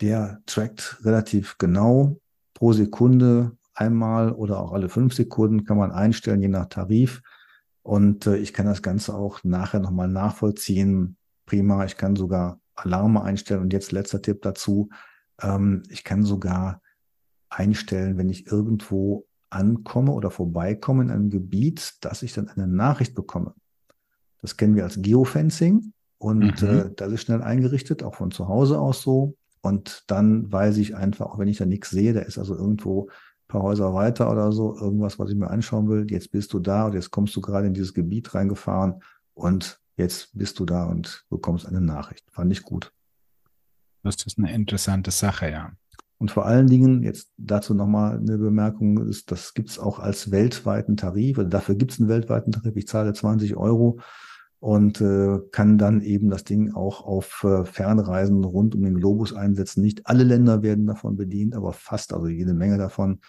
der 0.00 0.40
trackt 0.46 0.98
relativ 1.04 1.56
genau, 1.58 2.20
pro 2.56 2.72
Sekunde 2.72 3.52
einmal 3.74 4.32
oder 4.32 4.60
auch 4.60 4.72
alle 4.72 4.88
fünf 4.88 5.12
Sekunden 5.12 5.64
kann 5.64 5.76
man 5.76 5.92
einstellen, 5.92 6.40
je 6.40 6.48
nach 6.48 6.66
Tarif. 6.66 7.22
Und 7.82 8.26
äh, 8.26 8.38
ich 8.38 8.54
kann 8.54 8.64
das 8.64 8.80
Ganze 8.80 9.14
auch 9.14 9.44
nachher 9.44 9.78
nochmal 9.78 10.08
nachvollziehen. 10.08 11.18
Prima, 11.44 11.84
ich 11.84 11.98
kann 11.98 12.16
sogar 12.16 12.58
Alarme 12.74 13.22
einstellen. 13.22 13.60
Und 13.60 13.74
jetzt 13.74 13.92
letzter 13.92 14.22
Tipp 14.22 14.40
dazu. 14.40 14.88
Ähm, 15.40 15.82
ich 15.90 16.02
kann 16.02 16.24
sogar 16.24 16.80
einstellen, 17.50 18.16
wenn 18.16 18.30
ich 18.30 18.46
irgendwo 18.46 19.26
ankomme 19.50 20.12
oder 20.12 20.30
vorbeikomme 20.30 21.02
in 21.02 21.10
einem 21.10 21.28
Gebiet, 21.28 21.98
dass 22.00 22.22
ich 22.22 22.32
dann 22.32 22.48
eine 22.48 22.66
Nachricht 22.66 23.14
bekomme. 23.14 23.54
Das 24.40 24.56
kennen 24.56 24.76
wir 24.76 24.84
als 24.84 25.02
Geofencing. 25.02 25.92
Und 26.16 26.62
mhm. 26.62 26.68
äh, 26.68 26.90
das 26.96 27.12
ist 27.12 27.20
schnell 27.20 27.42
eingerichtet, 27.42 28.02
auch 28.02 28.14
von 28.14 28.30
zu 28.30 28.48
Hause 28.48 28.80
aus 28.80 29.02
so. 29.02 29.36
Und 29.60 30.04
dann 30.06 30.50
weiß 30.50 30.76
ich 30.78 30.96
einfach, 30.96 31.26
auch 31.26 31.38
wenn 31.38 31.48
ich 31.48 31.58
da 31.58 31.66
nichts 31.66 31.90
sehe, 31.90 32.12
da 32.12 32.20
ist 32.20 32.38
also 32.38 32.54
irgendwo 32.54 33.08
ein 33.08 33.48
paar 33.48 33.62
Häuser 33.62 33.94
weiter 33.94 34.30
oder 34.30 34.52
so, 34.52 34.76
irgendwas, 34.76 35.18
was 35.18 35.30
ich 35.30 35.36
mir 35.36 35.50
anschauen 35.50 35.88
will. 35.88 36.06
Jetzt 36.10 36.30
bist 36.30 36.52
du 36.52 36.58
da 36.58 36.86
und 36.86 36.94
jetzt 36.94 37.10
kommst 37.10 37.34
du 37.36 37.40
gerade 37.40 37.66
in 37.66 37.74
dieses 37.74 37.94
Gebiet 37.94 38.34
reingefahren 38.34 39.02
und 39.34 39.80
jetzt 39.96 40.36
bist 40.36 40.58
du 40.58 40.64
da 40.64 40.84
und 40.84 41.24
bekommst 41.30 41.66
eine 41.66 41.80
Nachricht. 41.80 42.24
Fand 42.30 42.52
ich 42.52 42.62
gut. 42.62 42.92
Das 44.02 44.16
ist 44.24 44.38
eine 44.38 44.52
interessante 44.54 45.10
Sache, 45.10 45.50
ja. 45.50 45.72
Und 46.18 46.30
vor 46.30 46.46
allen 46.46 46.66
Dingen, 46.66 47.02
jetzt 47.02 47.32
dazu 47.36 47.74
nochmal 47.74 48.16
eine 48.16 48.38
Bemerkung, 48.38 49.06
ist, 49.06 49.30
das 49.30 49.52
gibt 49.52 49.68
es 49.68 49.78
auch 49.78 49.98
als 49.98 50.30
weltweiten 50.30 50.96
Tarif, 50.96 51.38
oder 51.38 51.48
dafür 51.48 51.74
gibt 51.74 51.92
es 51.92 52.00
einen 52.00 52.08
weltweiten 52.08 52.52
Tarif, 52.52 52.76
ich 52.76 52.86
zahle 52.86 53.12
20 53.12 53.56
Euro 53.56 54.00
und 54.60 55.00
äh, 55.00 55.38
kann 55.52 55.78
dann 55.78 56.00
eben 56.00 56.30
das 56.30 56.44
Ding 56.44 56.72
auch 56.72 57.04
auf 57.04 57.44
äh, 57.44 57.64
Fernreisen 57.64 58.42
rund 58.44 58.74
um 58.74 58.82
den 58.82 58.96
Globus 58.96 59.34
einsetzen. 59.34 59.82
Nicht 59.82 60.06
alle 60.06 60.24
Länder 60.24 60.62
werden 60.62 60.86
davon 60.86 61.16
bedient, 61.16 61.54
aber 61.54 61.72
fast, 61.72 62.12
also 62.12 62.26
jede 62.26 62.54
Menge 62.54 62.78
davon. 62.78 63.20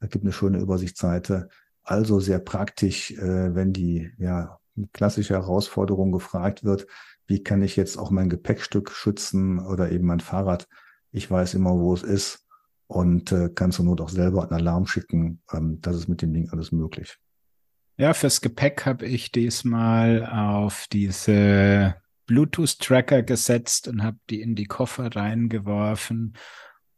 Es 0.00 0.10
gibt 0.10 0.24
eine 0.24 0.32
schöne 0.32 0.58
Übersichtsseite. 0.58 1.48
Also 1.84 2.20
sehr 2.20 2.38
praktisch, 2.38 3.12
äh, 3.12 3.54
wenn 3.54 3.72
die 3.72 4.10
ja, 4.18 4.58
klassische 4.92 5.34
Herausforderung 5.34 6.12
gefragt 6.12 6.64
wird, 6.64 6.86
wie 7.26 7.42
kann 7.42 7.62
ich 7.62 7.76
jetzt 7.76 7.96
auch 7.98 8.10
mein 8.10 8.28
Gepäckstück 8.28 8.90
schützen 8.90 9.58
oder 9.60 9.92
eben 9.92 10.06
mein 10.06 10.20
Fahrrad. 10.20 10.68
Ich 11.12 11.30
weiß 11.30 11.54
immer, 11.54 11.78
wo 11.78 11.94
es 11.94 12.02
ist 12.02 12.46
und 12.86 13.32
äh, 13.32 13.48
kann 13.48 13.72
zur 13.72 13.84
Not 13.84 14.00
auch 14.00 14.08
selber 14.08 14.42
einen 14.42 14.52
Alarm 14.52 14.86
schicken. 14.86 15.40
Ähm, 15.52 15.80
das 15.80 15.96
ist 15.96 16.08
mit 16.08 16.22
dem 16.22 16.34
Ding 16.34 16.50
alles 16.50 16.72
möglich. 16.72 17.18
Ja, 17.96 18.14
fürs 18.14 18.40
Gepäck 18.40 18.86
habe 18.86 19.06
ich 19.06 19.32
diesmal 19.32 20.26
auf 20.26 20.86
diese 20.90 21.96
Bluetooth-Tracker 22.26 23.22
gesetzt 23.22 23.88
und 23.88 24.02
habe 24.02 24.16
die 24.30 24.40
in 24.40 24.54
die 24.54 24.64
Koffer 24.64 25.14
reingeworfen. 25.14 26.34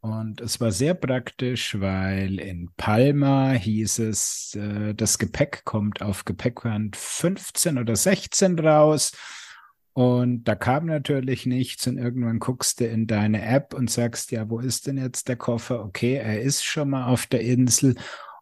Und 0.01 0.40
es 0.40 0.61
war 0.61 0.70
sehr 0.70 0.95
praktisch, 0.95 1.80
weil 1.80 2.38
in 2.38 2.70
Palma 2.76 3.53
hieß 3.53 4.01
es, 4.01 4.55
äh, 4.55 4.95
das 4.95 5.18
Gepäck 5.18 5.64
kommt 5.64 6.03
auf 6.03 6.26
Gepäckband 6.26 6.95
15 6.95 7.78
oder 7.78 7.97
16 7.97 8.59
raus. 8.59 9.12
Und 9.95 10.45
da 10.45 10.57
kam 10.57 10.86
natürlich 10.86 11.47
nichts 11.47 11.86
und 11.86 11.99
irgendwann 11.99 12.38
guckst 12.38 12.80
du 12.80 12.86
in 12.86 13.07
deine 13.07 13.45
App 13.47 13.72
und 13.72 13.90
sagst, 13.90 14.30
ja, 14.30 14.51
wo 14.51 14.59
ist 14.59 14.86
denn 14.86 14.99
jetzt 14.99 15.28
der 15.28 15.36
Koffer? 15.36 15.84
Okay, 15.84 16.16
er 16.16 16.42
ist 16.42 16.64
schon 16.64 16.90
mal 16.90 17.07
auf 17.07 17.26
der 17.26 17.40
Insel. 17.40 17.95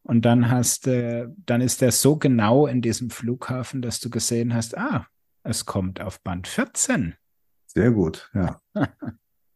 Und 0.02 0.24
dann 0.24 0.50
hast 0.50 0.86
du, 0.86 1.34
dann 1.46 1.60
ist 1.60 1.82
er 1.82 1.92
so 1.92 2.16
genau 2.16 2.66
in 2.66 2.82
diesem 2.82 3.10
Flughafen, 3.10 3.82
dass 3.82 4.00
du 4.00 4.10
gesehen 4.10 4.54
hast, 4.54 4.76
ah, 4.76 5.06
es 5.44 5.64
kommt 5.64 6.00
auf 6.00 6.20
Band 6.22 6.48
14. 6.48 7.14
Sehr 7.66 7.90
gut, 7.92 8.30
ja. 8.34 8.60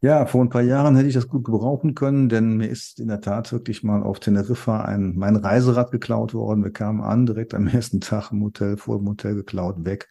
ja, 0.01 0.26
vor 0.26 0.42
ein 0.42 0.49
paar 0.49 0.62
Jahren 0.62 0.97
hätte 0.97 1.09
ich 1.09 1.14
das 1.14 1.28
gut 1.28 1.44
gebrauchen 1.44 1.94
können, 1.94 2.28
denn 2.28 2.57
mir 2.57 2.68
ist 2.68 3.01
in 3.01 3.09
der 3.09 3.20
Tat 3.20 3.53
wirklich 3.53 3.82
mal 3.82 4.03
auf 4.03 4.20
Teneriffa 4.20 4.82
ein, 4.82 5.16
mein 5.16 5.36
Reiserad 5.36 5.90
geklaut 5.90 6.32
worden. 6.32 6.64
Wir 6.64 6.72
kamen 6.72 7.01
an, 7.03 7.26
direkt 7.26 7.55
am 7.55 7.66
ersten 7.66 8.01
Tag 8.01 8.30
im 8.30 8.42
Hotel, 8.42 8.76
vor 8.76 8.99
dem 8.99 9.09
Hotel 9.09 9.34
geklaut, 9.34 9.84
weg 9.84 10.09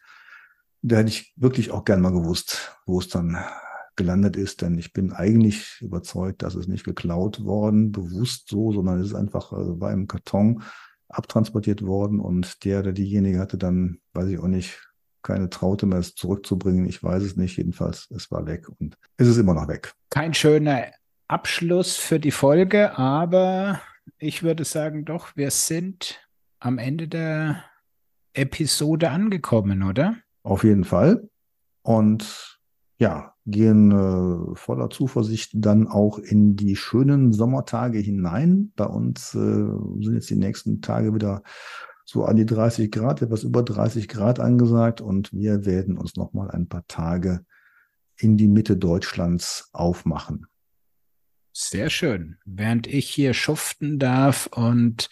da 0.86 0.96
hätte 0.96 1.08
ich 1.08 1.32
wirklich 1.36 1.72
auch 1.72 1.84
gern 1.84 2.00
mal 2.00 2.12
gewusst, 2.12 2.78
wo 2.86 3.00
es 3.00 3.08
dann 3.08 3.36
gelandet 3.96 4.36
ist, 4.36 4.62
denn 4.62 4.78
ich 4.78 4.92
bin 4.92 5.12
eigentlich 5.12 5.80
überzeugt, 5.80 6.42
dass 6.42 6.54
es 6.54 6.68
nicht 6.68 6.84
geklaut 6.84 7.44
worden, 7.44 7.92
bewusst 7.92 8.48
so, 8.48 8.72
sondern 8.72 9.00
es 9.00 9.08
ist 9.08 9.14
einfach, 9.14 9.52
also 9.52 9.80
war 9.80 9.92
im 9.92 10.06
Karton 10.06 10.62
abtransportiert 11.08 11.82
worden 11.82 12.20
und 12.20 12.64
der 12.64 12.80
oder 12.80 12.92
diejenige 12.92 13.38
hatte 13.38 13.58
dann, 13.58 13.98
weiß 14.12 14.28
ich 14.28 14.38
auch 14.38 14.48
nicht, 14.48 14.86
keine 15.22 15.50
Traute 15.50 15.86
mehr, 15.86 15.98
es 15.98 16.14
zurückzubringen. 16.14 16.86
Ich 16.86 17.02
weiß 17.02 17.22
es 17.22 17.36
nicht. 17.36 17.56
Jedenfalls, 17.56 18.08
es 18.14 18.30
war 18.30 18.46
weg 18.46 18.68
und 18.78 18.96
es 19.16 19.26
ist 19.26 19.38
immer 19.38 19.54
noch 19.54 19.66
weg. 19.66 19.92
Kein 20.08 20.34
schöner 20.34 20.86
Abschluss 21.26 21.96
für 21.96 22.20
die 22.20 22.30
Folge, 22.30 22.96
aber 22.96 23.80
ich 24.18 24.44
würde 24.44 24.64
sagen, 24.64 25.04
doch, 25.04 25.34
wir 25.36 25.50
sind 25.50 26.20
am 26.60 26.78
Ende 26.78 27.08
der 27.08 27.64
Episode 28.34 29.10
angekommen, 29.10 29.82
oder? 29.82 30.16
Auf 30.44 30.62
jeden 30.62 30.84
Fall. 30.84 31.28
Und 31.82 32.60
ja, 32.98 33.34
gehen 33.46 33.92
äh, 33.92 34.56
voller 34.56 34.90
Zuversicht 34.90 35.52
dann 35.54 35.86
auch 35.86 36.18
in 36.18 36.56
die 36.56 36.76
schönen 36.76 37.32
Sommertage 37.32 37.98
hinein. 37.98 38.72
Bei 38.76 38.86
uns 38.86 39.34
äh, 39.34 39.38
sind 39.38 40.14
jetzt 40.14 40.30
die 40.30 40.36
nächsten 40.36 40.82
Tage 40.82 41.14
wieder 41.14 41.42
so 42.04 42.24
an 42.24 42.36
die 42.36 42.46
30 42.46 42.90
Grad, 42.90 43.22
etwas 43.22 43.44
über 43.44 43.62
30 43.62 44.08
Grad 44.08 44.40
angesagt 44.40 45.00
und 45.00 45.32
wir 45.32 45.64
werden 45.64 45.96
uns 45.96 46.16
nochmal 46.16 46.50
ein 46.50 46.68
paar 46.68 46.86
Tage 46.86 47.44
in 48.16 48.36
die 48.36 48.48
Mitte 48.48 48.76
Deutschlands 48.76 49.70
aufmachen. 49.72 50.46
Sehr 51.52 51.88
schön. 51.88 52.36
Während 52.44 52.86
ich 52.86 53.08
hier 53.08 53.32
schuften 53.32 53.98
darf 53.98 54.46
und 54.46 55.08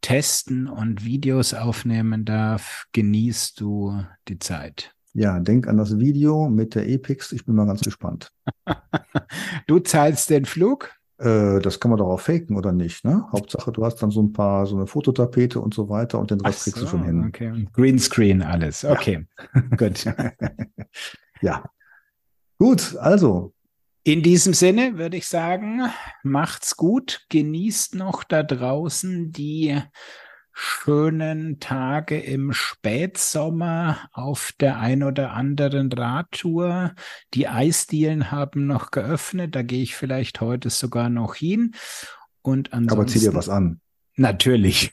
testen 0.00 0.68
und 0.68 1.04
Videos 1.04 1.54
aufnehmen 1.54 2.24
darf, 2.24 2.86
genießt 2.92 3.60
du 3.60 4.04
die 4.28 4.38
Zeit. 4.38 4.94
Ja, 5.14 5.38
denk 5.40 5.66
an 5.66 5.76
das 5.78 5.98
Video 5.98 6.48
mit 6.48 6.74
der 6.74 6.88
Epix. 6.88 7.32
Ich 7.32 7.44
bin 7.44 7.54
mal 7.54 7.66
ganz 7.66 7.80
gespannt. 7.80 8.30
du 9.66 9.78
zahlst 9.80 10.30
den 10.30 10.44
Flug? 10.44 10.90
Äh, 11.18 11.58
das 11.60 11.80
kann 11.80 11.90
man 11.90 11.98
doch 11.98 12.08
auch 12.08 12.20
faken, 12.20 12.56
oder 12.56 12.72
nicht? 12.72 13.04
Ne? 13.04 13.26
Hauptsache, 13.32 13.72
du 13.72 13.84
hast 13.84 13.96
dann 13.96 14.10
so 14.10 14.22
ein 14.22 14.32
paar, 14.32 14.66
so 14.66 14.76
eine 14.76 14.86
Fototapete 14.86 15.60
und 15.60 15.74
so 15.74 15.88
weiter 15.88 16.18
und 16.18 16.30
den 16.30 16.40
Rest 16.40 16.60
so, 16.60 16.70
kriegst 16.70 16.82
du 16.82 16.86
schon 16.86 17.04
hin. 17.04 17.24
Okay, 17.26 17.66
Greenscreen 17.72 18.42
alles. 18.42 18.84
Okay, 18.84 19.26
ja. 19.54 19.60
gut. 19.76 20.04
ja. 21.42 21.64
Gut, 22.58 22.96
also 22.96 23.52
in 24.04 24.22
diesem 24.22 24.54
Sinne 24.54 24.96
würde 24.96 25.16
ich 25.16 25.26
sagen, 25.26 25.82
macht's 26.22 26.76
gut, 26.76 27.26
genießt 27.28 27.94
noch 27.94 28.24
da 28.24 28.42
draußen 28.42 29.32
die 29.32 29.78
schönen 30.60 31.60
Tage 31.60 32.18
im 32.18 32.52
Spätsommer 32.52 34.08
auf 34.12 34.52
der 34.58 34.80
ein 34.80 35.04
oder 35.04 35.32
anderen 35.32 35.92
Radtour. 35.92 36.96
Die 37.32 37.46
Eisdielen 37.46 38.32
haben 38.32 38.66
noch 38.66 38.90
geöffnet, 38.90 39.54
da 39.54 39.62
gehe 39.62 39.82
ich 39.84 39.94
vielleicht 39.94 40.40
heute 40.40 40.70
sogar 40.70 41.10
noch 41.10 41.36
hin. 41.36 41.76
Und 42.42 42.72
ansonsten, 42.72 42.98
Aber 42.98 43.06
zieh 43.06 43.20
dir 43.20 43.34
was 43.34 43.48
an. 43.48 43.80
Natürlich. 44.16 44.92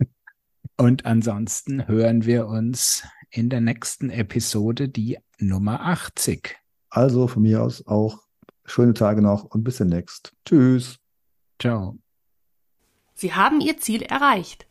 Und 0.76 1.06
ansonsten 1.06 1.86
hören 1.86 2.24
wir 2.24 2.48
uns 2.48 3.04
in 3.30 3.50
der 3.50 3.60
nächsten 3.60 4.10
Episode, 4.10 4.88
die 4.88 5.18
Nummer 5.38 5.82
80. 5.82 6.56
Also 6.90 7.28
von 7.28 7.42
mir 7.42 7.62
aus 7.62 7.86
auch 7.86 8.24
schöne 8.64 8.94
Tage 8.94 9.22
noch 9.22 9.44
und 9.44 9.62
bis 9.62 9.76
demnächst. 9.76 10.32
Tschüss. 10.44 10.98
Ciao. 11.60 11.96
Sie 13.16 13.32
haben 13.32 13.60
Ihr 13.60 13.78
Ziel 13.78 14.02
erreicht. 14.02 14.66